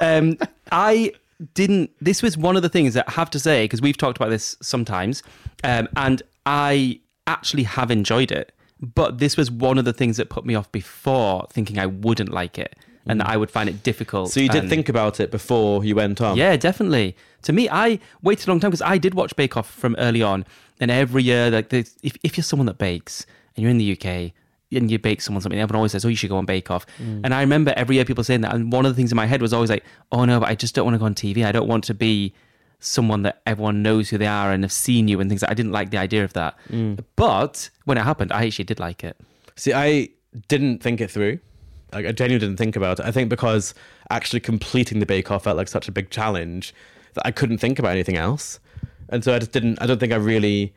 Um, 0.00 0.38
I 0.72 1.12
didn't. 1.54 1.90
This 2.00 2.22
was 2.22 2.36
one 2.38 2.56
of 2.56 2.62
the 2.62 2.68
things 2.68 2.94
that 2.94 3.06
I 3.08 3.12
have 3.12 3.30
to 3.30 3.38
say 3.38 3.64
because 3.64 3.82
we've 3.82 3.96
talked 3.96 4.16
about 4.16 4.30
this 4.30 4.56
sometimes, 4.62 5.22
um, 5.64 5.88
and 5.96 6.22
I 6.46 7.00
actually 7.26 7.64
have 7.64 7.90
enjoyed 7.90 8.32
it. 8.32 8.52
But 8.80 9.18
this 9.18 9.36
was 9.36 9.50
one 9.50 9.76
of 9.76 9.84
the 9.84 9.92
things 9.92 10.16
that 10.16 10.30
put 10.30 10.46
me 10.46 10.54
off 10.54 10.72
before, 10.72 11.46
thinking 11.50 11.78
I 11.78 11.86
wouldn't 11.86 12.30
like 12.30 12.58
it 12.58 12.76
and 13.06 13.20
that 13.20 13.28
I 13.28 13.36
would 13.36 13.50
find 13.50 13.68
it 13.68 13.82
difficult. 13.82 14.30
so 14.30 14.40
you 14.40 14.48
did 14.48 14.62
and- 14.62 14.70
think 14.70 14.88
about 14.88 15.20
it 15.20 15.30
before 15.30 15.84
you 15.84 15.94
went 15.94 16.20
on? 16.20 16.36
yeah, 16.36 16.56
definitely. 16.56 17.16
To 17.42 17.52
me, 17.52 17.68
I 17.68 17.98
waited 18.22 18.46
a 18.48 18.50
long 18.50 18.60
time 18.60 18.70
because 18.70 18.82
I 18.82 18.98
did 18.98 19.14
watch 19.14 19.34
Bake 19.36 19.56
Off 19.56 19.70
from 19.70 19.96
early 19.98 20.22
on, 20.22 20.44
and 20.78 20.90
every 20.90 21.22
year, 21.22 21.50
like, 21.50 21.72
if 21.72 22.16
if 22.22 22.36
you're 22.36 22.44
someone 22.44 22.66
that 22.66 22.78
bakes 22.78 23.26
and 23.56 23.62
you're 23.62 23.70
in 23.70 23.78
the 23.78 23.92
UK 23.92 24.32
and 24.72 24.90
you 24.90 24.98
bake 24.98 25.20
someone 25.20 25.42
something, 25.42 25.60
everyone 25.60 25.78
always 25.78 25.92
says, 25.92 26.04
"Oh, 26.04 26.08
you 26.08 26.16
should 26.16 26.30
go 26.30 26.36
on 26.36 26.46
Bake 26.46 26.70
Off." 26.70 26.86
Mm. 26.98 27.22
And 27.24 27.34
I 27.34 27.40
remember 27.40 27.72
every 27.76 27.96
year 27.96 28.04
people 28.04 28.24
saying 28.24 28.42
that, 28.42 28.54
and 28.54 28.72
one 28.72 28.86
of 28.86 28.92
the 28.92 28.96
things 28.96 29.12
in 29.12 29.16
my 29.16 29.26
head 29.26 29.42
was 29.42 29.52
always 29.52 29.70
like, 29.70 29.84
"Oh 30.12 30.24
no, 30.24 30.40
but 30.40 30.48
I 30.48 30.54
just 30.54 30.74
don't 30.74 30.84
want 30.84 30.94
to 30.94 30.98
go 30.98 31.06
on 31.06 31.14
TV. 31.14 31.44
I 31.44 31.52
don't 31.52 31.68
want 31.68 31.84
to 31.84 31.94
be." 31.94 32.34
Someone 32.82 33.24
that 33.24 33.42
everyone 33.44 33.82
knows 33.82 34.08
who 34.08 34.16
they 34.16 34.26
are 34.26 34.52
and 34.52 34.64
have 34.64 34.72
seen 34.72 35.06
you 35.06 35.20
and 35.20 35.28
things. 35.28 35.44
I 35.44 35.52
didn't 35.52 35.72
like 35.72 35.90
the 35.90 35.98
idea 35.98 36.24
of 36.24 36.32
that, 36.32 36.56
mm. 36.70 36.98
but 37.14 37.68
when 37.84 37.98
it 37.98 38.04
happened, 38.04 38.32
I 38.32 38.46
actually 38.46 38.64
did 38.64 38.80
like 38.80 39.04
it. 39.04 39.18
See, 39.54 39.74
I 39.74 40.08
didn't 40.48 40.82
think 40.82 41.02
it 41.02 41.10
through. 41.10 41.40
Like 41.92 42.06
I 42.06 42.12
genuinely 42.12 42.46
didn't 42.46 42.58
think 42.58 42.76
about 42.76 43.00
it. 43.00 43.04
I 43.04 43.10
think 43.10 43.28
because 43.28 43.74
actually 44.10 44.40
completing 44.40 45.00
the 45.00 45.06
Bake 45.06 45.30
Off 45.30 45.44
felt 45.44 45.56
like 45.56 45.68
such 45.68 45.88
a 45.88 45.92
big 45.92 46.10
challenge 46.10 46.74
that 47.14 47.26
I 47.26 47.30
couldn't 47.30 47.58
think 47.58 47.78
about 47.78 47.90
anything 47.90 48.16
else, 48.16 48.60
and 49.08 49.24
so 49.24 49.34
I 49.34 49.38
just 49.38 49.52
didn't. 49.52 49.80
I 49.82 49.86
don't 49.86 49.98
think 49.98 50.12
I 50.12 50.16
really, 50.16 50.72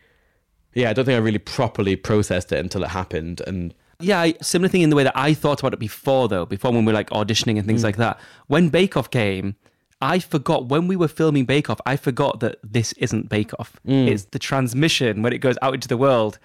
yeah, 0.74 0.90
I 0.90 0.94
don't 0.94 1.06
think 1.06 1.16
I 1.16 1.20
really 1.20 1.40
properly 1.40 1.96
processed 1.96 2.52
it 2.52 2.60
until 2.60 2.84
it 2.84 2.90
happened. 2.90 3.42
And 3.46 3.74
Yeah, 4.00 4.20
I, 4.22 4.34
similar 4.42 4.68
thing 4.70 4.82
in 4.82 4.90
the 4.90 4.96
way 4.96 5.04
that 5.04 5.16
I 5.18 5.34
thought 5.34 5.60
about 5.60 5.74
it 5.74 5.80
before, 5.80 6.28
though, 6.28 6.46
before 6.46 6.72
when 6.72 6.86
we 6.86 6.92
were 6.92 6.98
like 6.98 7.10
auditioning 7.12 7.58
and 7.58 7.66
things 7.66 7.82
Mm. 7.82 7.86
like 7.86 7.98
that. 7.98 8.20
When 8.48 8.70
Bake 8.70 8.98
Off 8.98 9.10
came, 9.10 9.56
I 10.02 10.20
forgot 10.20 10.66
when 10.68 10.88
we 10.88 10.96
were 10.96 11.08
filming 11.08 11.46
Bake 11.46 11.70
Off, 11.70 11.80
I 11.86 11.96
forgot 11.96 12.40
that 12.42 12.58
this 12.64 12.92
isn't 12.94 13.30
Bake 13.30 13.52
Off. 13.60 13.74
Mm. 13.88 14.08
It's 14.08 14.26
the 14.26 14.40
transmission 14.40 15.22
when 15.22 15.32
it 15.32 15.38
goes 15.40 15.58
out 15.62 15.74
into 15.74 15.88
the 15.88 15.96
world, 15.98 16.40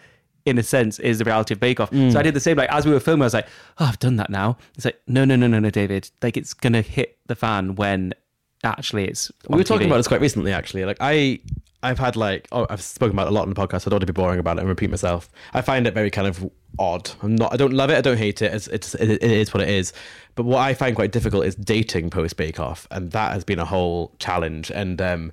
in 0.47 0.57
a 0.59 0.63
sense, 0.63 0.99
is 1.01 1.19
the 1.19 1.25
reality 1.25 1.55
of 1.55 1.61
Bake 1.61 1.81
Off. 1.81 1.91
Mm. 1.91 2.13
So 2.13 2.19
I 2.21 2.23
did 2.23 2.35
the 2.35 2.41
same. 2.41 2.57
Like 2.57 2.71
as 2.71 2.87
we 2.87 2.93
were 2.93 3.01
filming, 3.01 3.23
I 3.23 3.27
was 3.27 3.35
like, 3.35 3.49
oh, 3.79 3.87
I've 3.87 3.99
done 3.99 4.17
that 4.17 4.31
now. 4.31 4.59
It's 4.77 4.85
like, 4.85 5.01
no, 5.09 5.25
no, 5.25 5.35
no, 5.35 5.47
no, 5.49 5.59
no, 5.59 5.71
David. 5.71 6.11
Like 6.23 6.37
it's 6.37 6.55
gonna 6.55 6.83
hit 6.83 7.19
the 7.27 7.35
fan 7.35 7.75
when 7.75 8.15
actually 8.63 9.07
it's. 9.09 9.33
we 9.49 9.57
were 9.59 9.65
talking 9.65 9.87
about 9.89 9.97
this 9.97 10.09
quite 10.09 10.21
recently, 10.21 10.53
actually. 10.53 10.85
Like 10.85 10.99
I, 11.01 11.41
I've 11.83 11.99
had 11.99 12.17
like, 12.17 12.49
oh, 12.51 12.67
I've 12.69 12.83
spoken 12.83 13.15
about 13.15 13.29
a 13.29 13.31
lot 13.31 13.43
on 13.43 13.51
the 13.51 13.55
podcast. 13.55 13.83
So 13.83 13.89
I 13.89 13.91
don't 13.91 13.97
want 13.97 14.07
to 14.07 14.13
be 14.13 14.17
boring 14.17 14.41
about 14.41 14.57
it 14.57 14.61
and 14.61 14.69
repeat 14.69 14.91
myself. 14.91 15.31
I 15.55 15.61
find 15.61 15.87
it 15.87 15.95
very 15.95 16.11
kind 16.11 16.27
of 16.27 16.51
odd. 16.79 17.11
I'm 17.23 17.37
not. 17.37 17.53
I 17.53 17.57
don't 17.57 17.73
love 17.73 17.91
it. 17.91 17.97
I 17.97 18.01
don't 18.01 18.17
hate 18.17 18.43
it. 18.43 18.53
It's, 18.53 18.67
it's 18.69 18.95
it, 18.95 19.11
it 19.11 19.23
is 19.23 19.55
what 19.55 19.63
it 19.63 19.69
is. 19.69 19.93
But 20.35 20.45
what 20.45 20.59
I 20.59 20.75
find 20.75 20.97
quite 20.97 21.13
difficult 21.13 21.45
is 21.45 21.55
dating 21.55 22.11
post 22.11 22.37
Bake 22.37 22.59
Off, 22.59 22.89
and 22.91 23.13
that 23.13 23.33
has 23.33 23.45
been 23.45 23.59
a 23.59 23.65
whole 23.65 24.13
challenge. 24.19 24.71
And 24.73 25.01
um, 25.01 25.33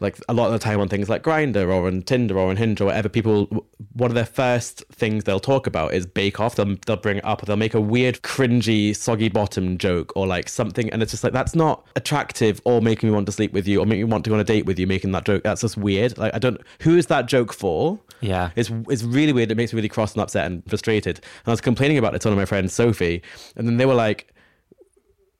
like 0.00 0.18
a 0.28 0.34
lot 0.34 0.46
of 0.46 0.52
the 0.52 0.58
time 0.58 0.80
on 0.80 0.88
things 0.88 1.08
like 1.08 1.22
Grindr 1.22 1.68
or 1.68 1.86
on 1.86 2.02
Tinder 2.02 2.38
or 2.38 2.50
on 2.50 2.56
Hinge 2.56 2.80
or 2.80 2.86
whatever, 2.86 3.08
people 3.08 3.66
one 3.94 4.10
of 4.10 4.14
their 4.14 4.24
first 4.24 4.84
things 4.92 5.24
they'll 5.24 5.40
talk 5.40 5.66
about 5.66 5.92
is 5.92 6.06
Bake 6.06 6.38
Off. 6.38 6.54
They'll 6.54 6.76
they'll 6.86 6.96
bring 6.96 7.18
it 7.18 7.24
up. 7.24 7.44
They'll 7.44 7.56
make 7.56 7.74
a 7.74 7.80
weird, 7.80 8.22
cringy, 8.22 8.94
soggy 8.94 9.28
bottom 9.28 9.76
joke 9.78 10.12
or 10.14 10.26
like 10.26 10.48
something, 10.48 10.90
and 10.90 11.02
it's 11.02 11.10
just 11.10 11.24
like 11.24 11.32
that's 11.32 11.54
not 11.54 11.86
attractive 11.96 12.60
or 12.64 12.80
making 12.80 13.08
me 13.08 13.14
want 13.14 13.26
to 13.26 13.32
sleep 13.32 13.52
with 13.52 13.66
you 13.66 13.80
or 13.80 13.86
make 13.86 13.98
me 13.98 14.04
want 14.04 14.24
to 14.24 14.30
go 14.30 14.34
on 14.34 14.40
a 14.40 14.44
date 14.44 14.66
with 14.66 14.78
you. 14.78 14.86
Making 14.86 15.12
that 15.12 15.24
joke, 15.24 15.42
that's 15.42 15.62
just 15.62 15.76
weird. 15.76 16.16
Like 16.16 16.34
I 16.34 16.38
don't. 16.38 16.60
Who 16.82 16.96
is 16.96 17.06
that 17.06 17.26
joke 17.26 17.52
for? 17.52 17.98
Yeah. 18.20 18.50
It's 18.56 18.70
it's 18.88 19.02
really 19.02 19.32
weird. 19.32 19.50
It 19.50 19.56
makes 19.56 19.72
me 19.72 19.78
really 19.78 19.88
cross 19.88 20.14
and 20.14 20.22
upset 20.22 20.46
and 20.46 20.62
frustrated. 20.68 21.16
And 21.18 21.48
I 21.48 21.50
was 21.50 21.60
complaining 21.60 21.98
about 21.98 22.14
it 22.14 22.20
to 22.22 22.28
one 22.28 22.32
of 22.34 22.38
my 22.38 22.44
friends, 22.44 22.72
Sophie, 22.72 23.22
and 23.56 23.66
then 23.66 23.76
they 23.78 23.86
were 23.86 23.94
like, 23.94 24.32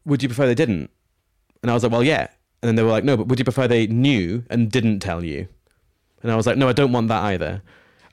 "Would 0.05 0.23
you 0.23 0.29
prefer 0.29 0.47
they 0.47 0.55
didn't?" 0.55 0.91
And 1.63 1.71
I 1.71 1.75
was 1.75 1.83
like, 1.83 1.93
"Well, 1.93 2.05
yeah." 2.05 2.29
And 2.63 2.69
then 2.69 2.77
they 2.77 2.83
were 2.83 2.91
like, 2.91 3.05
"No, 3.05 3.17
but 3.17 3.29
would 3.29 3.39
you 3.39 3.45
prefer 3.45 3.69
they 3.69 3.87
knew 3.87 4.45
and 4.51 4.71
didn't 4.71 5.01
tell 5.01 5.25
you?" 5.25 5.49
And 6.23 6.33
I 6.33 6.37
was 6.37 6.47
like, 6.47 6.57
"No, 6.57 6.69
I 6.69 6.73
don't 6.73 6.93
want 6.93 7.09
that 7.09 7.23
either." 7.25 7.63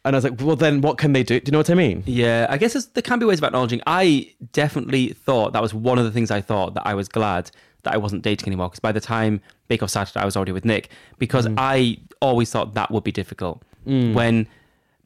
And 0.03 0.15
I 0.15 0.17
was 0.17 0.23
like, 0.23 0.39
"Well, 0.39 0.55
then 0.55 0.81
what 0.81 0.97
can 0.97 1.13
they 1.13 1.23
do? 1.23 1.39
Do 1.39 1.49
you 1.49 1.51
know 1.51 1.59
what 1.59 1.69
I 1.69 1.73
mean?" 1.73 2.03
Yeah, 2.05 2.45
I 2.49 2.57
guess 2.57 2.85
there 2.85 3.01
can 3.01 3.19
be 3.19 3.25
ways 3.25 3.39
of 3.39 3.43
acknowledging. 3.43 3.81
I 3.87 4.31
definitely 4.51 5.13
thought 5.13 5.53
that 5.53 5.61
was 5.61 5.73
one 5.73 5.97
of 5.97 6.05
the 6.05 6.11
things 6.11 6.29
I 6.29 6.41
thought 6.41 6.75
that 6.75 6.85
I 6.85 6.93
was 6.93 7.07
glad 7.07 7.49
that 7.83 7.93
I 7.93 7.97
wasn't 7.97 8.21
dating 8.21 8.47
anymore 8.47 8.69
because 8.69 8.79
by 8.79 8.91
the 8.91 9.01
time 9.01 9.41
Bake 9.67 9.81
Off 9.81 9.89
started, 9.89 10.17
I 10.17 10.25
was 10.25 10.35
already 10.35 10.51
with 10.51 10.65
Nick 10.65 10.89
because 11.17 11.47
mm. 11.47 11.55
I 11.57 11.97
always 12.19 12.51
thought 12.51 12.73
that 12.73 12.91
would 12.91 13.03
be 13.03 13.11
difficult 13.11 13.63
mm. 13.87 14.13
when 14.13 14.47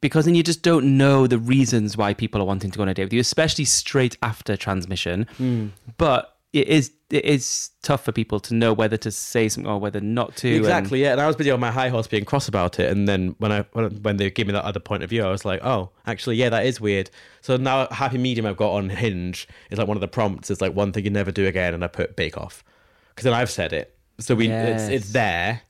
because 0.00 0.24
then 0.24 0.34
you 0.34 0.42
just 0.42 0.62
don't 0.62 0.96
know 0.96 1.26
the 1.26 1.38
reasons 1.38 1.96
why 1.96 2.14
people 2.14 2.40
are 2.40 2.44
wanting 2.44 2.70
to 2.70 2.76
go 2.78 2.82
on 2.82 2.88
a 2.88 2.94
date 2.94 3.04
with 3.04 3.12
you, 3.12 3.20
especially 3.20 3.64
straight 3.64 4.16
after 4.22 4.56
transmission. 4.56 5.26
Mm. 5.38 5.70
But 5.98 6.36
it 6.52 6.68
is 6.68 6.92
it 7.10 7.24
is 7.24 7.70
tough 7.82 8.04
for 8.04 8.12
people 8.12 8.38
to 8.40 8.54
know 8.54 8.72
whether 8.72 8.96
to 8.96 9.10
say 9.10 9.48
something 9.48 9.70
or 9.70 9.78
whether 9.78 10.00
not 10.00 10.36
to. 10.36 10.48
and- 10.48 10.58
Exactly, 10.58 11.02
yeah. 11.02 11.12
And 11.12 11.20
I 11.20 11.26
was 11.26 11.36
busy 11.36 11.50
on 11.50 11.58
my 11.60 11.70
high 11.70 11.88
horse 11.88 12.06
being 12.06 12.24
cross 12.24 12.46
about 12.48 12.78
it, 12.78 12.90
and 12.90 13.08
then 13.08 13.34
when 13.38 13.50
I 13.52 13.62
when, 13.72 14.16
they 14.16 14.30
gave 14.30 14.46
me 14.46 14.52
that 14.52 14.64
other 14.64 14.80
point 14.80 15.02
of 15.02 15.10
view, 15.10 15.24
I 15.24 15.30
was 15.30 15.44
like, 15.44 15.60
oh, 15.64 15.90
actually, 16.06 16.36
yeah, 16.36 16.48
that 16.50 16.66
is 16.66 16.80
weird. 16.80 17.10
So 17.40 17.56
now, 17.56 17.88
happy 17.90 18.18
medium 18.18 18.46
I've 18.46 18.56
got 18.56 18.72
on 18.72 18.88
Hinge 18.90 19.48
is 19.70 19.78
like 19.78 19.88
one 19.88 19.96
of 19.96 20.00
the 20.00 20.08
prompts 20.08 20.50
is 20.50 20.60
like 20.60 20.74
one 20.74 20.92
thing 20.92 21.04
you 21.04 21.10
never 21.10 21.30
do 21.32 21.46
again, 21.46 21.74
and 21.74 21.82
I 21.82 21.88
put 21.88 22.16
Bake 22.16 22.38
Off 22.38 22.62
because 23.10 23.24
then 23.24 23.34
I've 23.34 23.50
said 23.50 23.72
it, 23.72 23.96
so 24.18 24.34
we 24.34 24.48
it's 24.48 24.88
it's 24.88 25.12
there, 25.12 25.62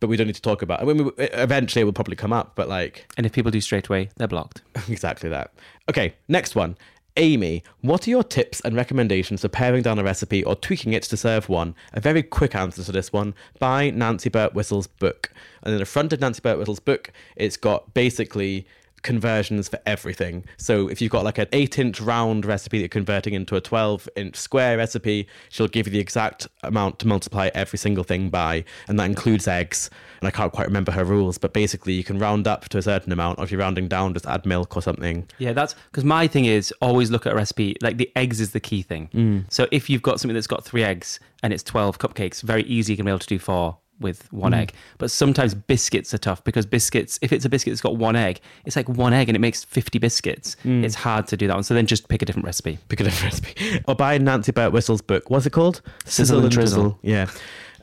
but 0.00 0.08
we 0.08 0.16
don't 0.16 0.26
need 0.28 0.36
to 0.36 0.42
talk 0.42 0.62
about. 0.62 0.80
it. 0.80 0.82
I 0.88 0.92
mean, 0.92 1.04
we- 1.04 1.12
eventually 1.24 1.82
it 1.82 1.84
will 1.84 1.92
probably 1.92 2.16
come 2.16 2.32
up, 2.32 2.54
but 2.56 2.68
like 2.68 3.06
and 3.16 3.26
if 3.26 3.32
people 3.32 3.50
do 3.50 3.60
straight 3.60 3.88
away, 3.88 4.08
they're 4.16 4.28
blocked. 4.28 4.62
exactly 4.88 5.28
that. 5.30 5.52
Okay, 5.90 6.14
next 6.28 6.54
one. 6.54 6.76
Amy, 7.20 7.62
what 7.82 8.06
are 8.06 8.10
your 8.10 8.24
tips 8.24 8.62
and 8.64 8.74
recommendations 8.74 9.42
for 9.42 9.48
paring 9.50 9.82
down 9.82 9.98
a 9.98 10.02
recipe 10.02 10.42
or 10.42 10.56
tweaking 10.56 10.94
it 10.94 11.02
to 11.02 11.18
serve 11.18 11.50
one? 11.50 11.74
A 11.92 12.00
very 12.00 12.22
quick 12.22 12.54
answer 12.54 12.82
to 12.82 12.92
this 12.92 13.12
one 13.12 13.34
by 13.58 13.90
Nancy 13.90 14.30
Birtwhistle's 14.30 14.86
book. 14.86 15.30
And 15.62 15.74
in 15.74 15.80
the 15.80 15.84
front 15.84 16.14
of 16.14 16.20
Nancy 16.20 16.40
Birtwhistle's 16.40 16.80
book, 16.80 17.12
it's 17.36 17.58
got 17.58 17.92
basically 17.92 18.66
conversions 19.02 19.68
for 19.68 19.78
everything. 19.86 20.44
So 20.56 20.88
if 20.88 21.00
you've 21.00 21.12
got 21.12 21.24
like 21.24 21.38
an 21.38 21.48
8 21.52 21.78
inch 21.78 22.00
round 22.00 22.44
recipe 22.44 22.78
that 22.78 22.82
you're 22.82 22.88
converting 22.88 23.34
into 23.34 23.56
a 23.56 23.60
12 23.60 24.08
inch 24.16 24.36
square 24.36 24.76
recipe, 24.76 25.26
she'll 25.48 25.68
give 25.68 25.86
you 25.86 25.92
the 25.92 25.98
exact 25.98 26.48
amount 26.62 26.98
to 27.00 27.06
multiply 27.06 27.50
every 27.54 27.78
single 27.78 28.04
thing 28.04 28.30
by. 28.30 28.64
And 28.88 28.98
that 28.98 29.04
includes 29.04 29.48
eggs. 29.48 29.90
And 30.20 30.28
I 30.28 30.30
can't 30.30 30.52
quite 30.52 30.66
remember 30.66 30.92
her 30.92 31.04
rules, 31.04 31.38
but 31.38 31.52
basically 31.52 31.94
you 31.94 32.04
can 32.04 32.18
round 32.18 32.46
up 32.46 32.68
to 32.68 32.78
a 32.78 32.82
certain 32.82 33.12
amount, 33.12 33.38
or 33.38 33.44
if 33.44 33.50
you're 33.50 33.60
rounding 33.60 33.88
down, 33.88 34.12
just 34.12 34.26
add 34.26 34.44
milk 34.44 34.76
or 34.76 34.82
something. 34.82 35.26
Yeah, 35.38 35.52
that's 35.52 35.74
because 35.90 36.04
my 36.04 36.26
thing 36.26 36.44
is 36.44 36.72
always 36.82 37.10
look 37.10 37.26
at 37.26 37.32
a 37.32 37.36
recipe. 37.36 37.76
Like 37.80 37.96
the 37.96 38.10
eggs 38.16 38.40
is 38.40 38.52
the 38.52 38.60
key 38.60 38.82
thing. 38.82 39.08
Mm. 39.14 39.44
So 39.52 39.66
if 39.70 39.88
you've 39.88 40.02
got 40.02 40.20
something 40.20 40.34
that's 40.34 40.46
got 40.46 40.64
three 40.64 40.84
eggs 40.84 41.20
and 41.42 41.52
it's 41.52 41.62
12 41.62 41.98
cupcakes, 41.98 42.42
very 42.42 42.62
easy 42.64 42.92
you 42.92 42.96
can 42.96 43.06
be 43.06 43.10
able 43.10 43.18
to 43.20 43.26
do 43.26 43.38
four 43.38 43.78
with 44.00 44.32
one 44.32 44.52
Mm. 44.52 44.56
egg. 44.62 44.72
But 44.98 45.10
sometimes 45.10 45.54
biscuits 45.54 46.12
are 46.14 46.18
tough 46.18 46.42
because 46.44 46.66
biscuits, 46.66 47.18
if 47.22 47.32
it's 47.32 47.44
a 47.44 47.48
biscuit 47.48 47.72
that's 47.72 47.80
got 47.82 47.96
one 47.96 48.16
egg, 48.16 48.40
it's 48.64 48.76
like 48.76 48.88
one 48.88 49.12
egg 49.12 49.28
and 49.28 49.36
it 49.36 49.40
makes 49.40 49.62
50 49.64 49.98
biscuits. 49.98 50.56
Mm. 50.64 50.84
It's 50.84 50.94
hard 50.94 51.26
to 51.28 51.36
do 51.36 51.46
that 51.46 51.54
one. 51.54 51.62
So 51.62 51.74
then 51.74 51.86
just 51.86 52.08
pick 52.08 52.22
a 52.22 52.24
different 52.24 52.46
recipe. 52.46 52.78
pick 52.88 53.00
a 53.00 53.04
different 53.04 53.32
recipe. 53.34 53.82
Or 53.86 53.94
buy 53.94 54.16
Nancy 54.18 54.52
Birtwhistle's 54.52 55.02
book. 55.02 55.28
What's 55.30 55.46
it 55.46 55.50
called? 55.50 55.82
Sizzle 56.06 56.40
and 56.40 56.50
Drizzle. 56.50 56.98
Yeah. 57.02 57.28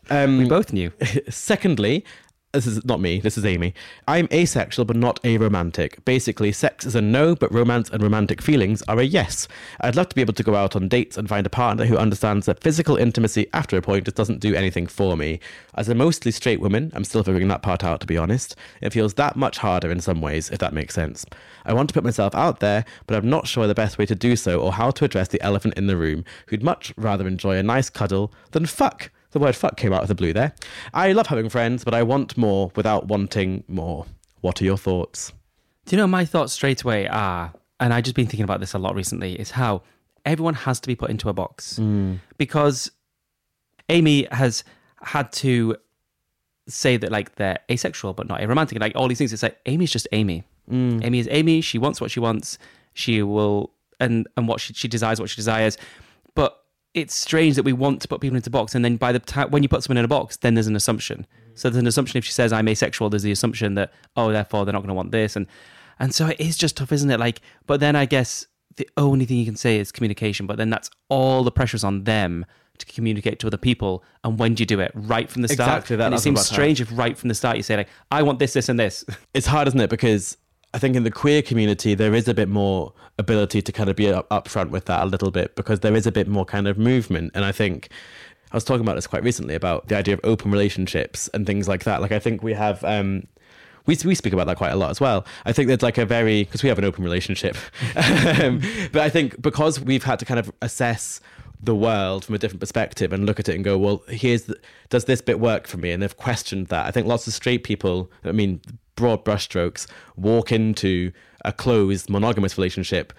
Um, 0.09 0.37
We 0.39 0.45
both 0.45 0.71
knew. 0.73 0.91
Secondly, 1.29 2.03
this 2.53 2.65
is 2.65 2.83
not 2.85 2.99
me, 2.99 3.19
this 3.19 3.37
is 3.37 3.45
Amy. 3.45 3.73
I'm 4.07 4.27
asexual 4.31 4.85
but 4.85 4.95
not 4.95 5.21
aromantic. 5.23 6.03
Basically, 6.05 6.51
sex 6.51 6.85
is 6.85 6.95
a 6.95 7.01
no, 7.01 7.35
but 7.35 7.53
romance 7.53 7.89
and 7.89 8.01
romantic 8.01 8.41
feelings 8.41 8.81
are 8.87 8.99
a 8.99 9.03
yes. 9.03 9.47
I'd 9.81 9.95
love 9.95 10.09
to 10.09 10.15
be 10.15 10.21
able 10.21 10.33
to 10.33 10.43
go 10.43 10.55
out 10.55 10.75
on 10.75 10.87
dates 10.87 11.17
and 11.17 11.27
find 11.27 11.45
a 11.45 11.51
partner 11.51 11.85
who 11.85 11.97
understands 11.97 12.45
that 12.45 12.63
physical 12.63 12.95
intimacy 12.95 13.47
after 13.53 13.77
a 13.77 13.81
point 13.81 14.05
just 14.05 14.17
doesn't 14.17 14.39
do 14.39 14.55
anything 14.55 14.87
for 14.87 15.15
me. 15.17 15.39
As 15.75 15.89
a 15.89 15.95
mostly 15.95 16.31
straight 16.31 16.61
woman, 16.61 16.91
I'm 16.95 17.03
still 17.03 17.23
figuring 17.23 17.47
that 17.49 17.61
part 17.61 17.83
out 17.83 17.99
to 18.01 18.07
be 18.07 18.17
honest. 18.17 18.55
It 18.81 18.93
feels 18.93 19.13
that 19.15 19.35
much 19.35 19.57
harder 19.57 19.91
in 19.91 19.99
some 19.99 20.21
ways, 20.21 20.49
if 20.49 20.59
that 20.59 20.73
makes 20.73 20.95
sense. 20.95 21.25
I 21.65 21.73
want 21.73 21.89
to 21.89 21.93
put 21.93 22.03
myself 22.03 22.33
out 22.33 22.59
there, 22.59 22.85
but 23.05 23.17
I'm 23.17 23.29
not 23.29 23.47
sure 23.47 23.67
the 23.67 23.75
best 23.75 23.97
way 23.97 24.05
to 24.05 24.15
do 24.15 24.35
so 24.35 24.59
or 24.59 24.73
how 24.73 24.91
to 24.91 25.05
address 25.05 25.27
the 25.27 25.41
elephant 25.41 25.75
in 25.77 25.87
the 25.87 25.97
room, 25.97 26.23
who'd 26.47 26.63
much 26.63 26.93
rather 26.97 27.27
enjoy 27.27 27.57
a 27.57 27.63
nice 27.63 27.89
cuddle 27.89 28.31
than 28.51 28.65
fuck. 28.65 29.11
The 29.37 29.43
word 29.43 29.55
fuck 29.55 29.77
came 29.77 29.93
out 29.93 30.01
of 30.01 30.07
the 30.07 30.15
blue 30.15 30.33
there. 30.33 30.51
I 30.95 31.11
love 31.11 31.27
having 31.27 31.47
friends, 31.47 31.83
but 31.83 31.93
I 31.93 32.01
want 32.01 32.35
more 32.37 32.71
without 32.75 33.05
wanting 33.05 33.63
more. 33.67 34.07
What 34.41 34.59
are 34.59 34.65
your 34.65 34.79
thoughts? 34.79 35.31
Do 35.85 35.95
you 35.95 36.01
know 36.01 36.07
my 36.07 36.25
thoughts 36.25 36.53
straight 36.53 36.81
away 36.81 37.07
are, 37.07 37.53
and 37.79 37.93
I've 37.93 38.03
just 38.03 38.15
been 38.15 38.25
thinking 38.25 38.45
about 38.45 38.61
this 38.61 38.73
a 38.73 38.79
lot 38.79 38.95
recently, 38.95 39.39
is 39.39 39.51
how 39.51 39.83
everyone 40.25 40.55
has 40.55 40.79
to 40.79 40.87
be 40.87 40.95
put 40.95 41.11
into 41.11 41.29
a 41.29 41.33
box 41.33 41.77
hmm. 41.77 42.15
because 42.39 42.89
Amy 43.89 44.27
has 44.31 44.63
had 45.03 45.31
to 45.33 45.75
say 46.67 46.97
that 46.97 47.11
like 47.11 47.35
they're 47.35 47.59
asexual 47.69 48.13
but 48.13 48.27
not 48.27 48.39
aromantic, 48.39 48.71
and 48.71 48.81
like 48.81 48.93
all 48.95 49.07
these 49.07 49.19
things. 49.19 49.31
It's 49.33 49.43
like 49.43 49.59
Amy's 49.67 49.91
just 49.91 50.07
Amy. 50.13 50.45
Hmm. 50.67 50.99
Amy 51.03 51.19
is 51.19 51.27
Amy. 51.29 51.61
She 51.61 51.77
wants 51.77 52.01
what 52.01 52.09
she 52.09 52.19
wants. 52.19 52.57
She 52.95 53.21
will 53.21 53.71
and 53.99 54.27
and 54.35 54.47
what 54.47 54.61
she 54.61 54.73
she 54.73 54.87
desires 54.87 55.19
what 55.19 55.29
she 55.29 55.35
desires. 55.35 55.77
It's 56.93 57.13
strange 57.13 57.55
that 57.55 57.63
we 57.63 57.73
want 57.73 58.01
to 58.01 58.07
put 58.07 58.21
people 58.21 58.35
into 58.35 58.49
a 58.49 58.51
box, 58.51 58.73
and 58.73 58.83
then 58.83 58.97
by 58.97 59.11
the 59.11 59.19
time 59.19 59.51
when 59.51 59.63
you 59.63 59.69
put 59.69 59.83
someone 59.83 59.97
in 59.97 60.05
a 60.05 60.07
box, 60.07 60.37
then 60.37 60.55
there's 60.55 60.67
an 60.67 60.75
assumption. 60.75 61.27
So 61.53 61.69
there's 61.69 61.81
an 61.81 61.87
assumption 61.87 62.17
if 62.17 62.25
she 62.25 62.31
says 62.31 62.53
I'm 62.53 62.67
asexual, 62.67 63.09
there's 63.09 63.23
the 63.23 63.31
assumption 63.31 63.75
that 63.75 63.91
oh, 64.15 64.31
therefore 64.31 64.65
they're 64.65 64.73
not 64.73 64.79
going 64.79 64.89
to 64.89 64.95
want 64.95 65.11
this, 65.11 65.35
and 65.35 65.47
and 65.99 66.13
so 66.13 66.27
it 66.27 66.39
is 66.39 66.57
just 66.57 66.77
tough, 66.77 66.91
isn't 66.91 67.09
it? 67.09 67.19
Like, 67.19 67.41
but 67.65 67.79
then 67.79 67.95
I 67.95 68.05
guess 68.05 68.47
the 68.77 68.87
only 68.97 69.25
thing 69.25 69.37
you 69.37 69.45
can 69.45 69.55
say 69.55 69.79
is 69.79 69.91
communication, 69.91 70.47
but 70.47 70.57
then 70.57 70.69
that's 70.69 70.89
all 71.09 71.43
the 71.43 71.51
pressures 71.51 71.83
on 71.83 72.03
them 72.03 72.45
to 72.77 72.85
communicate 72.85 73.39
to 73.39 73.47
other 73.47 73.57
people. 73.57 74.03
And 74.23 74.39
when 74.39 74.53
do 74.53 74.61
you 74.61 74.67
do 74.67 74.79
it? 74.79 74.91
Right 74.93 75.29
from 75.29 75.41
the 75.41 75.47
start. 75.47 75.69
Exactly 75.69 75.95
that, 75.97 76.05
And 76.05 76.15
it 76.15 76.19
seems 76.19 76.35
what 76.35 76.41
I'm 76.41 76.43
about 76.43 76.47
to 76.47 76.53
strange 76.53 76.81
if 76.81 76.97
right 76.97 77.17
from 77.17 77.29
the 77.29 77.35
start 77.35 77.57
you 77.57 77.63
say 77.63 77.77
like, 77.77 77.89
I 78.11 78.21
want 78.23 78.39
this, 78.39 78.53
this, 78.53 78.69
and 78.69 78.79
this. 78.79 79.03
It's 79.33 79.47
hard, 79.47 79.67
isn't 79.67 79.79
it? 79.79 79.89
Because 79.89 80.37
I 80.77 80.79
think 80.79 80.95
in 80.95 81.03
the 81.03 81.09
queer 81.09 81.41
community, 81.41 81.95
there 81.95 82.13
is 82.13 82.27
a 82.27 82.35
bit 82.35 82.47
more 82.47 82.93
ability 83.17 83.63
to 83.63 83.71
kind 83.71 83.89
of 83.89 83.95
be 83.95 84.11
up, 84.11 84.29
upfront 84.29 84.69
with 84.69 84.85
that 84.85 85.01
a 85.01 85.05
little 85.07 85.31
bit 85.31 85.55
because 85.55 85.79
there 85.79 85.95
is 85.95 86.05
a 86.05 86.11
bit 86.11 86.27
more 86.27 86.45
kind 86.45 86.67
of 86.67 86.77
movement. 86.77 87.31
And 87.33 87.43
I 87.43 87.51
think 87.51 87.89
I 88.51 88.57
was 88.57 88.63
talking 88.63 88.81
about 88.81 88.93
this 88.93 89.07
quite 89.07 89.23
recently 89.23 89.55
about 89.55 89.87
the 89.87 89.97
idea 89.97 90.13
of 90.13 90.19
open 90.23 90.51
relationships 90.51 91.29
and 91.33 91.47
things 91.47 91.67
like 91.67 91.83
that. 91.85 91.99
Like, 91.99 92.11
I 92.11 92.19
think 92.19 92.43
we 92.43 92.53
have. 92.53 92.83
Um, 92.83 93.25
we, 93.87 93.97
we 94.05 94.13
speak 94.13 94.33
about 94.33 94.45
that 94.45 94.57
quite 94.57 94.69
a 94.69 94.75
lot 94.75 94.91
as 94.91 95.01
well. 95.01 95.25
I 95.45 95.51
think 95.51 95.67
there's 95.67 95.81
like 95.81 95.97
a 95.97 96.05
very 96.05 96.43
because 96.43 96.61
we 96.61 96.69
have 96.69 96.77
an 96.77 96.85
open 96.85 97.03
relationship, 97.03 97.57
um, 97.95 98.61
but 98.91 99.01
I 99.01 99.09
think 99.09 99.41
because 99.41 99.79
we've 99.79 100.03
had 100.03 100.19
to 100.19 100.25
kind 100.25 100.39
of 100.39 100.51
assess 100.61 101.21
the 101.59 101.73
world 101.73 102.23
from 102.23 102.35
a 102.35 102.37
different 102.37 102.59
perspective 102.59 103.11
and 103.11 103.25
look 103.25 103.39
at 103.39 103.49
it 103.49 103.55
and 103.55 103.63
go, 103.63 103.79
well, 103.79 104.03
here's 104.09 104.43
the, 104.43 104.59
does 104.89 105.05
this 105.05 105.21
bit 105.21 105.39
work 105.39 105.65
for 105.65 105.77
me? 105.77 105.91
And 105.91 106.03
they've 106.03 106.17
questioned 106.17 106.67
that. 106.67 106.85
I 106.85 106.91
think 106.91 107.07
lots 107.07 107.25
of 107.25 107.33
straight 107.33 107.63
people, 107.63 108.11
I 108.23 108.31
mean, 108.31 108.61
broad 108.97 109.23
brushstrokes, 109.23 109.87
walk 110.17 110.51
into 110.51 111.13
a 111.45 111.53
closed 111.53 112.09
monogamous 112.09 112.57
relationship 112.57 113.13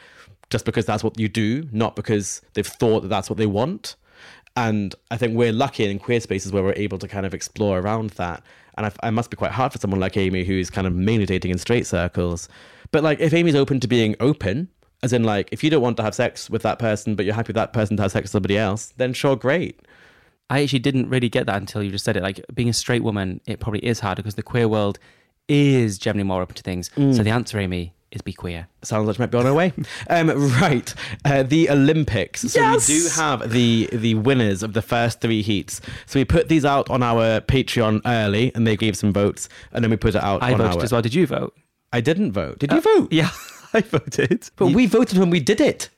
just 0.51 0.67
because 0.67 0.85
that's 0.85 1.03
what 1.03 1.19
you 1.19 1.29
do, 1.29 1.67
not 1.73 1.97
because 1.97 2.43
they've 2.53 2.67
thought 2.67 3.01
that 3.01 3.09
that's 3.09 3.31
what 3.31 3.39
they 3.39 3.47
want. 3.47 3.97
And 4.57 4.95
I 5.11 5.17
think 5.17 5.37
we're 5.37 5.53
lucky 5.53 5.85
in 5.85 5.99
queer 5.99 6.21
spaces 6.21 6.53
where 6.53 6.63
we're 6.63 6.73
able 6.75 6.99
to 6.99 7.09
kind 7.09 7.25
of 7.25 7.33
explore 7.33 7.79
around 7.79 8.11
that. 8.11 8.43
And 8.77 8.87
I, 8.87 8.93
I 9.03 9.11
must 9.11 9.31
be 9.31 9.37
quite 9.37 9.53
hard 9.53 9.73
for 9.73 9.79
someone 9.79 10.01
like 10.01 10.17
Amy, 10.17 10.45
who's 10.45 10.69
kind 10.71 10.87
of 10.87 10.95
mainly 10.95 11.27
dating 11.27 11.51
in 11.51 11.59
straight 11.59 11.87
circles. 11.87 12.49
But 12.91 13.03
like, 13.03 13.21
if 13.21 13.33
Amy's 13.33 13.55
open 13.55 13.81
to 13.81 13.89
being 13.89 14.17
open, 14.21 14.69
as 15.03 15.13
in 15.13 15.23
like, 15.23 15.49
if 15.53 15.63
you 15.63 15.71
don't 15.71 15.83
want 15.83 15.97
to 15.99 16.03
have 16.03 16.15
sex 16.15 16.51
with 16.51 16.63
that 16.63 16.79
person, 16.79 17.15
but 17.15 17.25
you're 17.25 17.35
happy 17.35 17.53
that 17.53 17.73
person 17.73 17.97
to 17.97 18.03
have 18.03 18.13
sex 18.13 18.25
with 18.25 18.31
somebody 18.31 18.59
else, 18.59 18.93
then 18.97 19.13
sure, 19.13 19.37
great. 19.37 19.81
I 20.51 20.63
actually 20.63 20.79
didn't 20.81 21.11
really 21.11 21.29
get 21.29 21.47
that 21.47 21.57
until 21.57 21.83
you 21.83 21.91
just 21.91 22.05
said 22.05 22.17
it. 22.17 22.23
Like 22.23 22.45
being 22.53 22.69
a 22.71 22.73
straight 22.73 23.03
woman, 23.03 23.41
it 23.47 23.61
probably 23.61 23.85
is 23.85 24.01
harder 24.01 24.23
because 24.23 24.35
the 24.35 24.43
queer 24.43 24.67
world 24.67 24.99
is 25.49 25.99
generally 25.99 26.25
more 26.25 26.43
open 26.43 26.55
to 26.57 26.63
things. 26.63 26.91
So 26.95 27.23
the 27.23 27.31
answer, 27.31 27.59
Amy, 27.59 27.95
is 28.11 28.23
be 28.23 28.33
queer. 28.33 28.69
Sounds 28.83 29.07
like 29.07 29.17
she 29.17 29.23
might 29.23 29.31
be 29.31 29.39
on 29.39 29.45
her 29.45 29.55
way. 29.55 29.73
Um, 30.11 30.31
right, 30.61 30.95
uh, 31.25 31.43
the 31.43 31.69
Olympics. 31.71 32.41
So 32.43 32.61
Yes! 32.61 32.89
we 32.89 32.99
do 32.99 33.09
have 33.09 33.51
the 33.51 33.89
the 33.93 34.15
winners 34.15 34.63
of 34.63 34.73
the 34.73 34.83
first 34.83 35.21
three 35.21 35.43
heats. 35.43 35.81
So 36.07 36.19
we 36.19 36.25
put 36.25 36.49
these 36.49 36.65
out 36.65 36.89
on 36.89 37.03
our 37.03 37.41
Patreon 37.41 38.01
early, 38.07 38.53
and 38.55 38.67
they 38.67 38.77
gave 38.77 38.97
some 38.97 39.13
votes, 39.13 39.49
and 39.73 39.85
then 39.85 39.91
we 39.91 39.97
put 39.97 40.15
it 40.15 40.23
out. 40.23 40.43
I 40.43 40.53
on 40.53 40.59
voted 40.59 40.79
our... 40.79 40.85
as 40.85 40.93
well. 40.93 41.03
Did 41.03 41.15
you 41.15 41.27
vote? 41.27 41.55
I 41.93 42.01
didn't 42.01 42.33
vote. 42.33 42.59
Did 42.59 42.73
you 42.73 42.81
vote? 42.81 43.13
Yeah, 43.13 43.31
I 43.75 43.81
voted. 43.83 44.49
but 44.57 44.69
we 44.69 44.87
voted 44.87 45.19
when 45.19 45.31
we 45.31 45.41
did 45.41 45.61
it. 45.61 45.91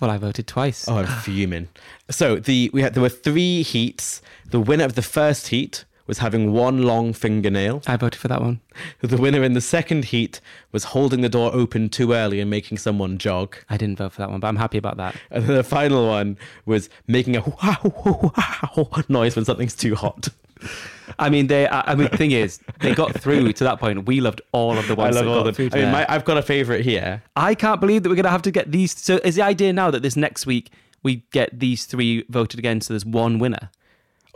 Well, 0.00 0.10
I 0.10 0.18
voted 0.18 0.46
twice. 0.46 0.86
Oh, 0.86 0.98
I'm 0.98 1.06
fuming. 1.06 1.68
So 2.10 2.36
the 2.36 2.70
we 2.74 2.82
had 2.82 2.92
there 2.92 3.02
were 3.02 3.08
three 3.08 3.62
heats. 3.62 4.20
The 4.50 4.60
winner 4.60 4.84
of 4.84 4.94
the 4.94 5.02
first 5.02 5.48
heat 5.48 5.85
was 6.06 6.18
having 6.18 6.52
one 6.52 6.82
long 6.82 7.12
fingernail. 7.12 7.82
I 7.86 7.96
voted 7.96 8.20
for 8.20 8.28
that 8.28 8.40
one. 8.40 8.60
The 9.00 9.16
winner 9.16 9.42
in 9.42 9.54
the 9.54 9.60
second 9.60 10.06
heat 10.06 10.40
was 10.72 10.84
holding 10.84 11.20
the 11.20 11.28
door 11.28 11.50
open 11.54 11.88
too 11.88 12.12
early 12.12 12.40
and 12.40 12.50
making 12.50 12.78
someone 12.78 13.18
jog. 13.18 13.56
I 13.70 13.76
didn't 13.76 13.98
vote 13.98 14.12
for 14.12 14.22
that 14.22 14.30
one, 14.30 14.40
but 14.40 14.48
I'm 14.48 14.56
happy 14.56 14.78
about 14.78 14.96
that. 14.96 15.16
And 15.30 15.44
then 15.44 15.56
the 15.56 15.64
final 15.64 16.08
one 16.08 16.36
was 16.66 16.90
making 17.06 17.36
a 17.36 17.40
wow, 17.62 18.32
wow 18.36 19.04
noise 19.08 19.36
when 19.36 19.44
something's 19.44 19.74
too 19.74 19.94
hot. 19.94 20.28
I 21.18 21.30
mean, 21.30 21.46
they. 21.46 21.68
I 21.68 21.94
mean, 21.94 22.08
the 22.10 22.16
thing 22.16 22.32
is, 22.32 22.60
they 22.80 22.94
got 22.94 23.18
through 23.20 23.52
to 23.54 23.64
that 23.64 23.78
point. 23.78 24.06
We 24.06 24.20
loved 24.20 24.40
all 24.52 24.76
of 24.76 24.86
the 24.88 24.94
ones. 24.94 25.16
I 25.16 25.20
love 25.20 25.28
all 25.28 25.44
got 25.44 25.54
to 25.54 25.70
I 25.72 25.80
mean, 25.80 25.92
my, 25.92 26.06
I've 26.08 26.24
got 26.24 26.36
a 26.36 26.42
favorite 26.42 26.84
here. 26.84 27.22
I 27.36 27.54
can't 27.54 27.80
believe 27.80 28.02
that 28.02 28.08
we're 28.08 28.16
gonna 28.16 28.30
have 28.30 28.42
to 28.42 28.50
get 28.50 28.72
these. 28.72 28.96
So, 28.96 29.16
is 29.18 29.36
the 29.36 29.42
idea 29.42 29.72
now 29.72 29.90
that 29.90 30.02
this 30.02 30.16
next 30.16 30.46
week 30.46 30.70
we 31.02 31.24
get 31.30 31.58
these 31.58 31.86
three 31.86 32.24
voted 32.28 32.58
again, 32.58 32.80
so 32.80 32.92
there's 32.92 33.06
one 33.06 33.38
winner? 33.38 33.70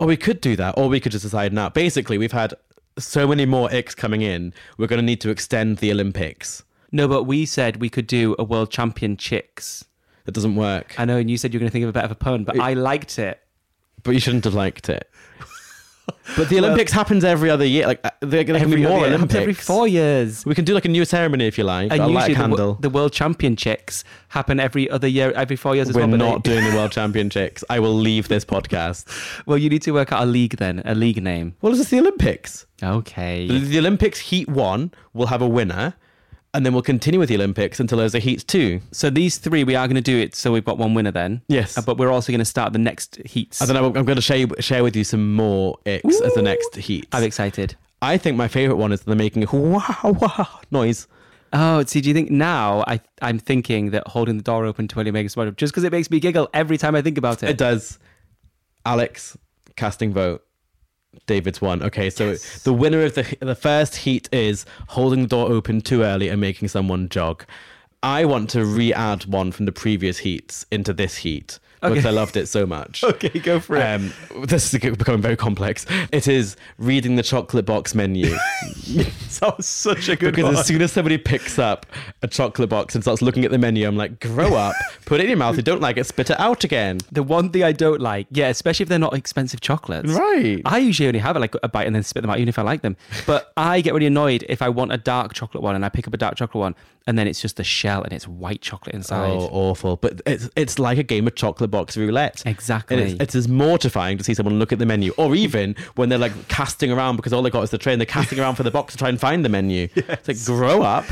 Or 0.00 0.06
we 0.06 0.16
could 0.16 0.40
do 0.40 0.56
that, 0.56 0.76
or 0.78 0.88
we 0.88 0.98
could 0.98 1.12
just 1.12 1.24
decide 1.24 1.52
now. 1.52 1.68
Basically, 1.68 2.16
we've 2.16 2.32
had 2.32 2.54
so 2.98 3.28
many 3.28 3.44
more 3.44 3.68
icks 3.68 3.94
coming 3.94 4.22
in. 4.22 4.54
We're 4.78 4.86
going 4.86 4.98
to 4.98 5.04
need 5.04 5.20
to 5.20 5.30
extend 5.30 5.76
the 5.76 5.92
Olympics. 5.92 6.62
No, 6.90 7.06
but 7.06 7.24
we 7.24 7.44
said 7.44 7.76
we 7.76 7.90
could 7.90 8.06
do 8.06 8.34
a 8.38 8.42
world 8.42 8.70
champion 8.70 9.18
chicks. 9.18 9.84
That 10.24 10.32
doesn't 10.32 10.56
work. 10.56 10.94
I 10.98 11.04
know, 11.04 11.18
and 11.18 11.30
you 11.30 11.36
said 11.36 11.52
you 11.52 11.58
were 11.58 11.60
going 11.60 11.68
to 11.68 11.72
think 11.72 11.82
of 11.82 11.90
a 11.90 11.92
bit 11.92 12.04
of 12.04 12.10
a 12.10 12.14
pun, 12.14 12.44
but 12.44 12.58
I 12.58 12.72
liked 12.72 13.18
it. 13.18 13.40
But 14.02 14.12
you 14.12 14.20
shouldn't 14.20 14.44
have 14.44 14.54
liked 14.54 14.88
it. 14.88 15.08
But 16.36 16.48
the 16.48 16.58
Olympics 16.58 16.92
happens 16.92 17.24
every 17.24 17.50
other 17.50 17.64
year. 17.64 17.86
Like 17.86 18.00
uh, 18.04 18.10
there 18.20 18.44
there 18.44 18.58
can 18.60 18.70
be 18.70 18.82
more 18.82 18.98
other- 18.98 19.14
Olympics. 19.14 19.34
every 19.34 19.54
four 19.54 19.88
years. 19.88 20.44
We 20.46 20.54
can 20.54 20.64
do 20.64 20.74
like 20.74 20.84
a 20.84 20.88
new 20.88 21.04
ceremony 21.04 21.46
if 21.46 21.58
you 21.58 21.64
like. 21.64 21.90
And 21.92 22.00
I'll 22.02 22.08
light 22.10 22.28
a 22.28 22.30
usually 22.30 22.34
the, 22.34 22.40
candle. 22.56 22.74
the 22.80 22.90
world 22.90 23.12
champion 23.12 23.56
chicks 23.56 24.04
happen 24.28 24.60
every 24.60 24.88
other 24.90 25.08
year, 25.08 25.32
every 25.32 25.56
four 25.56 25.74
years 25.74 25.88
as 25.88 25.94
We're 25.94 26.06
well. 26.06 26.16
not 26.16 26.44
they- 26.44 26.52
doing 26.54 26.70
the 26.70 26.76
world 26.76 26.92
championships. 26.92 27.64
I 27.68 27.78
will 27.80 27.94
leave 27.94 28.28
this 28.28 28.44
podcast. 28.44 29.06
Well, 29.46 29.58
you 29.58 29.68
need 29.70 29.82
to 29.82 29.92
work 29.92 30.12
out 30.12 30.22
a 30.22 30.26
league 30.26 30.56
then, 30.58 30.82
a 30.84 30.94
league 30.94 31.22
name. 31.22 31.54
Well, 31.60 31.72
it's 31.72 31.80
just 31.80 31.90
the 31.90 31.98
Olympics. 31.98 32.66
Okay. 32.82 33.46
The, 33.46 33.58
the 33.58 33.78
Olympics 33.78 34.18
Heat 34.20 34.48
One 34.48 34.92
will 35.12 35.26
have 35.26 35.42
a 35.42 35.48
winner, 35.48 35.94
and 36.52 36.66
then 36.66 36.72
we'll 36.72 36.82
continue 36.82 37.20
with 37.20 37.28
the 37.28 37.36
Olympics 37.36 37.80
until 37.80 37.98
there's 37.98 38.14
a 38.14 38.18
Heat 38.18 38.44
Two. 38.46 38.80
So 38.92 39.10
these 39.10 39.38
three, 39.38 39.64
we 39.64 39.76
are 39.76 39.86
going 39.86 39.96
to 39.96 40.00
do 40.00 40.18
it. 40.18 40.34
So 40.34 40.52
we've 40.52 40.64
got 40.64 40.78
one 40.78 40.94
winner 40.94 41.12
then. 41.12 41.42
Yes. 41.48 41.78
Uh, 41.78 41.82
but 41.82 41.96
we're 41.96 42.10
also 42.10 42.32
going 42.32 42.40
to 42.40 42.44
start 42.44 42.72
the 42.72 42.78
next 42.78 43.16
heats. 43.24 43.60
And 43.60 43.68
then 43.68 43.76
I'm, 43.76 43.84
I'm 43.84 44.04
going 44.04 44.16
to 44.16 44.22
share 44.22 44.46
share 44.58 44.82
with 44.82 44.96
you 44.96 45.04
some 45.04 45.34
more 45.34 45.78
icks 45.86 46.20
as 46.20 46.34
the 46.34 46.42
next 46.42 46.76
Heat. 46.76 47.06
I'm 47.12 47.22
excited. 47.22 47.76
I 48.02 48.16
think 48.16 48.36
my 48.36 48.48
favorite 48.48 48.76
one 48.76 48.92
is 48.92 49.02
they're 49.02 49.14
making 49.14 49.44
a 49.44 49.46
wow 49.56 49.96
wow 50.04 50.60
noise. 50.70 51.06
Oh, 51.52 51.84
see, 51.84 52.00
do 52.00 52.08
you 52.08 52.14
think 52.14 52.30
now 52.30 52.84
I, 52.86 53.00
I'm 53.20 53.38
thinking 53.38 53.90
that 53.90 54.06
holding 54.06 54.36
the 54.36 54.42
door 54.42 54.64
open 54.64 54.86
to 54.88 54.96
William 54.96 55.14
makes 55.14 55.32
smart 55.32 55.56
just 55.56 55.72
because 55.72 55.82
it 55.82 55.90
makes 55.90 56.08
me 56.08 56.20
giggle 56.20 56.48
every 56.54 56.78
time 56.78 56.94
I 56.94 57.02
think 57.02 57.18
about 57.18 57.42
it? 57.42 57.50
It 57.50 57.58
does. 57.58 57.98
Alex, 58.86 59.36
casting 59.76 60.12
vote. 60.12 60.44
David's 61.26 61.60
one. 61.60 61.82
Okay, 61.82 62.10
so 62.10 62.34
the 62.64 62.72
winner 62.72 63.02
of 63.02 63.14
the 63.14 63.36
the 63.40 63.54
first 63.54 63.96
heat 63.96 64.28
is 64.32 64.64
holding 64.88 65.22
the 65.22 65.28
door 65.28 65.50
open 65.50 65.80
too 65.80 66.02
early 66.02 66.28
and 66.28 66.40
making 66.40 66.68
someone 66.68 67.08
jog. 67.08 67.44
I 68.02 68.24
want 68.24 68.48
to 68.50 68.64
re-add 68.64 69.26
one 69.26 69.52
from 69.52 69.66
the 69.66 69.72
previous 69.72 70.18
heats 70.18 70.64
into 70.70 70.92
this 70.92 71.18
heat 71.18 71.58
because 71.82 72.06
I 72.06 72.10
loved 72.10 72.36
it 72.36 72.46
so 72.46 72.66
much. 72.66 73.04
Okay, 73.10 73.40
go 73.40 73.60
for 73.60 73.76
it. 73.76 73.82
Um, 73.82 74.12
this 74.46 74.72
is 74.72 74.80
becoming 74.80 75.20
very 75.20 75.36
complex. 75.36 75.84
It 76.12 76.28
is 76.28 76.56
reading 76.78 77.16
the 77.16 77.22
chocolate 77.22 77.66
box 77.66 77.94
menu. 77.94 78.34
That 79.40 79.56
was 79.56 79.66
such 79.66 80.08
a 80.08 80.16
good 80.16 80.34
Because 80.34 80.58
as 80.58 80.66
soon 80.66 80.82
as 80.82 80.92
somebody 80.92 81.16
picks 81.16 81.58
up 81.58 81.86
a 82.22 82.28
chocolate 82.28 82.68
box 82.68 82.94
and 82.94 83.02
starts 83.02 83.22
looking 83.22 83.44
at 83.44 83.50
the 83.50 83.58
menu, 83.58 83.86
I'm 83.86 83.96
like, 83.96 84.20
grow 84.20 84.54
up, 84.54 84.74
put 85.06 85.20
it 85.20 85.24
in 85.24 85.30
your 85.30 85.38
mouth. 85.38 85.54
If 85.54 85.58
you 85.58 85.62
don't 85.62 85.80
like 85.80 85.96
it, 85.96 86.04
spit 86.04 86.28
it 86.30 86.38
out 86.38 86.64
again. 86.64 86.98
The 87.10 87.22
one 87.22 87.50
thing 87.50 87.62
I 87.62 87.72
don't 87.72 88.00
like, 88.00 88.26
yeah, 88.30 88.48
especially 88.48 88.84
if 88.84 88.88
they're 88.90 88.98
not 88.98 89.14
expensive 89.14 89.60
chocolates. 89.60 90.12
Right. 90.12 90.60
I 90.66 90.78
usually 90.78 91.06
only 91.06 91.20
have 91.20 91.36
like 91.36 91.54
a 91.62 91.68
bite 91.68 91.86
and 91.86 91.94
then 91.96 92.02
spit 92.02 92.22
them 92.22 92.30
out, 92.30 92.36
even 92.38 92.48
if 92.48 92.58
I 92.58 92.62
like 92.62 92.82
them. 92.82 92.96
But 93.26 93.52
I 93.56 93.80
get 93.80 93.94
really 93.94 94.06
annoyed 94.06 94.44
if 94.48 94.60
I 94.60 94.68
want 94.68 94.92
a 94.92 94.98
dark 94.98 95.32
chocolate 95.32 95.62
one 95.62 95.74
and 95.74 95.84
I 95.84 95.88
pick 95.88 96.06
up 96.06 96.12
a 96.12 96.18
dark 96.18 96.36
chocolate 96.36 96.60
one 96.60 96.74
and 97.10 97.18
then 97.18 97.26
it's 97.26 97.40
just 97.40 97.56
the 97.56 97.64
shell 97.64 98.04
and 98.04 98.12
it's 98.12 98.28
white 98.28 98.62
chocolate 98.62 98.94
inside. 98.94 99.32
Oh, 99.32 99.48
awful! 99.50 99.96
But 99.96 100.22
it's 100.26 100.48
it's 100.54 100.78
like 100.78 100.96
a 100.96 101.02
game 101.02 101.26
of 101.26 101.34
chocolate 101.34 101.68
box 101.68 101.96
roulette. 101.96 102.40
Exactly. 102.46 102.96
And 102.96 103.12
it's, 103.12 103.20
it's 103.20 103.34
as 103.34 103.48
mortifying 103.48 104.16
to 104.16 104.22
see 104.22 104.32
someone 104.32 104.60
look 104.60 104.72
at 104.72 104.78
the 104.78 104.86
menu, 104.86 105.12
or 105.16 105.34
even 105.34 105.74
when 105.96 106.08
they're 106.08 106.20
like 106.20 106.46
casting 106.46 106.92
around 106.92 107.16
because 107.16 107.32
all 107.32 107.42
they 107.42 107.50
got 107.50 107.64
is 107.64 107.70
the 107.70 107.78
tray, 107.78 107.92
and 107.92 108.00
they're 108.00 108.06
casting 108.06 108.38
around 108.38 108.54
for 108.54 108.62
the 108.62 108.70
box 108.70 108.92
to 108.94 108.98
try 108.98 109.08
and 109.08 109.18
find 109.18 109.44
the 109.44 109.48
menu. 109.48 109.88
It's 109.96 110.28
like 110.28 110.44
grow 110.44 110.82
up. 110.82 111.04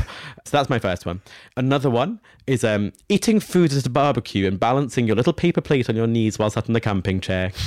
So 0.45 0.57
that's 0.57 0.69
my 0.69 0.79
first 0.79 1.05
one. 1.05 1.21
Another 1.57 1.89
one 1.89 2.21
is 2.47 2.63
um, 2.63 2.93
eating 3.09 3.39
food 3.39 3.73
at 3.73 3.85
a 3.85 3.89
barbecue 3.89 4.47
and 4.47 4.59
balancing 4.59 5.05
your 5.05 5.15
little 5.15 5.33
paper 5.33 5.61
plate 5.61 5.89
on 5.89 5.95
your 5.95 6.07
knees 6.07 6.39
while 6.39 6.49
sat 6.49 6.67
in 6.67 6.73
the 6.73 6.81
camping 6.81 7.19
chair. 7.19 7.51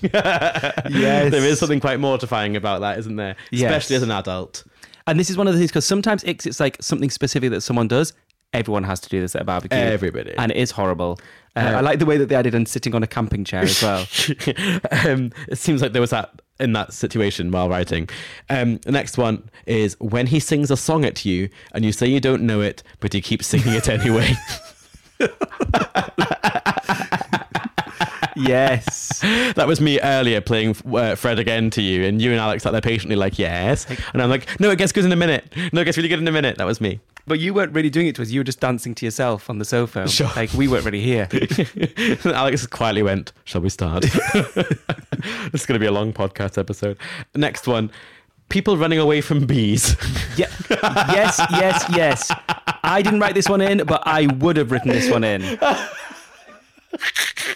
Yes. 0.00 0.82
there 1.32 1.44
is 1.44 1.58
something 1.58 1.80
quite 1.80 2.00
mortifying 2.00 2.56
about 2.56 2.80
that, 2.80 2.98
isn't 2.98 3.16
there? 3.16 3.36
Yes. 3.50 3.70
Especially 3.70 3.96
as 3.96 4.02
an 4.02 4.10
adult. 4.10 4.64
And 5.08 5.18
this 5.18 5.30
is 5.30 5.38
one 5.38 5.46
of 5.48 5.54
the 5.54 5.58
things 5.58 5.70
because 5.70 5.86
sometimes 5.86 6.22
it's, 6.24 6.46
it's 6.46 6.60
like 6.60 6.76
something 6.80 7.08
specific 7.10 7.50
that 7.50 7.62
someone 7.62 7.88
does. 7.88 8.12
Everyone 8.52 8.84
has 8.84 9.00
to 9.00 9.08
do 9.08 9.20
this 9.20 9.34
at 9.34 9.42
a 9.42 9.44
barbecue. 9.44 9.78
Everybody. 9.78 10.34
And 10.36 10.52
it 10.52 10.58
is 10.58 10.70
horrible. 10.70 11.18
Uh, 11.56 11.60
I 11.76 11.80
like 11.80 11.98
the 11.98 12.06
way 12.06 12.18
that 12.18 12.28
they 12.28 12.34
added 12.34 12.54
on 12.54 12.66
sitting 12.66 12.94
on 12.94 13.02
a 13.02 13.06
camping 13.06 13.44
chair 13.44 13.62
as 13.62 13.82
well. 13.82 14.00
um, 15.06 15.32
it 15.48 15.56
seems 15.56 15.82
like 15.82 15.92
there 15.92 16.00
was 16.00 16.10
that 16.10 16.40
in 16.60 16.72
that 16.74 16.92
situation 16.92 17.50
while 17.50 17.68
writing. 17.68 18.08
Um, 18.50 18.78
the 18.78 18.92
next 18.92 19.16
one 19.16 19.48
is 19.66 19.96
when 19.98 20.26
he 20.26 20.40
sings 20.40 20.70
a 20.70 20.76
song 20.76 21.04
at 21.04 21.24
you 21.24 21.48
and 21.72 21.84
you 21.84 21.92
say 21.92 22.06
you 22.06 22.20
don't 22.20 22.42
know 22.42 22.60
it, 22.60 22.82
but 23.00 23.12
he 23.12 23.20
keeps 23.20 23.46
singing 23.46 23.74
it 23.74 23.88
anyway. 23.88 24.34
yes. 28.38 29.18
that 29.54 29.66
was 29.66 29.80
me 29.80 30.00
earlier 30.00 30.40
playing 30.40 30.76
uh, 30.92 31.14
Fred 31.14 31.38
again 31.38 31.70
to 31.70 31.82
you, 31.82 32.04
and 32.04 32.20
you 32.20 32.30
and 32.30 32.40
Alex 32.40 32.62
sat 32.62 32.72
there 32.72 32.80
patiently 32.80 33.16
like, 33.16 33.38
yes. 33.38 33.86
And 34.12 34.22
I'm 34.22 34.30
like, 34.30 34.60
no, 34.60 34.70
it 34.70 34.78
gets 34.78 34.92
good 34.92 35.04
in 35.04 35.12
a 35.12 35.16
minute. 35.16 35.52
No, 35.72 35.80
it 35.80 35.84
gets 35.84 35.96
really 35.96 36.08
good 36.08 36.18
in 36.18 36.28
a 36.28 36.32
minute. 36.32 36.58
That 36.58 36.66
was 36.66 36.80
me. 36.80 37.00
But 37.26 37.40
you 37.40 37.52
weren't 37.52 37.72
really 37.72 37.90
doing 37.90 38.06
it 38.06 38.14
to 38.16 38.22
us. 38.22 38.30
You 38.30 38.40
were 38.40 38.44
just 38.44 38.60
dancing 38.60 38.94
to 38.96 39.04
yourself 39.04 39.50
on 39.50 39.58
the 39.58 39.64
sofa. 39.64 40.08
Sure. 40.08 40.30
Like 40.34 40.52
we 40.54 40.66
weren't 40.66 40.84
really 40.84 41.02
here. 41.02 41.28
Alex 42.24 42.66
quietly 42.66 43.02
went, 43.02 43.32
Shall 43.44 43.60
we 43.60 43.68
start? 43.68 44.02
this 44.32 45.52
is 45.52 45.66
going 45.66 45.74
to 45.74 45.78
be 45.78 45.86
a 45.86 45.92
long 45.92 46.14
podcast 46.14 46.56
episode. 46.56 46.96
Next 47.34 47.66
one 47.66 47.90
people 48.48 48.78
running 48.78 48.98
away 48.98 49.20
from 49.20 49.46
bees. 49.46 49.96
Yeah. 50.36 50.46
Yes, 50.70 51.38
yes, 51.50 51.84
yes. 51.90 52.32
I 52.82 53.02
didn't 53.02 53.20
write 53.20 53.34
this 53.34 53.48
one 53.48 53.60
in, 53.60 53.84
but 53.84 54.02
I 54.06 54.26
would 54.38 54.56
have 54.56 54.70
written 54.70 54.90
this 54.90 55.10
one 55.10 55.24
in. 55.24 55.58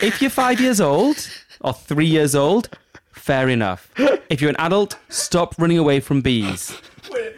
If 0.00 0.20
you're 0.20 0.30
five 0.30 0.60
years 0.60 0.80
old 0.80 1.28
or 1.60 1.72
three 1.72 2.06
years 2.06 2.34
old, 2.34 2.68
fair 3.12 3.48
enough. 3.48 3.90
If 4.28 4.40
you're 4.40 4.50
an 4.50 4.56
adult, 4.58 4.96
stop 5.08 5.54
running 5.58 5.78
away 5.78 6.00
from 6.00 6.22
bees. 6.22 6.70
when, 7.08 7.32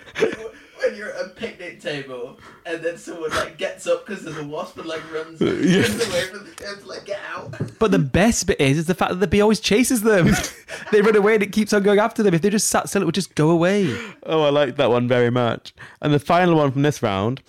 when 0.78 0.96
you're 0.96 1.12
at 1.12 1.26
a 1.26 1.28
picnic 1.30 1.80
table 1.80 2.38
and 2.66 2.82
then 2.82 2.96
someone 2.96 3.30
like 3.30 3.58
gets 3.58 3.86
up 3.86 4.06
because 4.06 4.24
there's 4.24 4.38
a 4.38 4.44
wasp 4.44 4.78
and 4.78 4.86
like 4.86 5.02
runs, 5.12 5.42
uh, 5.42 5.46
runs 5.46 6.08
away 6.08 6.24
from 6.26 6.44
the 6.44 6.52
kids 6.56 6.82
to 6.82 6.88
like 6.88 7.04
get 7.04 7.20
out. 7.34 7.54
But 7.78 7.90
the 7.90 7.98
best 7.98 8.46
bit 8.46 8.60
is, 8.60 8.78
is 8.78 8.86
the 8.86 8.94
fact 8.94 9.10
that 9.10 9.20
the 9.20 9.26
bee 9.26 9.40
always 9.40 9.60
chases 9.60 10.02
them. 10.02 10.30
they 10.92 11.02
run 11.02 11.16
away 11.16 11.34
and 11.34 11.42
it 11.42 11.52
keeps 11.52 11.72
on 11.72 11.82
going 11.82 11.98
after 11.98 12.22
them. 12.22 12.34
If 12.34 12.42
they 12.42 12.50
just 12.50 12.68
sat 12.68 12.88
still, 12.88 13.02
it 13.02 13.04
would 13.04 13.14
just 13.14 13.34
go 13.34 13.50
away. 13.50 13.94
Oh, 14.24 14.42
I 14.42 14.50
like 14.50 14.76
that 14.76 14.90
one 14.90 15.08
very 15.08 15.30
much. 15.30 15.74
And 16.00 16.14
the 16.14 16.18
final 16.18 16.56
one 16.56 16.72
from 16.72 16.82
this 16.82 17.02
round 17.02 17.42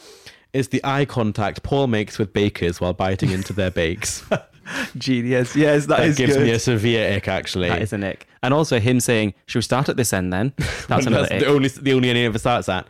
is 0.56 0.70
the 0.70 0.82
eye 0.84 1.06
contact 1.06 1.64
Paul 1.64 1.88
makes 1.88 2.18
with 2.18 2.34
bakers 2.34 2.80
while 2.82 2.93
biting 2.93 3.32
into 3.32 3.53
their 3.53 3.72
bakes. 3.72 4.24
Genius. 4.97 5.56
Yes, 5.56 5.56
that 5.56 5.76
is. 5.76 5.88
that 5.88 5.97
That 5.97 6.08
is 6.08 6.18
gives 6.18 6.34
good. 6.36 6.43
me 6.43 6.51
a 6.51 6.60
severe 6.60 7.16
ick, 7.16 7.28
actually. 7.28 7.70
That 7.70 7.82
is 7.82 7.93
an 7.93 8.03
ick. 8.03 8.28
And 8.41 8.53
also 8.53 8.80
him 8.80 8.99
saying, 8.99 9.34
should 9.45 9.60
we 9.60 9.64
start 9.64 9.89
at 9.89 9.97
this 9.97 10.12
end 10.14 10.32
then? 10.34 10.53
That's 10.88 11.06
another 11.06 11.28
That's 11.28 11.34
ick. 11.34 11.39
the 11.41 11.47
only 11.47 11.68
the 11.70 11.93
only 11.93 12.10
end 12.10 12.18
he 12.18 12.26
ever 12.26 12.39
starts 12.39 12.68
at. 12.70 12.88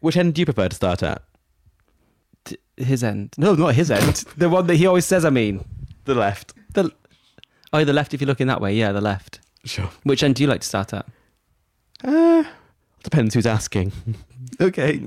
Which 0.00 0.16
end 0.16 0.34
do 0.34 0.40
you 0.42 0.46
prefer 0.46 0.68
to 0.68 0.76
start 0.76 1.02
at? 1.02 1.22
his 2.76 3.02
end. 3.02 3.32
No, 3.38 3.54
not 3.54 3.74
his 3.74 3.90
end. 3.90 4.16
the 4.36 4.50
one 4.50 4.66
that 4.66 4.74
he 4.76 4.86
always 4.86 5.06
says. 5.06 5.24
I 5.24 5.30
mean, 5.30 5.64
The 6.04 6.14
left. 6.14 6.52
the 6.74 6.90
oh, 7.72 7.84
the 7.84 7.92
left. 7.94 8.12
If 8.12 8.20
you're 8.20 8.26
looking 8.28 8.48
that 8.48 8.60
way, 8.60 8.74
yeah, 8.74 8.92
the 8.92 9.00
left. 9.00 9.40
Sure. 9.64 9.88
Which 10.02 10.22
end 10.22 10.34
do 10.34 10.42
you 10.42 10.48
like 10.48 10.60
to 10.60 10.66
start 10.66 10.92
at? 10.92 11.06
Uh, 12.04 12.44
depends 13.02 13.32
who's 13.34 13.46
asking. 13.46 13.92
Okay. 14.60 15.00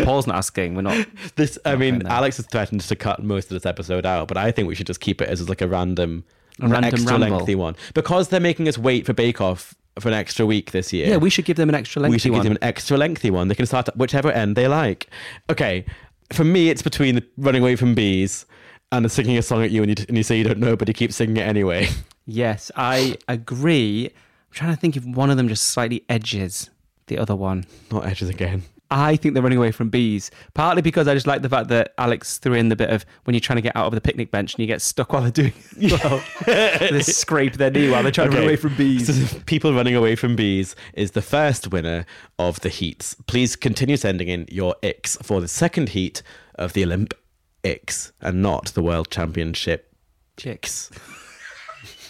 Oh, 0.00 0.04
Paul's 0.04 0.26
not 0.26 0.36
asking. 0.36 0.74
We're 0.74 0.82
not. 0.82 1.06
This, 1.36 1.58
I 1.64 1.76
mean. 1.76 2.06
Alex 2.06 2.36
has 2.38 2.46
threatened 2.46 2.80
to 2.82 2.96
cut 2.96 3.22
most 3.22 3.44
of 3.44 3.50
this 3.50 3.66
episode 3.66 4.04
out, 4.06 4.28
but 4.28 4.36
I 4.36 4.50
think 4.50 4.68
we 4.68 4.74
should 4.74 4.86
just 4.86 5.00
keep 5.00 5.20
it 5.20 5.28
as 5.28 5.48
like 5.48 5.60
a 5.60 5.68
random, 5.68 6.24
A 6.60 6.68
random 6.68 6.84
extra 6.94 7.12
ramble. 7.18 7.36
lengthy 7.38 7.54
one 7.54 7.76
because 7.94 8.28
they're 8.28 8.40
making 8.40 8.68
us 8.68 8.76
wait 8.78 9.06
for 9.06 9.12
Bake 9.12 9.40
Off 9.40 9.74
for 10.00 10.08
an 10.08 10.14
extra 10.14 10.46
week 10.46 10.70
this 10.72 10.92
year. 10.92 11.08
Yeah, 11.08 11.16
we 11.16 11.30
should 11.30 11.44
give 11.44 11.56
them 11.56 11.68
an 11.68 11.74
extra 11.74 12.00
lengthy 12.02 12.14
we 12.14 12.18
should 12.18 12.32
one. 12.32 12.42
give 12.42 12.44
them 12.50 12.58
an 12.60 12.64
extra 12.68 12.96
lengthy 12.96 13.30
one. 13.30 13.48
They 13.48 13.54
can 13.54 13.66
start 13.66 13.88
at 13.88 13.96
whichever 13.96 14.30
end 14.30 14.56
they 14.56 14.68
like. 14.68 15.08
Okay, 15.50 15.84
for 16.32 16.44
me, 16.44 16.70
it's 16.70 16.82
between 16.82 17.14
the 17.16 17.24
running 17.36 17.62
away 17.62 17.74
from 17.76 17.94
bees 17.94 18.46
and 18.92 19.04
the 19.04 19.08
singing 19.08 19.36
a 19.36 19.42
song 19.42 19.62
at 19.62 19.70
you, 19.70 19.82
and 19.82 19.98
you, 19.98 20.04
and 20.08 20.16
you 20.16 20.22
say 20.22 20.38
you 20.38 20.44
don't 20.44 20.58
know, 20.60 20.76
but 20.76 20.88
you 20.88 20.94
keep 20.94 21.12
singing 21.12 21.36
it 21.36 21.46
anyway. 21.46 21.88
Yes, 22.30 22.70
I 22.76 23.16
agree. 23.26 24.04
I'm 24.08 24.52
trying 24.52 24.74
to 24.74 24.78
think 24.78 24.98
if 24.98 25.04
one 25.06 25.30
of 25.30 25.38
them 25.38 25.48
just 25.48 25.68
slightly 25.68 26.04
edges 26.10 26.68
the 27.06 27.16
other 27.16 27.34
one. 27.34 27.64
Not 27.90 28.04
edges 28.04 28.28
again. 28.28 28.64
I 28.90 29.16
think 29.16 29.34
they're 29.34 29.42
running 29.42 29.58
away 29.58 29.70
from 29.70 29.90
bees. 29.90 30.30
Partly 30.54 30.82
because 30.82 31.08
I 31.08 31.14
just 31.14 31.26
like 31.26 31.42
the 31.42 31.48
fact 31.48 31.68
that 31.68 31.94
Alex 31.98 32.38
threw 32.38 32.54
in 32.54 32.68
the 32.68 32.76
bit 32.76 32.90
of 32.90 33.04
when 33.24 33.34
you're 33.34 33.40
trying 33.40 33.56
to 33.56 33.62
get 33.62 33.76
out 33.76 33.86
of 33.86 33.92
the 33.92 34.00
picnic 34.00 34.30
bench 34.30 34.54
and 34.54 34.60
you 34.60 34.66
get 34.66 34.80
stuck 34.80 35.12
while 35.12 35.22
they're 35.22 35.30
doing 35.30 35.52
it. 35.76 36.02
Well, 36.02 36.22
they 36.46 37.02
scrape 37.02 37.54
their 37.54 37.70
knee 37.70 37.90
while 37.90 38.02
they're 38.02 38.12
trying 38.12 38.30
to 38.30 38.36
run 38.36 38.44
away 38.44 38.56
from 38.56 38.74
bees. 38.76 39.06
So 39.06 39.38
people 39.46 39.74
running 39.74 39.94
away 39.94 40.16
from 40.16 40.36
bees 40.36 40.74
is 40.94 41.12
the 41.12 41.22
first 41.22 41.70
winner 41.70 42.06
of 42.38 42.60
the 42.60 42.70
heats. 42.70 43.14
Please 43.26 43.56
continue 43.56 43.96
sending 43.96 44.28
in 44.28 44.46
your 44.50 44.74
icks 44.82 45.16
for 45.22 45.40
the 45.40 45.48
second 45.48 45.90
heat 45.90 46.22
of 46.54 46.72
the 46.72 46.84
Olympics 46.84 48.12
and 48.20 48.42
not 48.42 48.66
the 48.68 48.82
World 48.82 49.10
Championship 49.10 49.94
Chicks. 50.36 50.90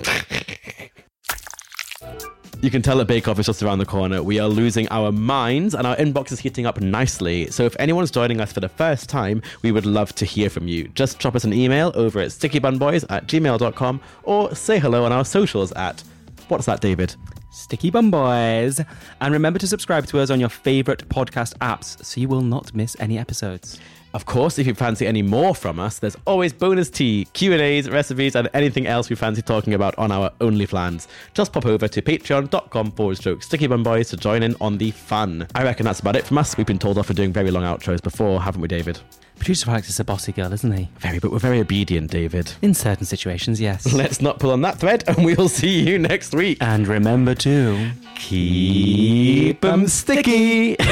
You 2.61 2.72
can 2.72 2.82
tell 2.82 2.98
that 2.98 3.06
Bake 3.06 3.28
Off 3.28 3.38
is 3.38 3.46
just 3.46 3.62
around 3.62 3.78
the 3.78 3.86
corner. 3.86 4.20
We 4.20 4.40
are 4.40 4.48
losing 4.48 4.88
our 4.90 5.12
minds 5.12 5.76
and 5.76 5.86
our 5.86 5.94
inbox 5.94 6.32
is 6.32 6.40
heating 6.40 6.66
up 6.66 6.80
nicely. 6.80 7.48
So 7.52 7.62
if 7.62 7.76
anyone's 7.78 8.11
joining 8.11 8.40
us 8.40 8.52
for 8.52 8.59
the 8.59 8.68
first 8.68 9.09
time, 9.09 9.42
we 9.62 9.70
would 9.70 9.86
love 9.86 10.12
to 10.16 10.24
hear 10.24 10.50
from 10.50 10.66
you. 10.66 10.88
Just 10.88 11.20
drop 11.20 11.36
us 11.36 11.44
an 11.44 11.52
email 11.52 11.92
over 11.94 12.18
at 12.18 12.30
stickybunboys 12.30 13.04
at 13.11 13.28
gmail.com 13.28 14.00
or 14.24 14.52
say 14.56 14.80
hello 14.80 15.04
on 15.04 15.12
our 15.12 15.24
socials 15.24 15.70
at 15.72 16.02
what's 16.48 16.66
that, 16.66 16.80
David? 16.80 17.14
Sticky 17.52 17.90
Bum 17.90 18.11
Boys. 18.11 18.80
And 19.20 19.32
remember 19.32 19.61
to 19.61 19.68
subscribe 19.68 20.06
to 20.06 20.18
us 20.18 20.28
on 20.28 20.40
your 20.40 20.48
favourite 20.48 21.09
podcast 21.09 21.56
apps 21.59 22.04
so 22.04 22.20
you 22.20 22.26
will 22.26 22.42
not 22.42 22.74
miss 22.74 22.96
any 22.98 23.18
episodes. 23.18 23.78
Of 24.14 24.24
course, 24.24 24.59
if 24.59 24.66
you 24.66 24.74
fancy 24.74 25.06
any 25.06 25.20
more 25.22 25.54
from 25.54 25.78
us, 25.78 25.98
there's 25.98 26.16
always 26.26 26.52
bonus 26.52 26.88
tea, 26.88 27.26
Q&As, 27.34 27.90
recipes, 27.90 28.34
and 28.36 28.48
anything 28.54 28.86
else 28.86 29.11
we 29.11 29.16
fancy 29.16 29.42
talking 29.42 29.74
about 29.74 29.96
on 29.98 30.11
our 30.11 30.30
OnlyFlans. 30.40 31.06
Just 31.34 31.52
pop 31.52 31.66
over 31.66 31.86
to 31.88 32.00
patreon.com 32.02 32.92
forward 32.92 33.18
stroke 33.18 33.40
stickybunboys 33.40 34.09
to 34.11 34.16
join 34.16 34.42
in 34.42 34.56
on 34.61 34.78
the 34.78 34.90
fun. 34.92 35.46
I 35.54 35.62
reckon 35.62 35.84
that's 35.84 36.00
about 36.00 36.16
it 36.16 36.24
from 36.24 36.38
us. 36.38 36.56
We've 36.56 36.66
been 36.66 36.78
told 36.78 36.96
off 36.98 37.06
for 37.06 37.14
doing 37.14 37.32
very 37.32 37.50
long 37.50 37.64
outros 37.64 38.02
before, 38.02 38.40
haven't 38.42 38.62
we, 38.62 38.68
David? 38.68 38.98
Producer 39.38 39.70
Alex 39.70 39.88
is 39.88 40.00
a 40.00 40.04
bossy 40.04 40.32
girl, 40.32 40.52
isn't 40.52 40.72
he? 40.72 40.88
Very, 40.98 41.18
but 41.20 41.30
we're 41.30 41.38
very 41.38 41.61
obedient, 41.61 42.11
David. 42.11 42.50
In 42.62 42.74
certain 42.74 43.04
situations, 43.06 43.61
yes. 43.61 43.92
Let's 43.92 44.20
not 44.20 44.40
pull 44.40 44.50
on 44.50 44.62
that 44.62 44.78
thread, 44.78 45.04
and 45.06 45.24
we'll 45.24 45.48
see 45.48 45.80
you 45.88 45.98
next 45.98 46.34
week. 46.34 46.59
and 46.61 46.88
remember 46.88 47.34
to 47.36 47.90
keep 48.16 49.61
Keep 49.61 49.64
'em 49.64 49.86
sticky. 49.86 50.76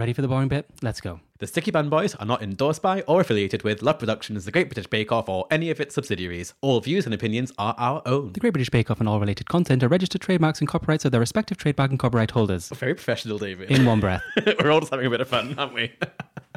Ready 0.00 0.14
for 0.14 0.22
the 0.22 0.28
boring 0.28 0.48
bit? 0.48 0.64
Let's 0.80 0.98
go. 0.98 1.20
the 1.40 1.46
Sticky 1.46 1.70
Bun 1.70 1.90
Boys 1.90 2.14
are 2.14 2.24
not 2.24 2.42
endorsed 2.42 2.80
by 2.80 3.02
or 3.02 3.20
affiliated 3.20 3.64
with 3.64 3.82
Love 3.82 3.98
Productions, 3.98 4.46
The 4.46 4.50
Great 4.50 4.70
British 4.70 4.86
Bake 4.86 5.12
Off, 5.12 5.28
or 5.28 5.46
any 5.50 5.68
of 5.68 5.78
its 5.78 5.94
subsidiaries. 5.94 6.54
All 6.62 6.80
views 6.80 7.04
and 7.04 7.12
opinions 7.12 7.52
are 7.58 7.74
our 7.76 8.00
own. 8.06 8.32
The 8.32 8.40
Great 8.40 8.54
British 8.54 8.70
Bake 8.70 8.90
Off 8.90 9.00
and 9.00 9.06
all 9.10 9.20
related 9.20 9.50
content 9.50 9.82
are 9.82 9.88
registered 9.88 10.22
trademarks 10.22 10.60
and 10.60 10.66
copyrights 10.66 11.04
of 11.04 11.12
their 11.12 11.20
respective 11.20 11.58
trademark 11.58 11.90
and 11.90 11.98
copyright 11.98 12.30
holders. 12.30 12.70
Very 12.70 12.94
professional, 12.94 13.36
David. 13.36 13.70
In 13.70 13.84
one 13.84 14.00
breath. 14.00 14.22
We're 14.64 14.70
all 14.70 14.80
just 14.80 14.90
having 14.90 15.04
a 15.04 15.10
bit 15.10 15.20
of 15.20 15.28
fun, 15.28 15.54
aren't 15.58 15.74
we? 15.74 15.92